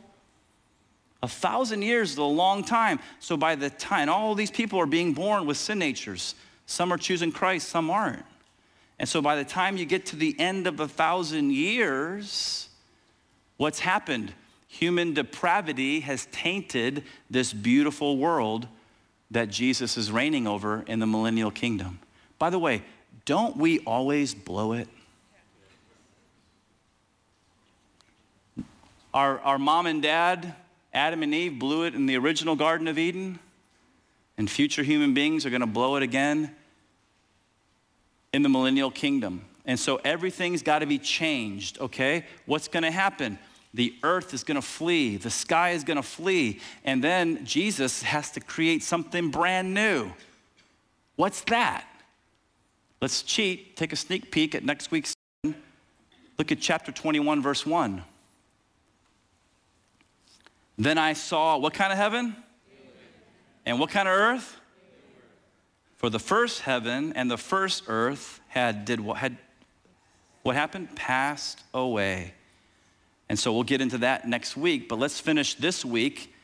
A 1.22 1.28
thousand 1.28 1.82
years 1.82 2.12
is 2.12 2.18
a 2.18 2.22
long 2.22 2.64
time. 2.64 2.98
So 3.18 3.36
by 3.36 3.54
the 3.54 3.70
time, 3.70 4.08
all 4.08 4.34
these 4.34 4.50
people 4.50 4.78
are 4.80 4.86
being 4.86 5.14
born 5.14 5.46
with 5.46 5.56
sin 5.56 5.78
natures. 5.78 6.34
Some 6.66 6.92
are 6.92 6.98
choosing 6.98 7.32
Christ, 7.32 7.68
some 7.68 7.90
aren't. 7.90 8.24
And 8.98 9.08
so 9.08 9.20
by 9.20 9.36
the 9.36 9.44
time 9.44 9.76
you 9.76 9.86
get 9.86 10.06
to 10.06 10.16
the 10.16 10.38
end 10.38 10.66
of 10.66 10.80
a 10.80 10.88
thousand 10.88 11.52
years, 11.52 12.68
what's 13.56 13.80
happened? 13.80 14.32
Human 14.78 15.14
depravity 15.14 16.00
has 16.00 16.26
tainted 16.32 17.04
this 17.30 17.52
beautiful 17.52 18.18
world 18.18 18.66
that 19.30 19.48
Jesus 19.48 19.96
is 19.96 20.10
reigning 20.10 20.48
over 20.48 20.82
in 20.88 20.98
the 20.98 21.06
millennial 21.06 21.52
kingdom. 21.52 22.00
By 22.40 22.50
the 22.50 22.58
way, 22.58 22.82
don't 23.24 23.56
we 23.56 23.78
always 23.80 24.34
blow 24.34 24.72
it? 24.72 24.88
Our, 29.14 29.38
our 29.38 29.58
mom 29.60 29.86
and 29.86 30.02
dad 30.02 30.56
Adam 30.92 31.22
and 31.22 31.32
Eve 31.32 31.56
blew 31.56 31.84
it 31.84 31.94
in 31.94 32.06
the 32.06 32.16
original 32.16 32.56
Garden 32.56 32.88
of 32.88 32.98
Eden, 32.98 33.38
and 34.36 34.50
future 34.50 34.82
human 34.82 35.14
beings 35.14 35.46
are 35.46 35.50
going 35.50 35.60
to 35.60 35.68
blow 35.68 35.94
it 35.94 36.02
again 36.02 36.52
in 38.32 38.42
the 38.42 38.48
millennial 38.48 38.90
kingdom. 38.90 39.44
And 39.66 39.78
so 39.78 40.00
everything's 40.04 40.62
got 40.62 40.80
to 40.80 40.86
be 40.86 40.98
changed, 40.98 41.80
okay? 41.80 42.24
What's 42.46 42.66
going 42.66 42.82
to 42.82 42.90
happen? 42.90 43.38
The 43.74 43.92
earth 44.04 44.32
is 44.32 44.44
going 44.44 44.54
to 44.54 44.62
flee, 44.62 45.16
the 45.16 45.30
sky 45.30 45.70
is 45.70 45.82
going 45.82 45.96
to 45.96 46.02
flee, 46.02 46.60
and 46.84 47.02
then 47.02 47.44
Jesus 47.44 48.02
has 48.02 48.30
to 48.30 48.40
create 48.40 48.84
something 48.84 49.30
brand 49.30 49.74
new. 49.74 50.12
What's 51.16 51.40
that? 51.42 51.84
Let's 53.02 53.22
cheat, 53.22 53.76
take 53.76 53.92
a 53.92 53.96
sneak 53.96 54.30
peek 54.30 54.54
at 54.54 54.64
next 54.64 54.92
week's. 54.92 55.14
Look 55.42 56.52
at 56.52 56.60
chapter 56.60 56.92
21, 56.92 57.42
verse 57.42 57.66
1. 57.66 58.02
Then 60.78 60.96
I 60.96 61.12
saw 61.12 61.58
what 61.58 61.74
kind 61.74 61.92
of 61.92 61.98
heaven? 61.98 62.36
And 63.66 63.80
what 63.80 63.90
kind 63.90 64.08
of 64.08 64.14
earth? 64.14 64.56
For 65.96 66.10
the 66.10 66.18
first 66.18 66.60
heaven 66.60 67.12
and 67.14 67.30
the 67.30 67.36
first 67.36 67.84
earth 67.88 68.40
had 68.48 68.84
did 68.84 69.00
what 69.00 69.16
had 69.18 69.36
what 70.42 70.54
happened? 70.54 70.94
Passed 70.94 71.64
away. 71.72 72.34
And 73.28 73.38
so 73.38 73.52
we'll 73.52 73.62
get 73.62 73.80
into 73.80 73.98
that 73.98 74.28
next 74.28 74.56
week, 74.56 74.88
but 74.88 74.98
let's 74.98 75.18
finish 75.18 75.54
this 75.54 75.84
week, 75.84 76.34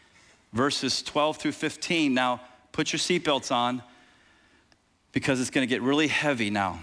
verses 0.53 1.03
12 1.03 1.37
through 1.37 1.53
15. 1.53 2.15
Now, 2.15 2.41
put 2.73 2.93
your 2.93 2.99
seatbelts 2.99 3.53
on 3.53 3.83
because 5.13 5.41
it's 5.41 5.51
going 5.51 5.67
to 5.67 5.73
get 5.73 5.83
really 5.83 6.09
heavy 6.09 6.51
now. 6.51 6.79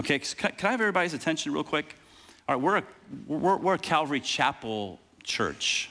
Okay, 0.00 0.18
can 0.18 0.52
I 0.62 0.70
have 0.70 0.80
everybody's 0.80 1.14
attention 1.14 1.52
real 1.52 1.64
quick? 1.64 1.94
All 2.48 2.56
right, 2.56 2.62
we're 2.62 2.76
a, 2.78 2.82
we're, 3.26 3.56
we're 3.56 3.74
a 3.74 3.78
Calvary 3.78 4.20
Chapel 4.20 4.98
church. 5.22 5.90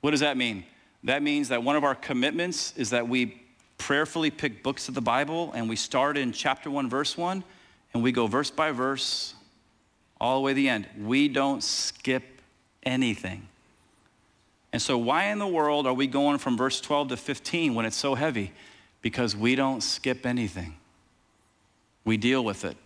What 0.00 0.12
does 0.12 0.20
that 0.20 0.36
mean? 0.36 0.64
That 1.04 1.22
means 1.22 1.48
that 1.48 1.62
one 1.62 1.76
of 1.76 1.84
our 1.84 1.94
commitments 1.94 2.74
is 2.76 2.90
that 2.90 3.08
we 3.08 3.40
prayerfully 3.78 4.30
pick 4.30 4.62
books 4.62 4.88
of 4.88 4.94
the 4.94 5.00
Bible 5.00 5.52
and 5.54 5.68
we 5.68 5.76
start 5.76 6.16
in 6.16 6.32
chapter 6.32 6.70
1, 6.70 6.88
verse 6.88 7.16
1, 7.16 7.42
and 7.94 8.02
we 8.02 8.12
go 8.12 8.26
verse 8.26 8.50
by 8.50 8.70
verse 8.70 9.34
all 10.20 10.36
the 10.36 10.40
way 10.42 10.52
to 10.52 10.56
the 10.56 10.68
end. 10.68 10.86
We 10.98 11.28
don't 11.28 11.62
skip 11.62 12.24
anything. 12.82 13.48
And 14.72 14.80
so, 14.80 14.96
why 14.98 15.26
in 15.26 15.38
the 15.38 15.46
world 15.46 15.86
are 15.86 15.94
we 15.94 16.06
going 16.06 16.38
from 16.38 16.56
verse 16.56 16.80
12 16.80 17.08
to 17.08 17.16
15 17.16 17.74
when 17.74 17.86
it's 17.86 17.96
so 17.96 18.14
heavy? 18.14 18.52
Because 19.02 19.34
we 19.34 19.54
don't 19.54 19.82
skip 19.82 20.26
anything, 20.26 20.74
we 22.04 22.16
deal 22.16 22.44
with 22.44 22.64
it. 22.64 22.76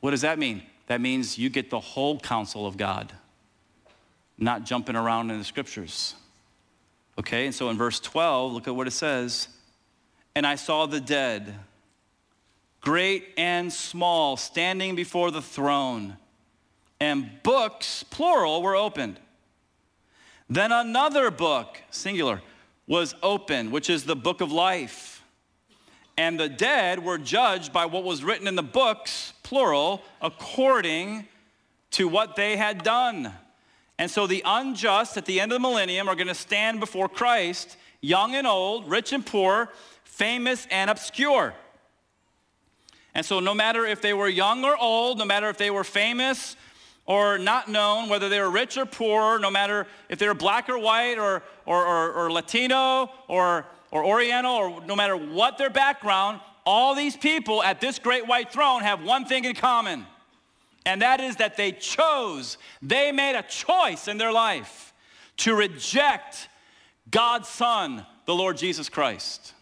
What 0.00 0.12
does 0.12 0.22
that 0.22 0.38
mean? 0.38 0.62
That 0.86 1.00
means 1.00 1.36
you 1.36 1.50
get 1.50 1.70
the 1.70 1.80
whole 1.80 2.18
counsel 2.18 2.66
of 2.66 2.76
God 2.76 3.12
not 4.38 4.64
jumping 4.64 4.96
around 4.96 5.30
in 5.30 5.38
the 5.38 5.44
scriptures. 5.44 6.14
Okay, 7.18 7.46
and 7.46 7.54
so 7.54 7.68
in 7.70 7.76
verse 7.76 7.98
12, 7.98 8.52
look 8.52 8.68
at 8.68 8.76
what 8.76 8.86
it 8.86 8.92
says. 8.92 9.48
And 10.34 10.46
I 10.46 10.54
saw 10.54 10.86
the 10.86 11.00
dead, 11.00 11.52
great 12.80 13.24
and 13.36 13.72
small, 13.72 14.36
standing 14.36 14.94
before 14.94 15.32
the 15.32 15.42
throne, 15.42 16.16
and 17.00 17.30
books, 17.42 18.02
plural, 18.04 18.62
were 18.62 18.76
opened. 18.76 19.20
Then 20.50 20.72
another 20.72 21.30
book, 21.30 21.80
singular, 21.90 22.42
was 22.86 23.14
opened, 23.22 23.70
which 23.70 23.90
is 23.90 24.04
the 24.04 24.16
book 24.16 24.40
of 24.40 24.50
life. 24.50 25.22
And 26.16 26.40
the 26.40 26.48
dead 26.48 27.04
were 27.04 27.18
judged 27.18 27.72
by 27.72 27.86
what 27.86 28.02
was 28.02 28.24
written 28.24 28.48
in 28.48 28.56
the 28.56 28.62
books, 28.62 29.34
plural, 29.42 30.02
according 30.20 31.28
to 31.92 32.08
what 32.08 32.34
they 32.34 32.56
had 32.56 32.82
done. 32.82 33.32
And 33.98 34.10
so 34.10 34.26
the 34.26 34.42
unjust 34.44 35.16
at 35.16 35.26
the 35.26 35.40
end 35.40 35.52
of 35.52 35.56
the 35.56 35.60
millennium 35.60 36.08
are 36.08 36.14
going 36.14 36.28
to 36.28 36.34
stand 36.34 36.80
before 36.80 37.08
Christ, 37.08 37.76
young 38.00 38.34
and 38.34 38.46
old, 38.46 38.88
rich 38.88 39.12
and 39.12 39.24
poor, 39.24 39.70
famous 40.04 40.66
and 40.70 40.90
obscure. 40.90 41.54
And 43.14 43.24
so, 43.24 43.40
no 43.40 43.54
matter 43.54 43.84
if 43.84 44.00
they 44.00 44.12
were 44.12 44.28
young 44.28 44.64
or 44.64 44.76
old, 44.76 45.18
no 45.18 45.24
matter 45.24 45.48
if 45.48 45.58
they 45.58 45.70
were 45.70 45.82
famous 45.82 46.56
or 47.08 47.38
not 47.38 47.66
known, 47.66 48.08
whether 48.08 48.28
they 48.28 48.38
were 48.38 48.50
rich 48.50 48.76
or 48.76 48.86
poor, 48.86 49.40
no 49.40 49.50
matter 49.50 49.88
if 50.08 50.20
they 50.20 50.28
were 50.28 50.34
black 50.34 50.68
or 50.68 50.78
white 50.78 51.18
or, 51.18 51.42
or, 51.66 51.84
or, 51.84 52.12
or 52.12 52.30
Latino 52.30 53.10
or, 53.26 53.66
or 53.90 54.04
Oriental, 54.04 54.54
or 54.54 54.84
no 54.86 54.94
matter 54.94 55.16
what 55.16 55.58
their 55.58 55.70
background, 55.70 56.38
all 56.64 56.94
these 56.94 57.16
people 57.16 57.64
at 57.64 57.80
this 57.80 57.98
great 57.98 58.28
white 58.28 58.52
throne 58.52 58.82
have 58.82 59.02
one 59.02 59.24
thing 59.24 59.44
in 59.44 59.56
common 59.56 60.06
and 60.88 61.02
that 61.02 61.20
is 61.20 61.36
that 61.36 61.58
they 61.58 61.72
chose, 61.72 62.56
they 62.80 63.12
made 63.12 63.36
a 63.36 63.42
choice 63.42 64.08
in 64.08 64.16
their 64.16 64.32
life 64.32 64.94
to 65.36 65.54
reject 65.54 66.48
God's 67.10 67.46
Son, 67.46 68.06
the 68.24 68.34
Lord 68.34 68.56
Jesus 68.56 68.88
Christ. 68.88 69.52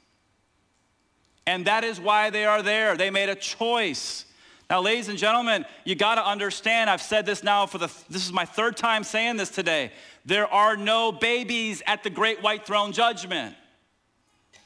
And 1.44 1.66
that 1.66 1.82
is 1.82 1.98
why 1.98 2.30
they 2.30 2.44
are 2.44 2.62
there. 2.62 2.96
They 2.96 3.10
made 3.10 3.28
a 3.28 3.34
choice. 3.34 4.24
Now, 4.68 4.80
ladies 4.80 5.08
and 5.08 5.16
gentlemen, 5.16 5.64
you 5.84 5.94
got 5.94 6.16
to 6.16 6.26
understand, 6.26 6.90
I've 6.90 7.02
said 7.02 7.24
this 7.24 7.44
now 7.44 7.66
for 7.66 7.78
the, 7.78 7.86
this 8.10 8.26
is 8.26 8.32
my 8.32 8.44
third 8.44 8.76
time 8.76 9.04
saying 9.04 9.36
this 9.36 9.50
today. 9.50 9.92
There 10.24 10.52
are 10.52 10.76
no 10.76 11.12
babies 11.12 11.82
at 11.86 12.02
the 12.02 12.10
great 12.10 12.42
white 12.42 12.66
throne 12.66 12.92
judgment. 12.92 13.54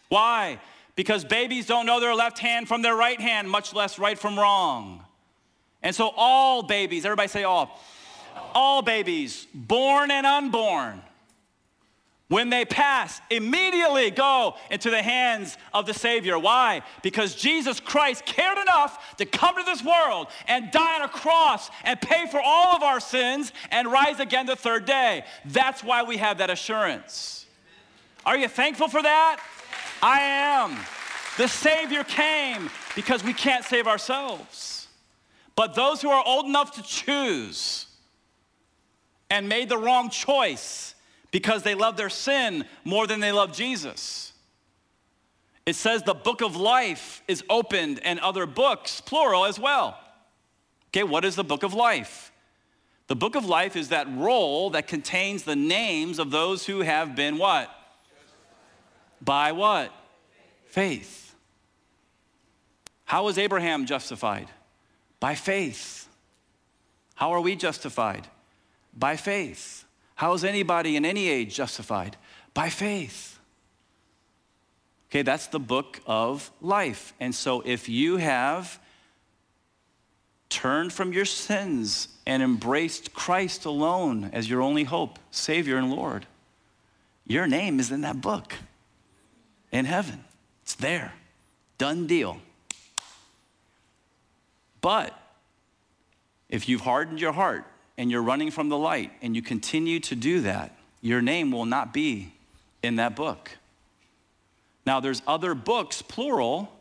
Why? 0.09 0.59
Because 0.97 1.25
babies 1.25 1.67
don't 1.67 1.85
know 1.85 2.01
their 2.01 2.15
left 2.15 2.39
hand 2.39 2.67
from 2.67 2.81
their 2.81 2.97
right 2.97 3.21
hand, 3.21 3.51
much 3.51 3.75
less 3.75 3.99
right 3.99 4.19
from 4.19 4.39
wrong. 4.39 5.05
And 5.83 5.95
so, 5.95 6.11
all 6.17 6.63
babies, 6.63 7.05
everybody 7.05 7.29
say 7.29 7.45
all, 7.45 7.79
all 8.55 8.81
babies, 8.83 9.47
born 9.55 10.11
and 10.11 10.27
unborn, 10.27 11.03
when 12.31 12.49
they 12.49 12.65
pass, 12.65 13.21
immediately 13.29 14.09
go 14.09 14.55
into 14.71 14.89
the 14.89 15.03
hands 15.03 15.59
of 15.75 15.85
the 15.85 15.93
Savior. 15.93 16.39
Why? 16.39 16.83
Because 17.03 17.35
Jesus 17.35 17.81
Christ 17.81 18.25
cared 18.25 18.57
enough 18.57 19.17
to 19.17 19.27
come 19.27 19.57
to 19.57 19.65
this 19.65 19.83
world 19.83 20.29
and 20.47 20.71
die 20.71 20.95
on 20.95 21.03
a 21.03 21.09
cross 21.09 21.69
and 21.83 22.01
pay 22.01 22.29
for 22.31 22.41
all 22.41 22.77
of 22.77 22.85
our 22.85 23.01
sins 23.01 23.53
and 23.73 23.91
rise 23.91 24.21
again 24.21 24.47
the 24.47 24.55
third 24.55 24.85
day. 24.85 25.25
That's 25.45 25.83
why 25.83 26.05
we 26.05 26.19
have 26.19 26.39
that 26.39 26.51
assurance. 26.51 27.47
Are 28.25 28.39
you 28.39 28.47
thankful 28.47 28.87
for 28.87 29.03
that? 29.03 29.41
I 30.01 30.21
am. 30.21 30.79
The 31.37 31.49
Savior 31.49 32.05
came 32.05 32.71
because 32.95 33.25
we 33.25 33.33
can't 33.33 33.65
save 33.65 33.89
ourselves. 33.89 34.87
But 35.57 35.75
those 35.75 36.01
who 36.01 36.11
are 36.11 36.25
old 36.25 36.47
enough 36.47 36.77
to 36.77 36.83
choose 36.85 37.87
and 39.29 39.49
made 39.49 39.69
the 39.69 39.79
wrong 39.79 40.11
choice, 40.11 40.95
because 41.31 41.63
they 41.63 41.75
love 41.75 41.97
their 41.97 42.09
sin 42.09 42.65
more 42.85 43.07
than 43.07 43.21
they 43.21 43.33
love 43.33 43.53
Jesus. 43.53 44.33
It 45.67 45.77
says 45.77 46.03
the 46.03 46.15
book 46.15 46.41
of 46.41 46.57
life 46.57 47.23
is 47.29 47.45
opened 47.49 48.01
and 48.05 48.19
other 48.21 48.47
books, 48.47 49.01
plural 49.01 49.45
as 49.45 49.59
well. 49.59 49.99
Okay, 50.89 51.05
what 51.05 51.25
is 51.25 51.37
the 51.37 51.45
book 51.45 51.63
of 51.63 51.75
life? 51.75 52.33
The 53.07 53.17
book 53.17 53.35
of 53.35 53.45
life 53.45 53.77
is 53.77 53.89
that 53.89 54.07
roll 54.11 54.71
that 54.71 54.87
contains 54.87 55.43
the 55.43 55.57
names 55.57 56.19
of 56.19 56.31
those 56.31 56.67
who 56.67 56.81
have 56.81 57.15
been 57.15 57.39
what? 57.39 57.69
By 59.21 59.53
what? 59.53 59.93
Faith. 60.67 61.35
How 63.05 63.25
was 63.25 63.39
Abraham 63.39 63.87
justified? 63.87 64.49
By 65.19 65.35
faith. 65.35 66.09
How 67.17 67.33
are 67.33 67.41
we 67.41 67.57
justified? 67.57 68.29
By 68.97 69.17
faith. 69.17 69.85
How 70.21 70.35
is 70.35 70.45
anybody 70.45 70.97
in 70.97 71.07
any 71.07 71.31
age 71.31 71.55
justified? 71.55 72.15
By 72.53 72.69
faith. 72.69 73.41
Okay, 75.09 75.23
that's 75.23 75.47
the 75.47 75.59
book 75.59 75.99
of 76.05 76.51
life. 76.61 77.15
And 77.21 77.35
so 77.35 77.63
if 77.65 77.89
you 77.89 78.19
have 78.19 78.79
turned 80.51 80.93
from 80.93 81.15
your 81.15 81.25
sins 81.25 82.09
and 82.27 82.43
embraced 82.43 83.15
Christ 83.15 83.65
alone 83.65 84.29
as 84.35 84.51
your 84.51 84.61
only 84.61 84.85
hope, 84.85 85.19
Savior 85.31 85.79
and 85.79 85.91
Lord, 85.91 86.27
your 87.27 87.47
name 87.47 87.81
is 87.81 87.91
in 87.91 88.03
that 88.03 88.21
book 88.21 88.57
in 89.73 89.87
heaven. 89.87 90.23
It's 90.65 90.75
there. 90.75 91.15
Done 91.79 92.07
deal. 92.07 92.43
But 94.83 95.19
if 96.51 96.69
you've 96.69 96.83
hardened 96.83 97.23
your 97.23 97.33
heart 97.33 97.65
and 98.01 98.11
you're 98.11 98.23
running 98.23 98.51
from 98.51 98.71
the 98.71 98.79
light 98.79 99.13
and 99.21 99.37
you 99.37 99.43
continue 99.43 100.01
to 100.01 100.17
do 100.17 100.41
that, 100.41 100.75
your 101.03 101.21
name 101.21 101.51
will 101.51 101.67
not 101.67 101.93
be 101.93 102.33
in 102.83 102.97
that 102.97 103.15
book. 103.15 103.51
Now, 104.87 105.01
there's 105.01 105.21
other 105.27 105.55
books, 105.55 106.01
plural, 106.01 106.73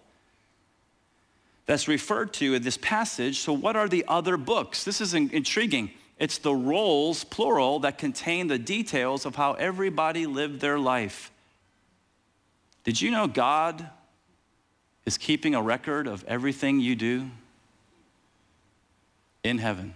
that's 1.66 1.90
referred 1.90 2.32
to 2.36 2.54
in 2.54 2.64
this 2.64 2.78
passage. 2.78 3.40
So, 3.40 3.52
what 3.52 3.76
are 3.76 3.90
the 3.90 4.06
other 4.08 4.38
books? 4.38 4.86
This 4.86 5.02
is 5.02 5.14
intriguing. 5.14 5.92
It's 6.20 6.38
the 6.38 6.56
rolls, 6.56 7.26
plural, 7.26 7.80
that 7.80 7.98
contain 7.98 8.48
the 8.48 8.58
details 8.58 9.26
of 9.26 9.36
how 9.36 9.56
everybody 9.56 10.26
lived 10.26 10.62
their 10.62 10.80
life. 10.80 11.34
Did 12.86 13.02
you 13.02 13.12
know 13.12 13.28
God 13.28 13.90
is 15.06 15.18
keeping 15.18 15.54
a 15.54 15.62
record 15.62 16.08
of 16.08 16.24
everything 16.30 16.80
you 16.80 16.96
do 16.96 17.30
in 19.44 19.58
heaven? 19.58 19.96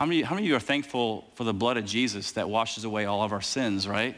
How 0.00 0.06
many, 0.06 0.22
how 0.22 0.34
many 0.34 0.46
of 0.46 0.48
you 0.48 0.56
are 0.56 0.60
thankful 0.60 1.28
for 1.34 1.44
the 1.44 1.52
blood 1.52 1.76
of 1.76 1.84
Jesus 1.84 2.32
that 2.32 2.48
washes 2.48 2.84
away 2.84 3.04
all 3.04 3.22
of 3.22 3.32
our 3.34 3.42
sins, 3.42 3.86
right? 3.86 4.16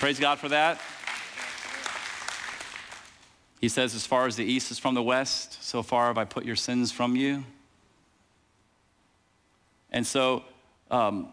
Praise 0.00 0.20
God 0.20 0.38
for 0.38 0.50
that. 0.50 0.78
He 3.58 3.70
says, 3.70 3.94
As 3.94 4.04
far 4.04 4.26
as 4.26 4.36
the 4.36 4.44
east 4.44 4.70
is 4.70 4.78
from 4.78 4.94
the 4.94 5.02
west, 5.02 5.64
so 5.64 5.82
far 5.82 6.08
have 6.08 6.18
I 6.18 6.26
put 6.26 6.44
your 6.44 6.56
sins 6.56 6.92
from 6.92 7.16
you. 7.16 7.42
And 9.90 10.06
so, 10.06 10.44
um, 10.90 11.30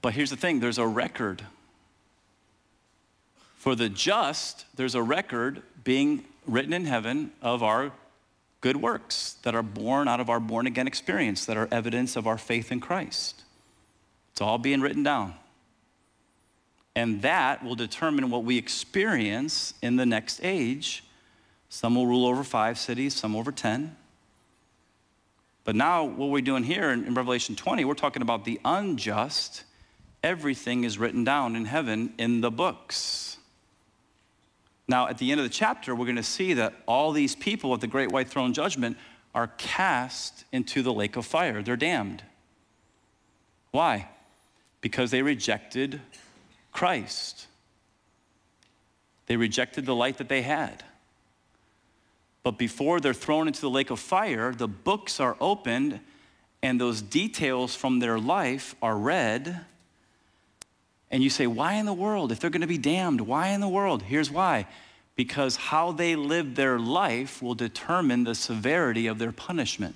but 0.00 0.12
here's 0.12 0.30
the 0.30 0.36
thing 0.36 0.60
there's 0.60 0.78
a 0.78 0.86
record. 0.86 1.42
For 3.56 3.74
the 3.74 3.88
just, 3.88 4.66
there's 4.76 4.94
a 4.94 5.02
record 5.02 5.62
being 5.82 6.24
written 6.46 6.72
in 6.72 6.84
heaven 6.84 7.32
of 7.42 7.64
our 7.64 7.90
good 8.64 8.78
works 8.78 9.36
that 9.42 9.54
are 9.54 9.62
born 9.62 10.08
out 10.08 10.20
of 10.20 10.30
our 10.30 10.40
born 10.40 10.66
again 10.66 10.86
experience, 10.86 11.44
that 11.44 11.54
are 11.54 11.68
evidence 11.70 12.16
of 12.16 12.26
our 12.26 12.38
faith 12.38 12.72
in 12.72 12.80
Christ. 12.80 13.42
It's 14.32 14.40
all 14.40 14.56
being 14.56 14.80
written 14.80 15.02
down. 15.02 15.34
And 16.96 17.20
that 17.20 17.62
will 17.62 17.74
determine 17.74 18.30
what 18.30 18.42
we 18.42 18.56
experience 18.56 19.74
in 19.82 19.96
the 19.96 20.06
next 20.06 20.40
age. 20.42 21.04
Some 21.68 21.94
will 21.94 22.06
rule 22.06 22.24
over 22.24 22.42
five 22.42 22.78
cities, 22.78 23.12
some 23.12 23.36
over 23.36 23.52
10. 23.52 23.94
But 25.64 25.76
now, 25.76 26.04
what 26.04 26.30
we're 26.30 26.40
doing 26.40 26.64
here 26.64 26.88
in, 26.90 27.04
in 27.04 27.12
Revelation 27.12 27.56
20, 27.56 27.84
we're 27.84 27.92
talking 27.92 28.22
about 28.22 28.46
the 28.46 28.58
unjust. 28.64 29.64
Everything 30.22 30.84
is 30.84 30.96
written 30.96 31.22
down 31.22 31.54
in 31.54 31.66
heaven 31.66 32.14
in 32.16 32.40
the 32.40 32.50
books. 32.50 33.33
Now, 34.86 35.08
at 35.08 35.18
the 35.18 35.30
end 35.30 35.40
of 35.40 35.44
the 35.44 35.52
chapter, 35.52 35.94
we're 35.94 36.04
going 36.04 36.16
to 36.16 36.22
see 36.22 36.54
that 36.54 36.74
all 36.86 37.12
these 37.12 37.34
people 37.34 37.72
at 37.74 37.80
the 37.80 37.86
great 37.86 38.12
white 38.12 38.28
throne 38.28 38.52
judgment 38.52 38.96
are 39.34 39.48
cast 39.58 40.44
into 40.52 40.82
the 40.82 40.92
lake 40.92 41.16
of 41.16 41.26
fire. 41.26 41.62
They're 41.62 41.76
damned. 41.76 42.22
Why? 43.70 44.08
Because 44.80 45.10
they 45.10 45.22
rejected 45.22 46.00
Christ. 46.72 47.46
They 49.26 49.36
rejected 49.36 49.86
the 49.86 49.94
light 49.94 50.18
that 50.18 50.28
they 50.28 50.42
had. 50.42 50.84
But 52.42 52.58
before 52.58 53.00
they're 53.00 53.14
thrown 53.14 53.46
into 53.46 53.62
the 53.62 53.70
lake 53.70 53.90
of 53.90 53.98
fire, 53.98 54.52
the 54.52 54.68
books 54.68 55.18
are 55.18 55.36
opened 55.40 56.00
and 56.62 56.80
those 56.80 57.02
details 57.02 57.74
from 57.74 57.98
their 57.98 58.18
life 58.18 58.74
are 58.82 58.96
read 58.96 59.64
and 61.10 61.22
you 61.22 61.30
say, 61.30 61.46
why 61.46 61.74
in 61.74 61.86
the 61.86 61.92
world? 61.92 62.32
If 62.32 62.40
they're 62.40 62.50
going 62.50 62.60
to 62.62 62.66
be 62.66 62.78
damned, 62.78 63.20
why 63.20 63.48
in 63.48 63.60
the 63.60 63.68
world? 63.68 64.02
Here's 64.02 64.30
why 64.30 64.66
because 65.16 65.56
how 65.56 65.92
they 65.92 66.16
live 66.16 66.54
their 66.54 66.78
life 66.78 67.40
will 67.40 67.54
determine 67.54 68.24
the 68.24 68.34
severity 68.34 69.06
of 69.06 69.18
their 69.18 69.32
punishment. 69.32 69.94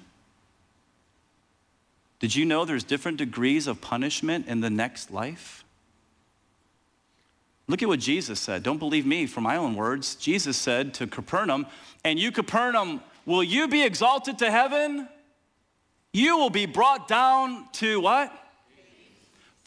Did 2.20 2.34
you 2.34 2.44
know 2.44 2.64
there's 2.64 2.84
different 2.84 3.18
degrees 3.18 3.66
of 3.66 3.80
punishment 3.80 4.46
in 4.46 4.60
the 4.60 4.70
next 4.70 5.10
life? 5.10 5.64
Look 7.66 7.82
at 7.82 7.88
what 7.88 8.00
Jesus 8.00 8.40
said. 8.40 8.62
Don't 8.62 8.78
believe 8.78 9.06
me 9.06 9.26
for 9.26 9.40
my 9.40 9.56
own 9.56 9.74
words. 9.74 10.14
Jesus 10.14 10.56
said 10.56 10.94
to 10.94 11.06
Capernaum, 11.06 11.66
And 12.04 12.18
you, 12.18 12.32
Capernaum, 12.32 13.02
will 13.26 13.42
you 13.42 13.68
be 13.68 13.84
exalted 13.84 14.38
to 14.38 14.50
heaven? 14.50 15.08
You 16.12 16.38
will 16.38 16.50
be 16.50 16.66
brought 16.66 17.08
down 17.08 17.68
to 17.74 18.00
what? 18.00 18.32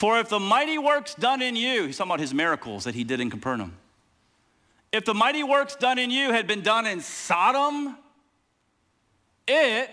For 0.01 0.19
if 0.19 0.29
the 0.29 0.39
mighty 0.39 0.79
works 0.79 1.13
done 1.13 1.43
in 1.43 1.55
you, 1.55 1.85
he's 1.85 1.95
talking 1.95 2.09
about 2.09 2.19
his 2.19 2.33
miracles 2.33 2.85
that 2.85 2.95
he 2.95 3.03
did 3.03 3.19
in 3.19 3.29
Capernaum. 3.29 3.77
If 4.91 5.05
the 5.05 5.13
mighty 5.13 5.43
works 5.43 5.75
done 5.75 5.99
in 5.99 6.09
you 6.09 6.31
had 6.31 6.47
been 6.47 6.61
done 6.63 6.87
in 6.87 7.01
Sodom, 7.01 7.95
it 9.47 9.91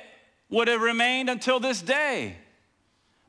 would 0.49 0.67
have 0.67 0.81
remained 0.81 1.29
until 1.29 1.61
this 1.61 1.83
day. 1.83 2.37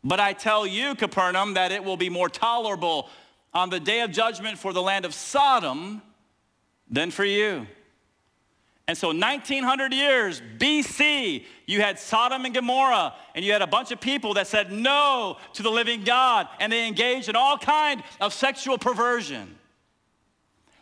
But 0.05 0.21
I 0.21 0.31
tell 0.31 0.65
you, 0.65 0.95
Capernaum, 0.95 1.55
that 1.55 1.73
it 1.73 1.83
will 1.83 1.97
be 1.97 2.07
more 2.07 2.29
tolerable 2.29 3.09
on 3.53 3.69
the 3.69 3.81
day 3.81 3.99
of 3.99 4.11
judgment 4.11 4.57
for 4.57 4.71
the 4.71 4.81
land 4.81 5.03
of 5.03 5.13
Sodom 5.13 6.01
than 6.89 7.11
for 7.11 7.25
you. 7.25 7.67
And 8.89 8.97
so, 8.97 9.09
1900 9.09 9.93
years 9.93 10.41
BC, 10.57 11.45
you 11.67 11.79
had 11.79 11.99
Sodom 11.99 12.45
and 12.45 12.55
Gomorrah, 12.55 13.13
and 13.35 13.45
you 13.45 13.51
had 13.51 13.61
a 13.61 13.67
bunch 13.67 13.91
of 13.91 14.01
people 14.01 14.33
that 14.33 14.47
said 14.47 14.71
no 14.71 15.37
to 15.53 15.61
the 15.61 15.69
living 15.69 16.03
God, 16.03 16.47
and 16.59 16.73
they 16.73 16.87
engaged 16.87 17.29
in 17.29 17.35
all 17.35 17.55
kind 17.55 18.01
of 18.19 18.33
sexual 18.33 18.79
perversion. 18.79 19.55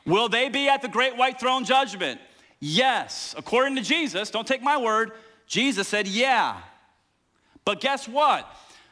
Will 0.06 0.30
they 0.30 0.48
be 0.48 0.70
at 0.70 0.82
the 0.82 0.88
great 0.88 1.18
white 1.18 1.38
throne 1.38 1.66
judgment? 1.66 2.22
Yes. 2.62 3.36
According 3.38 3.76
to 3.76 3.82
Jesus, 3.82 4.32
don't 4.32 4.48
take 4.48 4.64
my 4.64 4.78
word, 4.78 5.12
Jesus 5.46 5.90
said, 5.90 6.08
yeah. 6.08 6.62
But 7.66 7.82
guess 7.82 8.08
what? 8.08 8.50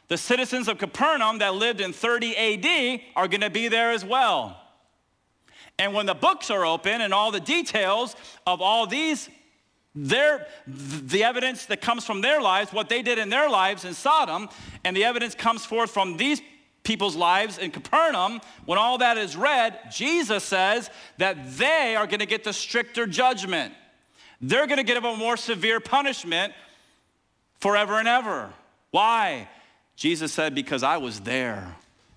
The 0.08 0.18
citizens 0.18 0.68
of 0.68 0.76
Capernaum 0.76 1.38
that 1.38 1.54
lived 1.54 1.80
in 1.80 1.94
30 1.94 2.36
AD 2.36 3.00
are 3.16 3.28
going 3.28 3.40
to 3.40 3.48
be 3.48 3.68
there 3.68 3.92
as 3.92 4.04
well. 4.04 4.60
And 5.78 5.92
when 5.92 6.06
the 6.06 6.14
books 6.14 6.50
are 6.50 6.64
open 6.64 7.00
and 7.00 7.12
all 7.12 7.30
the 7.30 7.40
details 7.40 8.16
of 8.46 8.60
all 8.62 8.86
these 8.86 9.28
their, 9.98 10.46
the 10.66 11.24
evidence 11.24 11.64
that 11.66 11.80
comes 11.80 12.04
from 12.04 12.20
their 12.20 12.42
lives, 12.42 12.70
what 12.70 12.90
they 12.90 13.00
did 13.00 13.18
in 13.18 13.30
their 13.30 13.48
lives 13.48 13.86
in 13.86 13.94
Sodom, 13.94 14.50
and 14.84 14.94
the 14.94 15.04
evidence 15.04 15.34
comes 15.34 15.64
forth 15.64 15.90
from 15.90 16.18
these 16.18 16.42
people's 16.84 17.16
lives 17.16 17.56
in 17.58 17.70
Capernaum, 17.70 18.40
when 18.66 18.78
all 18.78 18.98
that 18.98 19.16
is 19.16 19.36
read, 19.36 19.78
Jesus 19.90 20.44
says 20.44 20.90
that 21.16 21.56
they 21.56 21.96
are 21.96 22.06
going 22.06 22.20
to 22.20 22.26
get 22.26 22.44
the 22.44 22.52
stricter 22.52 23.06
judgment. 23.06 23.72
They're 24.40 24.66
going 24.66 24.76
to 24.76 24.84
get 24.84 24.98
a 24.98 25.16
more 25.16 25.38
severe 25.38 25.80
punishment 25.80 26.52
forever 27.58 27.98
and 27.98 28.06
ever. 28.06 28.52
Why? 28.90 29.48
Jesus 29.96 30.32
said, 30.32 30.54
Because 30.54 30.82
I 30.82 30.98
was 30.98 31.20
there 31.20 31.74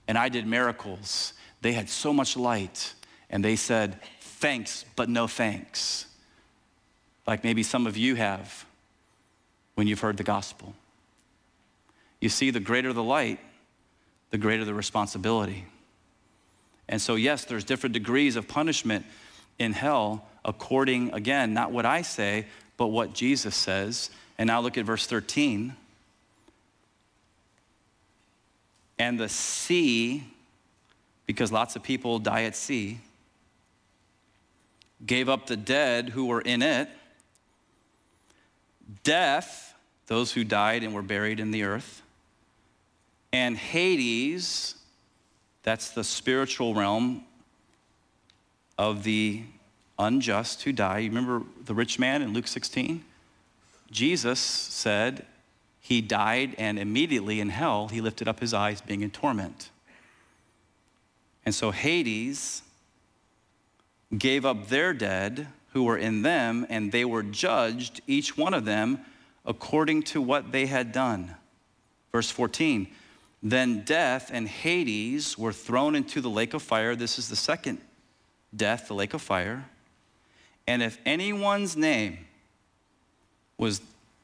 and 0.08 0.18
I 0.18 0.30
did 0.30 0.46
miracles. 0.46 1.34
They 1.62 1.72
had 1.72 1.90
so 1.90 2.14
much 2.14 2.38
light, 2.38 2.94
and 3.30 3.44
they 3.44 3.56
said, 3.56 4.00
Thanks, 4.22 4.86
but 4.96 5.10
no 5.10 5.28
thanks. 5.28 6.06
Like 7.28 7.44
maybe 7.44 7.62
some 7.62 7.88
of 7.88 7.98
you 7.98 8.16
have 8.16 8.66
when 9.76 9.88
you've 9.88 10.00
heard 10.00 10.18
the 10.18 10.24
gospel. 10.24 10.74
You 12.22 12.30
see, 12.30 12.50
the 12.50 12.60
greater 12.60 12.94
the 12.94 13.04
light, 13.04 13.40
the 14.32 14.38
greater 14.38 14.66
the 14.66 14.74
responsibility. 14.74 15.66
And 16.88 17.02
so, 17.02 17.16
yes, 17.16 17.46
there's 17.46 17.64
different 17.64 17.94
degrees 17.94 18.36
of 18.36 18.48
punishment 18.48 19.06
in 19.60 19.74
hell 19.74 20.26
according, 20.44 21.14
again, 21.14 21.54
not 21.54 21.72
what 21.72 21.86
I 21.86 22.02
say, 22.02 22.48
but 22.78 22.88
what 22.88 23.14
Jesus 23.14 23.56
says. 23.56 24.10
And 24.38 24.48
now 24.48 24.62
look 24.62 24.78
at 24.78 24.86
verse 24.86 25.06
13. 25.06 25.76
And 28.98 29.20
the 29.20 29.30
sea, 29.30 30.24
because 31.26 31.52
lots 31.52 31.76
of 31.76 31.84
people 31.84 32.20
die 32.20 32.44
at 32.44 32.56
sea, 32.56 33.00
gave 35.06 35.30
up 35.30 35.48
the 35.48 35.58
dead 35.58 36.10
who 36.10 36.26
were 36.26 36.42
in 36.42 36.62
it. 36.62 36.90
Death, 39.04 39.74
those 40.08 40.34
who 40.34 40.44
died 40.44 40.84
and 40.84 40.94
were 40.94 41.02
buried 41.02 41.40
in 41.40 41.52
the 41.52 41.64
earth 41.64 42.02
and 43.32 43.58
Hades, 43.58 44.76
that's 45.64 45.92
the 45.92 46.04
spiritual 46.04 46.74
realm 46.74 47.24
of 48.78 49.04
the 49.04 49.44
unjust 49.98 50.64
who 50.64 50.72
die. 50.72 51.00
You 51.00 51.10
remember 51.10 51.44
the 51.66 51.74
rich 51.74 52.00
man 52.00 52.22
in 52.22 52.34
Luke 52.34 52.48
16? 52.48 53.04
Jesus 53.92 54.40
said 54.40 55.26
he 55.80 56.02
died, 56.02 56.56
and 56.58 56.78
immediately 56.78 57.40
in 57.40 57.50
hell, 57.50 57.88
he 57.88 58.02
lifted 58.02 58.28
up 58.28 58.40
his 58.40 58.54
eyes, 58.54 58.82
being 58.82 59.02
in 59.02 59.10
torment. 59.10 59.70
And 61.46 61.56
so 61.56 61.72
Hades 61.72 62.62
gave 64.18 64.46
up 64.46 64.70
their 64.70 64.94
dead 64.94 65.48
who 65.74 65.84
were 65.84 65.98
in 65.98 66.24
them, 66.24 66.66
and 66.70 66.92
they 66.92 67.06
were 67.06 67.24
judged, 67.24 68.02
each 68.08 68.36
one 68.38 68.54
of 68.54 68.66
them, 68.66 69.00
according 69.46 70.04
to 70.04 70.22
what 70.22 70.52
they 70.52 70.66
had 70.66 70.92
done. 70.92 71.36
Verse 72.12 72.32
14 72.32 72.88
then 73.42 73.82
death 73.86 74.30
and 74.34 74.48
Hades 74.48 75.38
were 75.38 75.54
thrown 75.54 75.96
into 75.96 76.20
the 76.20 76.30
lake 76.30 76.54
of 76.54 76.62
fire. 76.62 76.96
This 76.96 77.18
is 77.18 77.30
the 77.30 77.36
second 77.36 77.80
death, 78.56 78.88
the 78.88 78.94
lake 78.94 79.14
of 79.14 79.22
fire. 79.22 79.66
And 80.68 80.84
if 80.84 80.98
anyone's 81.06 81.78
name 81.78 82.18
was 83.58 83.82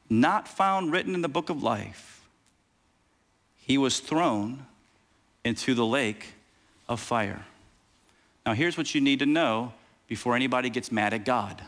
not 0.09 0.47
found 0.47 0.91
written 0.91 1.15
in 1.15 1.21
the 1.21 1.29
book 1.29 1.49
of 1.49 1.63
life, 1.63 2.25
he 3.55 3.77
was 3.77 3.99
thrown 3.99 4.65
into 5.43 5.73
the 5.73 5.85
lake 5.85 6.33
of 6.87 6.99
fire. 6.99 7.45
Now, 8.45 8.53
here's 8.53 8.77
what 8.77 8.93
you 8.93 9.01
need 9.01 9.19
to 9.19 9.25
know 9.25 9.73
before 10.07 10.35
anybody 10.35 10.69
gets 10.69 10.91
mad 10.91 11.13
at 11.13 11.25
God. 11.25 11.61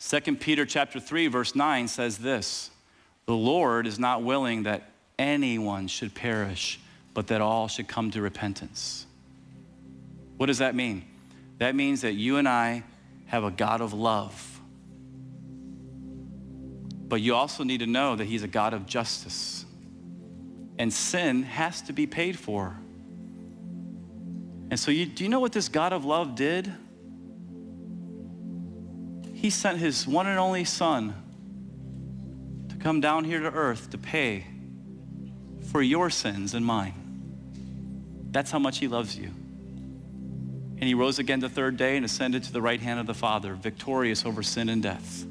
2 0.00 0.36
Peter 0.36 0.66
chapter 0.66 1.00
3 1.00 1.28
verse 1.28 1.54
9 1.54 1.88
says 1.88 2.18
this 2.18 2.70
the 3.26 3.34
Lord 3.34 3.86
is 3.86 3.98
not 3.98 4.22
willing 4.22 4.64
that 4.64 4.90
anyone 5.18 5.88
should 5.88 6.14
perish, 6.14 6.78
but 7.14 7.28
that 7.28 7.40
all 7.40 7.68
should 7.68 7.88
come 7.88 8.10
to 8.10 8.20
repentance. 8.20 9.06
What 10.36 10.46
does 10.46 10.58
that 10.58 10.74
mean? 10.74 11.04
That 11.58 11.74
means 11.74 12.02
that 12.02 12.12
you 12.12 12.36
and 12.36 12.48
I 12.48 12.82
have 13.26 13.44
a 13.44 13.50
God 13.50 13.80
of 13.80 13.92
love. 13.94 14.60
But 17.08 17.20
you 17.20 17.34
also 17.34 17.64
need 17.64 17.78
to 17.78 17.86
know 17.86 18.16
that 18.16 18.24
He's 18.24 18.42
a 18.42 18.48
God 18.48 18.74
of 18.74 18.86
justice. 18.86 19.63
And 20.78 20.92
sin 20.92 21.44
has 21.44 21.82
to 21.82 21.92
be 21.92 22.06
paid 22.06 22.38
for. 22.38 22.76
And 24.70 24.80
so, 24.80 24.90
you, 24.90 25.06
do 25.06 25.22
you 25.22 25.30
know 25.30 25.40
what 25.40 25.52
this 25.52 25.68
God 25.68 25.92
of 25.92 26.04
love 26.04 26.34
did? 26.34 26.72
He 29.32 29.50
sent 29.50 29.78
His 29.78 30.06
one 30.06 30.26
and 30.26 30.38
only 30.38 30.64
Son 30.64 31.14
to 32.70 32.76
come 32.76 33.00
down 33.00 33.24
here 33.24 33.40
to 33.40 33.52
earth 33.52 33.90
to 33.90 33.98
pay 33.98 34.46
for 35.70 35.82
your 35.82 36.10
sins 36.10 36.54
and 36.54 36.64
mine. 36.64 36.94
That's 38.30 38.50
how 38.50 38.58
much 38.58 38.78
He 38.78 38.88
loves 38.88 39.16
you. 39.16 39.26
And 39.26 40.82
He 40.82 40.94
rose 40.94 41.18
again 41.18 41.40
the 41.40 41.48
third 41.48 41.76
day 41.76 41.96
and 41.96 42.04
ascended 42.04 42.42
to 42.44 42.52
the 42.52 42.62
right 42.62 42.80
hand 42.80 42.98
of 42.98 43.06
the 43.06 43.14
Father, 43.14 43.54
victorious 43.54 44.24
over 44.24 44.42
sin 44.42 44.68
and 44.68 44.82
death. 44.82 45.24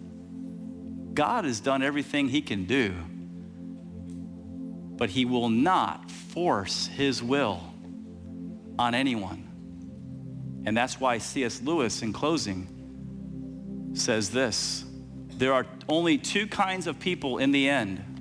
God 1.14 1.46
has 1.46 1.60
done 1.60 1.84
everything 1.84 2.30
He 2.30 2.42
can 2.42 2.66
do, 2.66 2.94
but 4.98 5.10
He 5.10 5.26
will 5.26 5.50
not 5.50 6.10
force 6.10 6.88
His 6.88 7.22
will 7.22 7.62
on 8.78 8.96
anyone. 8.96 9.50
And 10.66 10.76
that's 10.76 11.00
why 11.00 11.18
C.S. 11.18 11.62
Lewis, 11.62 12.02
in 12.02 12.14
closing, 12.14 12.68
says 13.94 14.30
this 14.30 14.86
there 15.38 15.54
are 15.54 15.66
only 15.90 16.18
two 16.18 16.48
kinds 16.48 16.88
of 16.88 17.00
people 17.00 17.38
in 17.38 17.52
the 17.52 17.68
end 17.68 18.14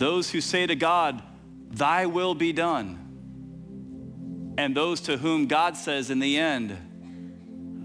those 0.00 0.30
who 0.30 0.40
say 0.40 0.66
to 0.66 0.74
God, 0.74 1.22
Thy 1.68 2.06
will 2.06 2.34
be 2.34 2.54
done, 2.54 4.54
and 4.56 4.74
those 4.74 5.02
to 5.02 5.18
whom 5.18 5.46
God 5.46 5.76
says 5.76 6.08
in 6.08 6.20
the 6.20 6.38
end, 6.38 6.74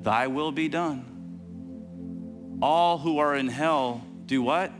Thy 0.01 0.27
will 0.27 0.53
be 0.53 0.69
done. 0.69 2.57
All 2.61 2.97
who 2.97 3.17
are 3.17 3.35
in 3.35 3.49
hell 3.49 4.01
do 4.25 4.41
what? 4.41 4.71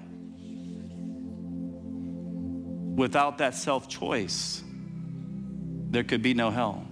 Without 2.96 3.40
that 3.40 3.56
self 3.56 3.90
choice, 3.90 4.64
there 5.90 6.04
could 6.04 6.22
be 6.22 6.34
no 6.34 6.50
hell. 6.50 6.88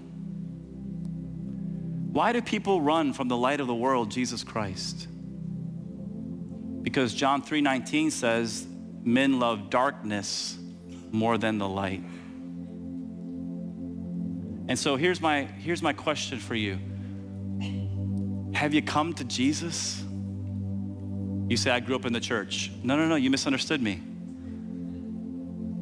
Why 2.12 2.32
do 2.34 2.42
people 2.42 2.82
run 2.82 3.14
from 3.14 3.28
the 3.28 3.38
light 3.38 3.60
of 3.60 3.68
the 3.68 3.74
world, 3.74 4.12
Jesus 4.12 4.44
Christ? 4.44 5.08
Because 6.82 7.14
John 7.14 7.42
3:19 7.42 8.12
says, 8.12 8.68
"Men 9.04 9.40
love 9.40 9.70
darkness 9.70 10.58
more 11.12 11.38
than 11.38 11.58
the 11.58 11.68
light." 11.68 12.04
And 14.68 14.78
so 14.78 14.96
here's 14.96 15.22
my 15.22 15.44
here's 15.44 15.82
my 15.82 15.94
question 15.94 16.40
for 16.40 16.56
you. 16.56 16.78
Have 18.54 18.74
you 18.74 18.82
come 18.82 19.14
to 19.14 19.24
Jesus? 19.24 20.04
You 21.50 21.58
say 21.58 21.72
I 21.72 21.80
grew 21.80 21.96
up 21.96 22.06
in 22.06 22.14
the 22.14 22.20
church. 22.20 22.72
No, 22.84 22.96
no, 22.96 23.08
no, 23.08 23.16
you 23.16 23.30
misunderstood 23.30 23.82
me. 23.82 24.02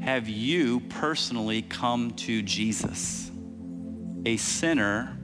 Have 0.02 0.28
you 0.28 0.80
personally 0.80 1.62
come 1.62 2.12
to 2.12 2.42
Jesus? 2.42 3.30
A 4.26 4.36
sinner 4.38 5.16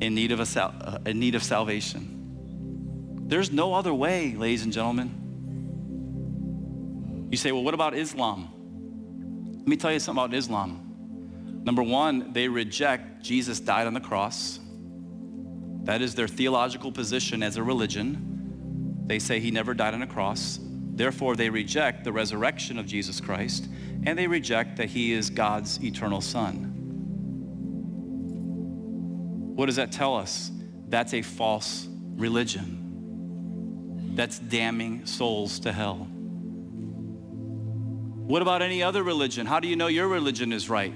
in 0.00 0.14
need 0.16 0.32
of, 0.32 0.40
a, 0.40 0.60
uh, 0.60 0.98
in 1.06 1.20
need 1.20 1.36
of 1.36 1.44
salvation. 1.44 3.24
There's 3.28 3.52
no 3.52 3.74
other 3.74 3.94
way, 3.94 4.34
ladies 4.34 4.64
and 4.64 4.72
gentlemen. 4.72 5.14
You 7.30 7.36
say, 7.36 7.52
well, 7.52 7.62
what 7.62 7.74
about 7.74 7.94
Islam? 7.94 8.50
Let 9.58 9.68
me 9.68 9.76
tell 9.76 9.92
you 9.92 10.00
something 10.00 10.24
about 10.24 10.36
Islam. 10.36 11.60
Number 11.62 11.82
one, 11.82 12.32
they 12.32 12.48
reject 12.48 13.22
Jesus 13.22 13.60
died 13.60 13.86
on 13.86 13.94
the 13.94 14.00
cross. 14.00 14.58
That 15.84 16.02
is 16.02 16.16
their 16.16 16.28
theological 16.28 16.90
position 16.90 17.42
as 17.42 17.56
a 17.56 17.62
religion. 17.62 19.04
They 19.06 19.18
say 19.18 19.38
he 19.40 19.50
never 19.50 19.72
died 19.72 19.94
on 19.94 20.02
a 20.02 20.06
cross. 20.06 20.58
Therefore, 20.98 21.36
they 21.36 21.48
reject 21.48 22.02
the 22.02 22.12
resurrection 22.12 22.76
of 22.76 22.84
Jesus 22.84 23.20
Christ 23.20 23.68
and 24.04 24.18
they 24.18 24.26
reject 24.26 24.76
that 24.78 24.88
he 24.88 25.12
is 25.12 25.30
God's 25.30 25.82
eternal 25.82 26.20
Son. 26.20 26.74
What 29.54 29.66
does 29.66 29.76
that 29.76 29.92
tell 29.92 30.16
us? 30.16 30.50
That's 30.88 31.14
a 31.14 31.22
false 31.22 31.86
religion 32.16 34.14
that's 34.16 34.40
damning 34.40 35.06
souls 35.06 35.60
to 35.60 35.70
hell. 35.70 36.08
What 38.26 38.42
about 38.42 38.60
any 38.60 38.82
other 38.82 39.04
religion? 39.04 39.46
How 39.46 39.60
do 39.60 39.68
you 39.68 39.76
know 39.76 39.86
your 39.86 40.08
religion 40.08 40.52
is 40.52 40.68
right? 40.68 40.92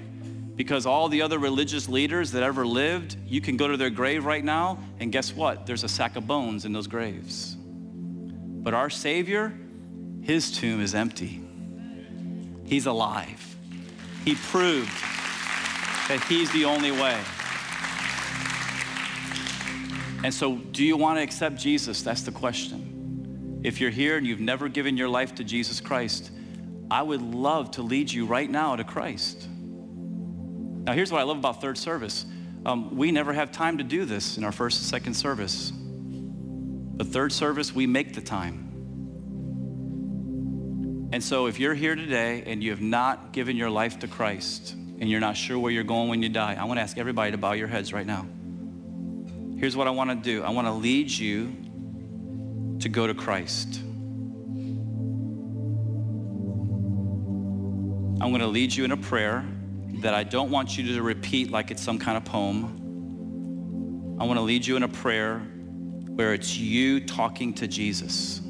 Because 0.57 0.85
all 0.85 1.07
the 1.07 1.21
other 1.21 1.39
religious 1.39 1.87
leaders 1.87 2.31
that 2.33 2.43
ever 2.43 2.67
lived, 2.67 3.15
you 3.25 3.39
can 3.39 3.55
go 3.55 3.69
to 3.69 3.77
their 3.77 3.89
grave 3.89 4.25
right 4.25 4.43
now, 4.43 4.79
and 4.99 5.13
guess 5.13 5.33
what? 5.33 5.65
There's 5.65 5.85
a 5.85 5.89
sack 5.89 6.17
of 6.17 6.27
bones 6.27 6.65
in 6.65 6.73
those 6.73 6.87
graves. 6.87 7.55
But 7.57 8.73
our 8.73 8.89
Savior, 8.89 9.53
his 10.23 10.51
tomb 10.51 10.81
is 10.81 10.95
empty. 10.95 11.41
He's 12.65 12.85
alive. 12.85 13.55
He 14.25 14.35
proved 14.35 14.91
that 16.07 16.23
he's 16.27 16.51
the 16.51 16.65
only 16.65 16.91
way. 16.91 17.19
And 20.23 20.33
so, 20.33 20.55
do 20.55 20.85
you 20.85 20.95
want 20.95 21.19
to 21.19 21.23
accept 21.23 21.57
Jesus? 21.57 22.01
That's 22.01 22.21
the 22.21 22.31
question. 22.31 23.59
If 23.63 23.81
you're 23.81 23.91
here 23.91 24.17
and 24.17 24.25
you've 24.25 24.39
never 24.39 24.69
given 24.69 24.95
your 24.95 25.09
life 25.09 25.35
to 25.35 25.43
Jesus 25.43 25.81
Christ, 25.81 26.31
I 26.89 27.01
would 27.01 27.21
love 27.21 27.71
to 27.71 27.81
lead 27.81 28.11
you 28.11 28.25
right 28.25 28.49
now 28.49 28.75
to 28.77 28.83
Christ. 28.83 29.47
Now, 29.49 30.93
here's 30.93 31.11
what 31.11 31.19
I 31.19 31.23
love 31.23 31.37
about 31.37 31.61
third 31.61 31.77
service 31.77 32.25
um, 32.65 32.95
we 32.95 33.11
never 33.11 33.33
have 33.33 33.51
time 33.51 33.77
to 33.79 33.83
do 33.83 34.05
this 34.05 34.37
in 34.37 34.45
our 34.45 34.53
first 34.53 34.79
and 34.79 34.87
second 34.87 35.15
service. 35.15 35.71
But 35.75 37.07
third 37.07 37.33
service, 37.33 37.75
we 37.75 37.87
make 37.87 38.13
the 38.13 38.21
time. 38.21 38.72
And 41.13 41.23
so, 41.23 41.45
if 41.45 41.59
you're 41.59 41.75
here 41.75 41.93
today 41.95 42.41
and 42.47 42.63
you 42.63 42.71
have 42.71 42.81
not 42.81 43.33
given 43.33 43.55
your 43.55 43.69
life 43.69 43.99
to 43.99 44.07
Christ 44.07 44.73
and 44.73 45.07
you're 45.07 45.19
not 45.19 45.37
sure 45.37 45.59
where 45.59 45.71
you're 45.71 45.83
going 45.83 46.09
when 46.09 46.23
you 46.23 46.29
die, 46.29 46.57
I 46.59 46.63
want 46.63 46.79
to 46.79 46.81
ask 46.81 46.97
everybody 46.97 47.29
to 47.29 47.37
bow 47.37 47.51
your 47.51 47.67
heads 47.67 47.93
right 47.93 48.07
now. 48.07 48.25
Here's 49.59 49.77
what 49.77 49.85
I 49.85 49.91
want 49.91 50.09
to 50.09 50.15
do 50.15 50.41
I 50.41 50.49
want 50.49 50.65
to 50.65 50.73
lead 50.73 51.11
you 51.11 51.55
to 52.79 52.89
go 52.89 53.05
to 53.05 53.13
Christ. 53.13 53.79
I'm 58.19 58.31
going 58.31 58.39
to 58.39 58.47
lead 58.47 58.73
you 58.73 58.83
in 58.83 58.91
a 58.91 58.97
prayer 58.97 59.45
that 60.01 60.15
I 60.15 60.23
don't 60.23 60.49
want 60.49 60.79
you 60.79 60.95
to 60.95 61.01
repeat 61.03 61.51
like 61.51 61.69
it's 61.69 61.83
some 61.83 61.99
kind 61.99 62.17
of 62.17 62.25
poem. 62.25 64.17
I 64.19 64.23
want 64.23 64.39
to 64.39 64.43
lead 64.43 64.65
you 64.65 64.77
in 64.77 64.81
a 64.81 64.89
prayer 64.89 65.41
where 66.07 66.33
it's 66.33 66.57
you 66.57 67.05
talking 67.05 67.53
to 67.53 67.67
Jesus. 67.67 68.42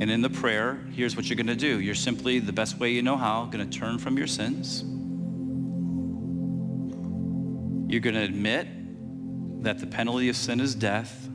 And 0.00 0.10
in 0.10 0.22
the 0.22 0.30
prayer, 0.30 0.80
here's 0.92 1.16
what 1.16 1.28
you're 1.28 1.36
going 1.36 1.48
to 1.48 1.56
do. 1.56 1.80
You're 1.80 1.94
simply, 1.94 2.38
the 2.38 2.52
best 2.52 2.78
way 2.78 2.90
you 2.90 3.02
know 3.02 3.16
how, 3.16 3.46
going 3.46 3.68
to 3.68 3.78
turn 3.78 3.98
from 3.98 4.16
your 4.16 4.28
sins. 4.28 4.84
You're 7.90 8.00
going 8.00 8.14
to 8.14 8.22
admit 8.22 8.68
that 9.64 9.80
the 9.80 9.86
penalty 9.86 10.28
of 10.28 10.36
sin 10.36 10.60
is 10.60 10.74
death. 10.74 11.26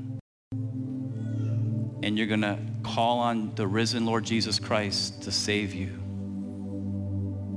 And 0.51 2.17
you're 2.17 2.27
going 2.27 2.41
to 2.41 2.59
call 2.83 3.19
on 3.19 3.53
the 3.55 3.67
risen 3.67 4.05
Lord 4.05 4.23
Jesus 4.23 4.59
Christ 4.59 5.23
to 5.23 5.31
save 5.31 5.73
you 5.73 5.87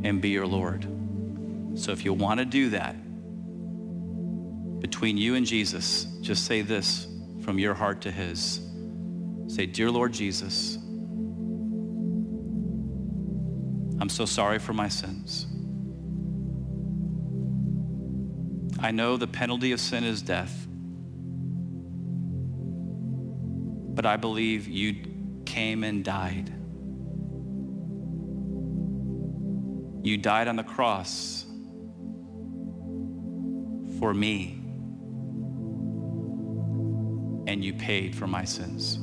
and 0.03 0.21
be 0.21 0.31
your 0.31 0.47
Lord. 0.47 0.87
So 1.75 1.93
if 1.93 2.05
you 2.05 2.15
want 2.15 2.41
to 2.41 2.47
do 2.47 2.71
that, 2.71 2.97
between 4.81 5.17
you 5.17 5.35
and 5.35 5.47
Jesus, 5.47 6.05
just 6.21 6.47
say 6.47 6.63
this 6.63 7.07
from 7.43 7.59
your 7.59 7.75
heart 7.75 8.01
to 8.03 8.11
his. 8.11 8.61
Say, 9.49 9.67
Dear 9.67 9.91
Lord 9.91 10.13
Jesus, 10.13 10.79
I'm 14.07 14.11
so 14.11 14.25
sorry 14.25 14.61
for 14.61 14.73
my 14.73 14.87
sins. 14.87 15.49
I 18.79 18.93
know 18.93 19.17
the 19.17 19.27
penalty 19.27 19.73
of 19.73 19.81
sin 19.81 20.05
is 20.05 20.23
death, 20.23 20.69
but 23.97 24.07
I 24.07 24.17
believe 24.17 24.69
you 24.69 25.43
came 25.45 25.83
and 25.83 26.05
died. 26.05 26.51
You 30.07 30.19
died 30.19 30.47
on 30.47 30.55
the 30.55 30.63
cross 30.63 31.45
for 33.99 34.15
me, 34.15 34.53
and 37.49 37.65
you 37.65 37.73
paid 37.75 38.15
for 38.15 38.29
my 38.29 38.45
sins. 38.45 39.01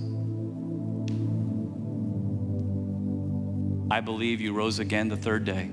I 3.94 4.02
believe 4.02 4.42
you 4.42 4.54
rose 4.54 4.80
again 4.80 5.08
the 5.08 5.16
third 5.16 5.46
day. 5.46 5.70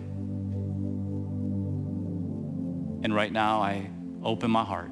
And 3.02 3.14
right 3.14 3.32
now, 3.32 3.62
I 3.62 3.88
open 4.22 4.50
my 4.50 4.62
heart. 4.62 4.90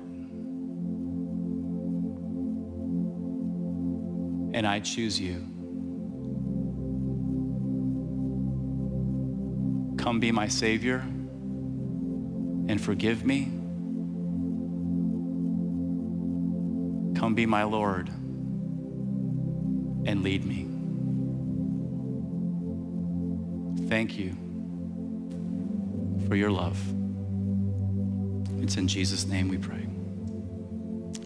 And 4.54 4.66
I 4.66 4.80
choose 4.80 5.20
you. 5.20 5.40
Come 9.98 10.20
be 10.20 10.32
my 10.32 10.48
Savior 10.48 11.00
and 11.00 12.80
forgive 12.80 13.26
me. 13.26 13.44
Come 17.20 17.34
be 17.34 17.44
my 17.44 17.64
Lord 17.64 18.08
and 20.08 20.22
lead 20.22 20.46
me. 20.46 20.67
Thank 23.88 24.18
you 24.18 24.32
for 26.28 26.36
your 26.36 26.50
love. 26.50 26.78
It's 28.62 28.76
in 28.76 28.86
Jesus' 28.86 29.26
name 29.26 29.48
we 29.48 29.56
pray. 29.56 29.86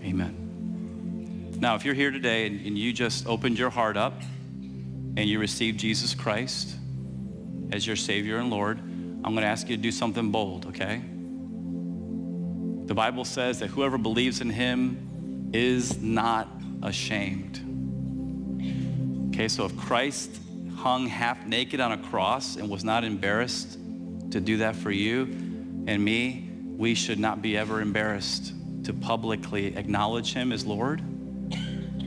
Amen. 0.05 1.57
Now, 1.59 1.75
if 1.75 1.85
you're 1.85 1.95
here 1.95 2.13
today 2.13 2.47
and, 2.47 2.65
and 2.65 2.79
you 2.79 2.93
just 2.93 3.27
opened 3.27 3.59
your 3.59 3.71
heart 3.71 3.97
up 3.97 4.21
and 5.17 5.29
you 5.29 5.41
received 5.41 5.81
Jesus 5.81 6.15
Christ, 6.15 6.77
as 7.73 7.85
your 7.85 7.97
Savior 7.97 8.39
and 8.39 8.49
Lord, 8.49 8.79
I'm 8.79 9.33
going 9.35 9.43
to 9.43 9.47
ask 9.47 9.69
you 9.69 9.77
to 9.77 9.83
do 9.83 9.91
something 9.91 10.31
bold, 10.31 10.67
okay? 10.67 11.03
The 12.87 12.95
Bible 12.95 13.25
says 13.25 13.59
that 13.59 13.69
whoever 13.69 13.99
believes 13.99 14.41
in 14.41 14.51
him 14.51 15.51
is 15.53 16.01
not 16.01 16.49
ashamed. 16.83 17.61
Okay, 19.35 19.49
so 19.49 19.65
if 19.65 19.77
Christ 19.77 20.42
hung 20.83 21.07
half 21.07 21.47
naked 21.47 21.79
on 21.79 21.93
a 21.93 21.99
cross 21.99 22.57
and 22.57 22.69
was 22.69 22.83
not 22.83 23.05
embarrassed 23.05 23.79
to 24.33 24.41
do 24.41 24.57
that 24.57 24.75
for 24.75 24.91
you 24.91 25.23
and 25.87 26.05
me, 26.05 26.51
we 26.77 26.97
should 26.97 27.21
not 27.21 27.41
be 27.41 27.57
ever 27.57 27.81
embarrassed 27.81 28.53
to 28.85 28.93
publicly 28.93 29.77
acknowledge 29.77 30.33
him 30.33 30.51
as 30.51 30.67
Lord. 30.67 31.01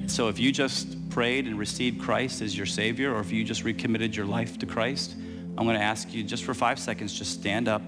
So 0.07 0.27
if 0.27 0.39
you 0.39 0.51
just 0.51 1.09
prayed 1.09 1.47
and 1.47 1.57
received 1.57 2.01
Christ 2.01 2.41
as 2.41 2.57
your 2.57 2.65
Savior, 2.65 3.15
or 3.15 3.21
if 3.21 3.31
you 3.31 3.45
just 3.45 3.63
recommitted 3.63 4.13
your 4.13 4.25
life 4.25 4.59
to 4.59 4.65
Christ, 4.65 5.15
I'm 5.57 5.63
going 5.63 5.77
to 5.77 5.83
ask 5.83 6.13
you 6.13 6.21
just 6.23 6.43
for 6.43 6.53
five 6.53 6.77
seconds, 6.77 7.17
just 7.17 7.31
stand 7.31 7.69
up 7.69 7.81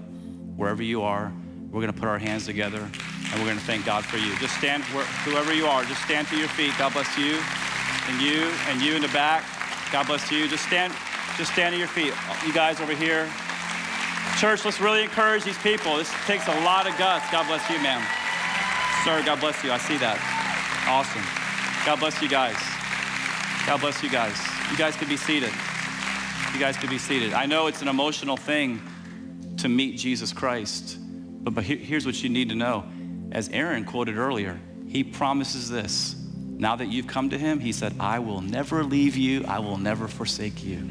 wherever 0.56 0.82
you 0.82 1.02
are. 1.02 1.30
We're 1.70 1.82
going 1.82 1.92
to 1.92 2.00
put 2.00 2.08
our 2.08 2.18
hands 2.18 2.46
together 2.46 2.80
and 2.80 3.34
we're 3.34 3.46
going 3.46 3.58
to 3.58 3.64
thank 3.66 3.84
God 3.84 4.06
for 4.06 4.16
you. 4.16 4.34
Just 4.38 4.56
stand 4.56 4.84
where, 4.84 5.04
whoever 5.04 5.52
you 5.52 5.66
are, 5.66 5.84
just 5.84 6.02
stand 6.02 6.28
to 6.28 6.38
your 6.38 6.48
feet. 6.48 6.72
God 6.78 6.94
bless 6.94 7.18
you 7.18 7.38
and 8.08 8.22
you 8.22 8.44
and 8.68 8.80
you 8.80 8.94
in 8.94 9.02
the 9.02 9.08
back. 9.08 9.57
God 9.92 10.06
bless 10.06 10.30
you. 10.30 10.48
Just 10.48 10.66
stand, 10.66 10.92
just 11.36 11.52
stand 11.52 11.74
to 11.74 11.78
your 11.78 11.88
feet. 11.88 12.12
You 12.46 12.52
guys 12.52 12.80
over 12.80 12.94
here. 12.94 13.28
Church, 14.38 14.64
let's 14.64 14.80
really 14.80 15.02
encourage 15.02 15.44
these 15.44 15.58
people. 15.58 15.96
This 15.96 16.12
takes 16.26 16.46
a 16.46 16.60
lot 16.60 16.86
of 16.86 16.96
guts. 16.98 17.30
God 17.32 17.46
bless 17.46 17.68
you, 17.70 17.78
ma'am. 17.80 18.04
Sir, 19.04 19.22
God 19.24 19.40
bless 19.40 19.62
you. 19.64 19.72
I 19.72 19.78
see 19.78 19.96
that. 19.98 20.18
Awesome. 20.86 21.22
God 21.86 22.00
bless 22.00 22.20
you 22.20 22.28
guys. 22.28 22.56
God 23.66 23.80
bless 23.80 24.02
you 24.02 24.10
guys. 24.10 24.36
You 24.70 24.76
guys 24.76 24.96
can 24.96 25.08
be 25.08 25.16
seated. 25.16 25.52
You 26.52 26.60
guys 26.60 26.76
could 26.76 26.90
be 26.90 26.98
seated. 26.98 27.32
I 27.32 27.46
know 27.46 27.66
it's 27.66 27.82
an 27.82 27.88
emotional 27.88 28.36
thing 28.36 28.80
to 29.58 29.68
meet 29.68 29.96
Jesus 29.96 30.32
Christ, 30.32 30.98
but, 31.44 31.54
but 31.54 31.64
here, 31.64 31.76
here's 31.76 32.06
what 32.06 32.22
you 32.22 32.28
need 32.28 32.48
to 32.48 32.54
know. 32.54 32.84
As 33.32 33.48
Aaron 33.50 33.84
quoted 33.84 34.16
earlier, 34.16 34.58
he 34.86 35.04
promises 35.04 35.68
this. 35.68 36.16
Now 36.58 36.74
that 36.74 36.86
you've 36.86 37.06
come 37.06 37.30
to 37.30 37.38
him, 37.38 37.60
he 37.60 37.70
said, 37.70 37.94
I 38.00 38.18
will 38.18 38.40
never 38.40 38.82
leave 38.82 39.16
you, 39.16 39.44
I 39.46 39.60
will 39.60 39.78
never 39.78 40.08
forsake 40.08 40.64
you. 40.64 40.90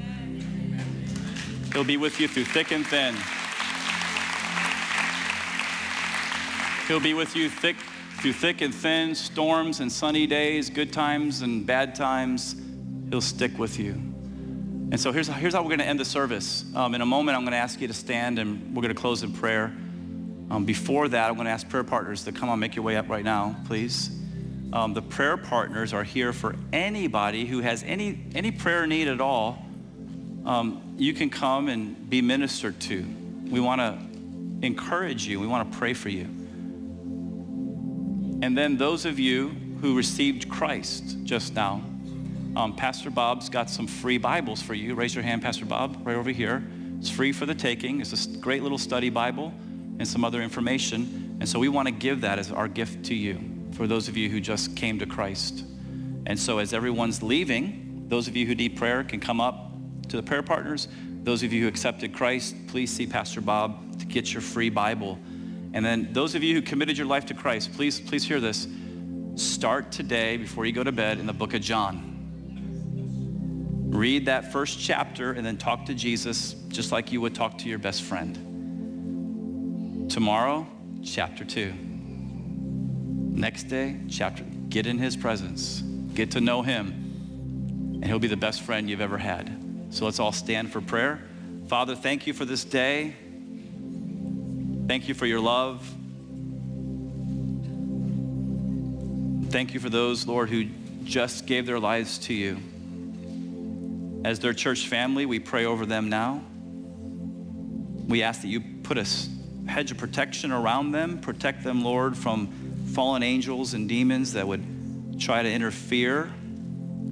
He'll 1.73 1.83
be 1.83 1.97
with 1.97 2.21
you 2.21 2.29
through 2.29 2.45
thick 2.45 2.71
and 2.71 2.87
thin. 2.87 3.15
He'll 6.87 7.01
be 7.01 7.13
with 7.13 7.35
you 7.35 7.49
thick, 7.49 7.75
through 8.21 8.31
thick 8.31 8.61
and 8.61 8.73
thin, 8.73 9.13
storms 9.13 9.81
and 9.81 9.91
sunny 9.91 10.25
days, 10.25 10.69
good 10.69 10.93
times 10.93 11.41
and 11.41 11.65
bad 11.65 11.95
times. 11.95 12.55
He'll 13.09 13.19
stick 13.19 13.59
with 13.59 13.77
you. 13.77 13.91
And 13.91 14.97
so 14.97 15.11
here's, 15.11 15.27
here's 15.27 15.53
how 15.53 15.61
we're 15.61 15.67
going 15.67 15.79
to 15.79 15.85
end 15.85 15.99
the 15.99 16.05
service. 16.05 16.63
Um, 16.73 16.95
in 16.95 17.01
a 17.01 17.05
moment, 17.05 17.35
I'm 17.37 17.43
going 17.43 17.51
to 17.51 17.57
ask 17.57 17.81
you 17.81 17.89
to 17.89 17.93
stand 17.93 18.39
and 18.39 18.73
we're 18.73 18.81
going 18.81 18.95
to 18.95 18.99
close 18.99 19.21
in 19.21 19.33
prayer. 19.33 19.65
Um, 20.49 20.63
before 20.63 21.09
that, 21.09 21.29
I'm 21.29 21.35
going 21.35 21.45
to 21.45 21.51
ask 21.51 21.67
prayer 21.67 21.83
partners 21.83 22.23
to 22.23 22.31
come 22.31 22.47
on, 22.47 22.57
make 22.57 22.77
your 22.77 22.85
way 22.85 22.95
up 22.95 23.09
right 23.09 23.25
now, 23.25 23.57
please. 23.65 24.16
Um, 24.73 24.93
the 24.93 25.01
prayer 25.01 25.37
partners 25.37 25.93
are 25.93 26.03
here 26.03 26.33
for 26.33 26.55
anybody 26.73 27.45
who 27.45 27.61
has 27.61 27.83
any, 27.83 28.25
any 28.35 28.51
prayer 28.51 28.85
need 28.85 29.07
at 29.07 29.21
all. 29.21 29.65
Um, 30.45 30.95
you 30.97 31.13
can 31.13 31.29
come 31.29 31.69
and 31.69 32.09
be 32.09 32.21
ministered 32.21 32.79
to. 32.81 33.05
We 33.49 33.59
want 33.59 33.79
to 33.79 33.97
encourage 34.65 35.25
you, 35.25 35.39
we 35.39 35.47
want 35.47 35.71
to 35.71 35.77
pray 35.77 35.93
for 35.93 36.09
you. 36.09 36.25
And 38.41 38.57
then 38.57 38.77
those 38.77 39.05
of 39.05 39.19
you 39.19 39.49
who 39.81 39.95
received 39.95 40.49
Christ 40.49 41.17
just 41.23 41.55
now, 41.55 41.81
um, 42.55 42.75
Pastor 42.75 43.09
Bob's 43.09 43.49
got 43.49 43.69
some 43.69 43.87
free 43.87 44.17
Bibles 44.17 44.61
for 44.61 44.73
you. 44.73 44.95
Raise 44.95 45.15
your 45.15 45.23
hand, 45.23 45.41
Pastor 45.41 45.65
Bob, 45.65 46.05
right 46.05 46.15
over 46.15 46.31
here. 46.31 46.63
It's 46.99 47.09
free 47.09 47.31
for 47.31 47.45
the 47.45 47.55
taking. 47.55 48.01
It's 48.01 48.25
a 48.25 48.37
great 48.39 48.63
little 48.63 48.77
study 48.77 49.09
Bible 49.09 49.53
and 49.99 50.07
some 50.07 50.25
other 50.25 50.41
information. 50.41 51.37
And 51.39 51.47
so 51.47 51.59
we 51.59 51.69
want 51.69 51.87
to 51.87 51.93
give 51.93 52.21
that 52.21 52.39
as 52.39 52.51
our 52.51 52.67
gift 52.67 53.05
to 53.05 53.15
you 53.15 53.56
for 53.77 53.87
those 53.87 54.07
of 54.07 54.17
you 54.17 54.27
who 54.27 54.41
just 54.41 54.75
came 54.75 54.99
to 54.99 55.05
Christ. 55.05 55.63
And 56.25 56.37
so 56.37 56.57
as 56.57 56.73
everyone's 56.73 57.23
leaving, 57.23 58.05
Those 58.07 58.27
of 58.29 58.35
you 58.37 58.45
who 58.45 58.55
need 58.55 58.77
prayer 58.77 59.03
can 59.03 59.19
come 59.19 59.41
up 59.41 59.69
to 60.07 60.15
the 60.15 60.23
prayer 60.23 60.41
partners. 60.41 60.87
Those 61.23 61.43
of 61.43 61.51
you 61.51 61.63
who 61.63 61.67
accepted 61.67 62.13
Christ, 62.13 62.55
please 62.67 62.89
see 62.89 63.05
Pastor 63.05 63.41
Bob 63.41 63.99
to 63.99 64.05
get 64.05 64.31
your 64.31 64.41
free 64.41 64.69
Bible. 64.69 65.19
And 65.73 65.85
then 65.85 66.13
those 66.13 66.33
of 66.33 66.41
you 66.41 66.55
who 66.55 66.61
committed 66.61 66.97
your 66.97 67.07
life 67.07 67.25
to 67.25 67.33
Christ, 67.33 67.73
please, 67.73 67.99
please 67.99 68.23
hear 68.23 68.39
this. 68.39 68.65
Start 69.35 69.91
today 69.91 70.37
before 70.37 70.65
you 70.65 70.71
go 70.71 70.85
to 70.85 70.93
bed 70.93 71.19
in 71.19 71.25
the 71.25 71.33
book 71.33 71.53
of 71.53 71.61
John. 71.61 72.13
Read 73.89 74.27
that 74.27 74.53
first 74.53 74.79
chapter 74.79 75.33
and 75.33 75.45
then 75.45 75.57
talk 75.57 75.85
to 75.87 75.93
Jesus 75.93 76.53
just 76.69 76.93
like 76.93 77.11
you 77.11 77.19
would 77.19 77.35
talk 77.35 77.57
to 77.59 77.67
your 77.67 77.79
best 77.79 78.03
friend. 78.03 78.37
Tomorrow, 80.09 80.65
chapter 81.03 81.43
2. 81.43 81.86
Next 83.37 83.65
day, 83.65 83.95
chapter 84.09 84.43
get 84.67 84.87
in 84.87 84.97
his 84.97 85.15
presence. 85.15 85.81
Get 86.15 86.31
to 86.31 86.41
know 86.41 86.63
him 86.63 86.87
and 88.01 88.05
he'll 88.05 88.17
be 88.17 88.27
the 88.27 88.35
best 88.35 88.63
friend 88.63 88.89
you've 88.89 88.99
ever 88.99 89.19
had. 89.19 89.87
So 89.91 90.05
let's 90.05 90.19
all 90.19 90.31
stand 90.31 90.71
for 90.73 90.81
prayer. 90.81 91.21
Father, 91.67 91.95
thank 91.95 92.25
you 92.25 92.33
for 92.33 92.45
this 92.45 92.63
day. 92.63 93.15
Thank 94.87 95.07
you 95.07 95.13
for 95.13 95.27
your 95.27 95.39
love. 95.39 95.87
Thank 99.51 99.75
you 99.75 99.79
for 99.79 99.89
those, 99.89 100.25
Lord, 100.25 100.49
who 100.49 100.65
just 101.03 101.45
gave 101.45 101.67
their 101.67 101.79
lives 101.79 102.17
to 102.19 102.33
you. 102.33 102.57
As 104.25 104.39
their 104.39 104.53
church 104.53 104.87
family, 104.87 105.27
we 105.27 105.37
pray 105.39 105.65
over 105.65 105.85
them 105.85 106.09
now. 106.09 106.41
We 108.07 108.23
ask 108.23 108.41
that 108.41 108.47
you 108.47 108.61
put 108.81 108.97
a 108.97 109.05
hedge 109.69 109.91
of 109.91 109.97
protection 109.97 110.51
around 110.51 110.91
them, 110.91 111.19
protect 111.19 111.63
them, 111.63 111.83
Lord, 111.83 112.17
from 112.17 112.66
fallen 112.97 113.21
angels 113.21 113.75
and 113.75 113.87
demons 113.87 114.33
that 114.33 114.47
would 114.47 115.19
try 115.19 115.43
to 115.43 115.51
interfere, 115.51 116.31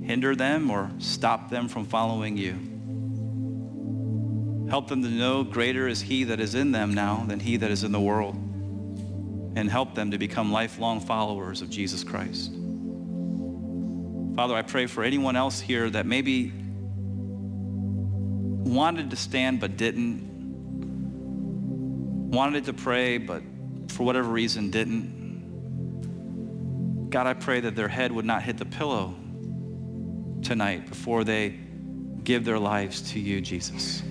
hinder 0.01 0.35
them, 0.35 0.71
or 0.71 0.89
stop 0.97 1.51
them 1.51 1.67
from 1.67 1.85
following 1.85 2.35
you. 2.35 2.53
Help 4.67 4.87
them 4.87 5.03
to 5.03 5.09
know 5.09 5.43
greater 5.43 5.87
is 5.87 6.01
He 6.01 6.23
that 6.23 6.39
is 6.39 6.55
in 6.55 6.71
them 6.71 6.95
now 6.95 7.23
than 7.27 7.39
He 7.39 7.57
that 7.57 7.69
is 7.69 7.83
in 7.83 7.91
the 7.91 7.99
world. 7.99 8.33
And 9.55 9.69
help 9.69 9.93
them 9.93 10.09
to 10.09 10.17
become 10.17 10.51
lifelong 10.51 11.01
followers 11.01 11.61
of 11.61 11.69
Jesus 11.69 12.03
Christ. 12.03 12.51
Father, 14.35 14.55
I 14.55 14.63
pray 14.63 14.87
for 14.87 15.03
anyone 15.03 15.35
else 15.35 15.59
here 15.59 15.87
that 15.91 16.07
maybe 16.07 16.51
wanted 18.71 19.11
to 19.11 19.15
stand 19.15 19.59
but 19.59 19.77
didn't, 19.77 20.23
wanted 22.31 22.65
to 22.65 22.73
pray 22.73 23.19
but 23.19 23.43
for 23.89 24.03
whatever 24.03 24.29
reason 24.29 24.71
didn't. 24.71 25.14
God, 27.15 27.27
I 27.27 27.33
pray 27.33 27.61
that 27.61 27.77
their 27.77 27.87
head 27.87 28.11
would 28.11 28.25
not 28.25 28.43
hit 28.43 28.57
the 28.57 28.65
pillow 28.65 29.15
tonight 30.41 30.89
before 30.89 31.23
they 31.23 31.57
give 32.25 32.43
their 32.43 32.59
lives 32.59 33.13
to 33.13 33.21
you, 33.21 33.39
Jesus. 33.39 34.03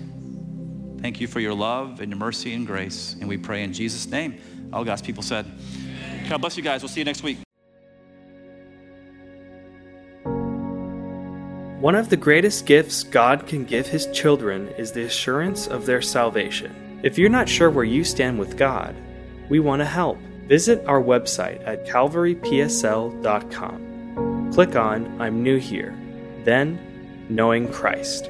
Thank 1.01 1.21
you 1.21 1.27
for 1.27 1.39
your 1.39 1.53
love 1.53 2.01
and 2.01 2.09
your 2.09 2.17
mercy 2.17 2.55
and 2.55 2.65
grace. 2.65 3.15
And 3.19 3.29
we 3.29 3.37
pray 3.37 3.61
in 3.61 3.73
Jesus' 3.73 4.07
name. 4.07 4.41
All 4.73 4.83
God's 4.83 5.03
people 5.03 5.21
said, 5.21 5.45
God 6.27 6.41
bless 6.41 6.57
you 6.57 6.63
guys. 6.63 6.81
We'll 6.81 6.89
see 6.89 7.01
you 7.01 7.05
next 7.05 7.21
week. 7.21 7.37
One 11.79 11.93
of 11.93 12.09
the 12.09 12.17
greatest 12.17 12.65
gifts 12.65 13.03
God 13.03 13.45
can 13.45 13.65
give 13.65 13.85
His 13.85 14.07
children 14.13 14.69
is 14.79 14.93
the 14.93 15.03
assurance 15.03 15.67
of 15.67 15.85
their 15.85 16.01
salvation. 16.01 16.99
If 17.03 17.19
you're 17.19 17.29
not 17.29 17.49
sure 17.49 17.69
where 17.69 17.85
you 17.85 18.03
stand 18.03 18.39
with 18.39 18.57
God, 18.57 18.95
we 19.47 19.59
want 19.59 19.81
to 19.81 19.85
help. 19.85 20.17
Visit 20.47 20.85
our 20.85 21.01
website 21.01 21.67
at 21.67 21.87
calvarypsl.com. 21.87 24.51
Click 24.53 24.75
on 24.75 25.21
I'm 25.21 25.41
New 25.41 25.57
Here, 25.57 25.97
then 26.43 26.79
Knowing 27.29 27.71
Christ. 27.71 28.29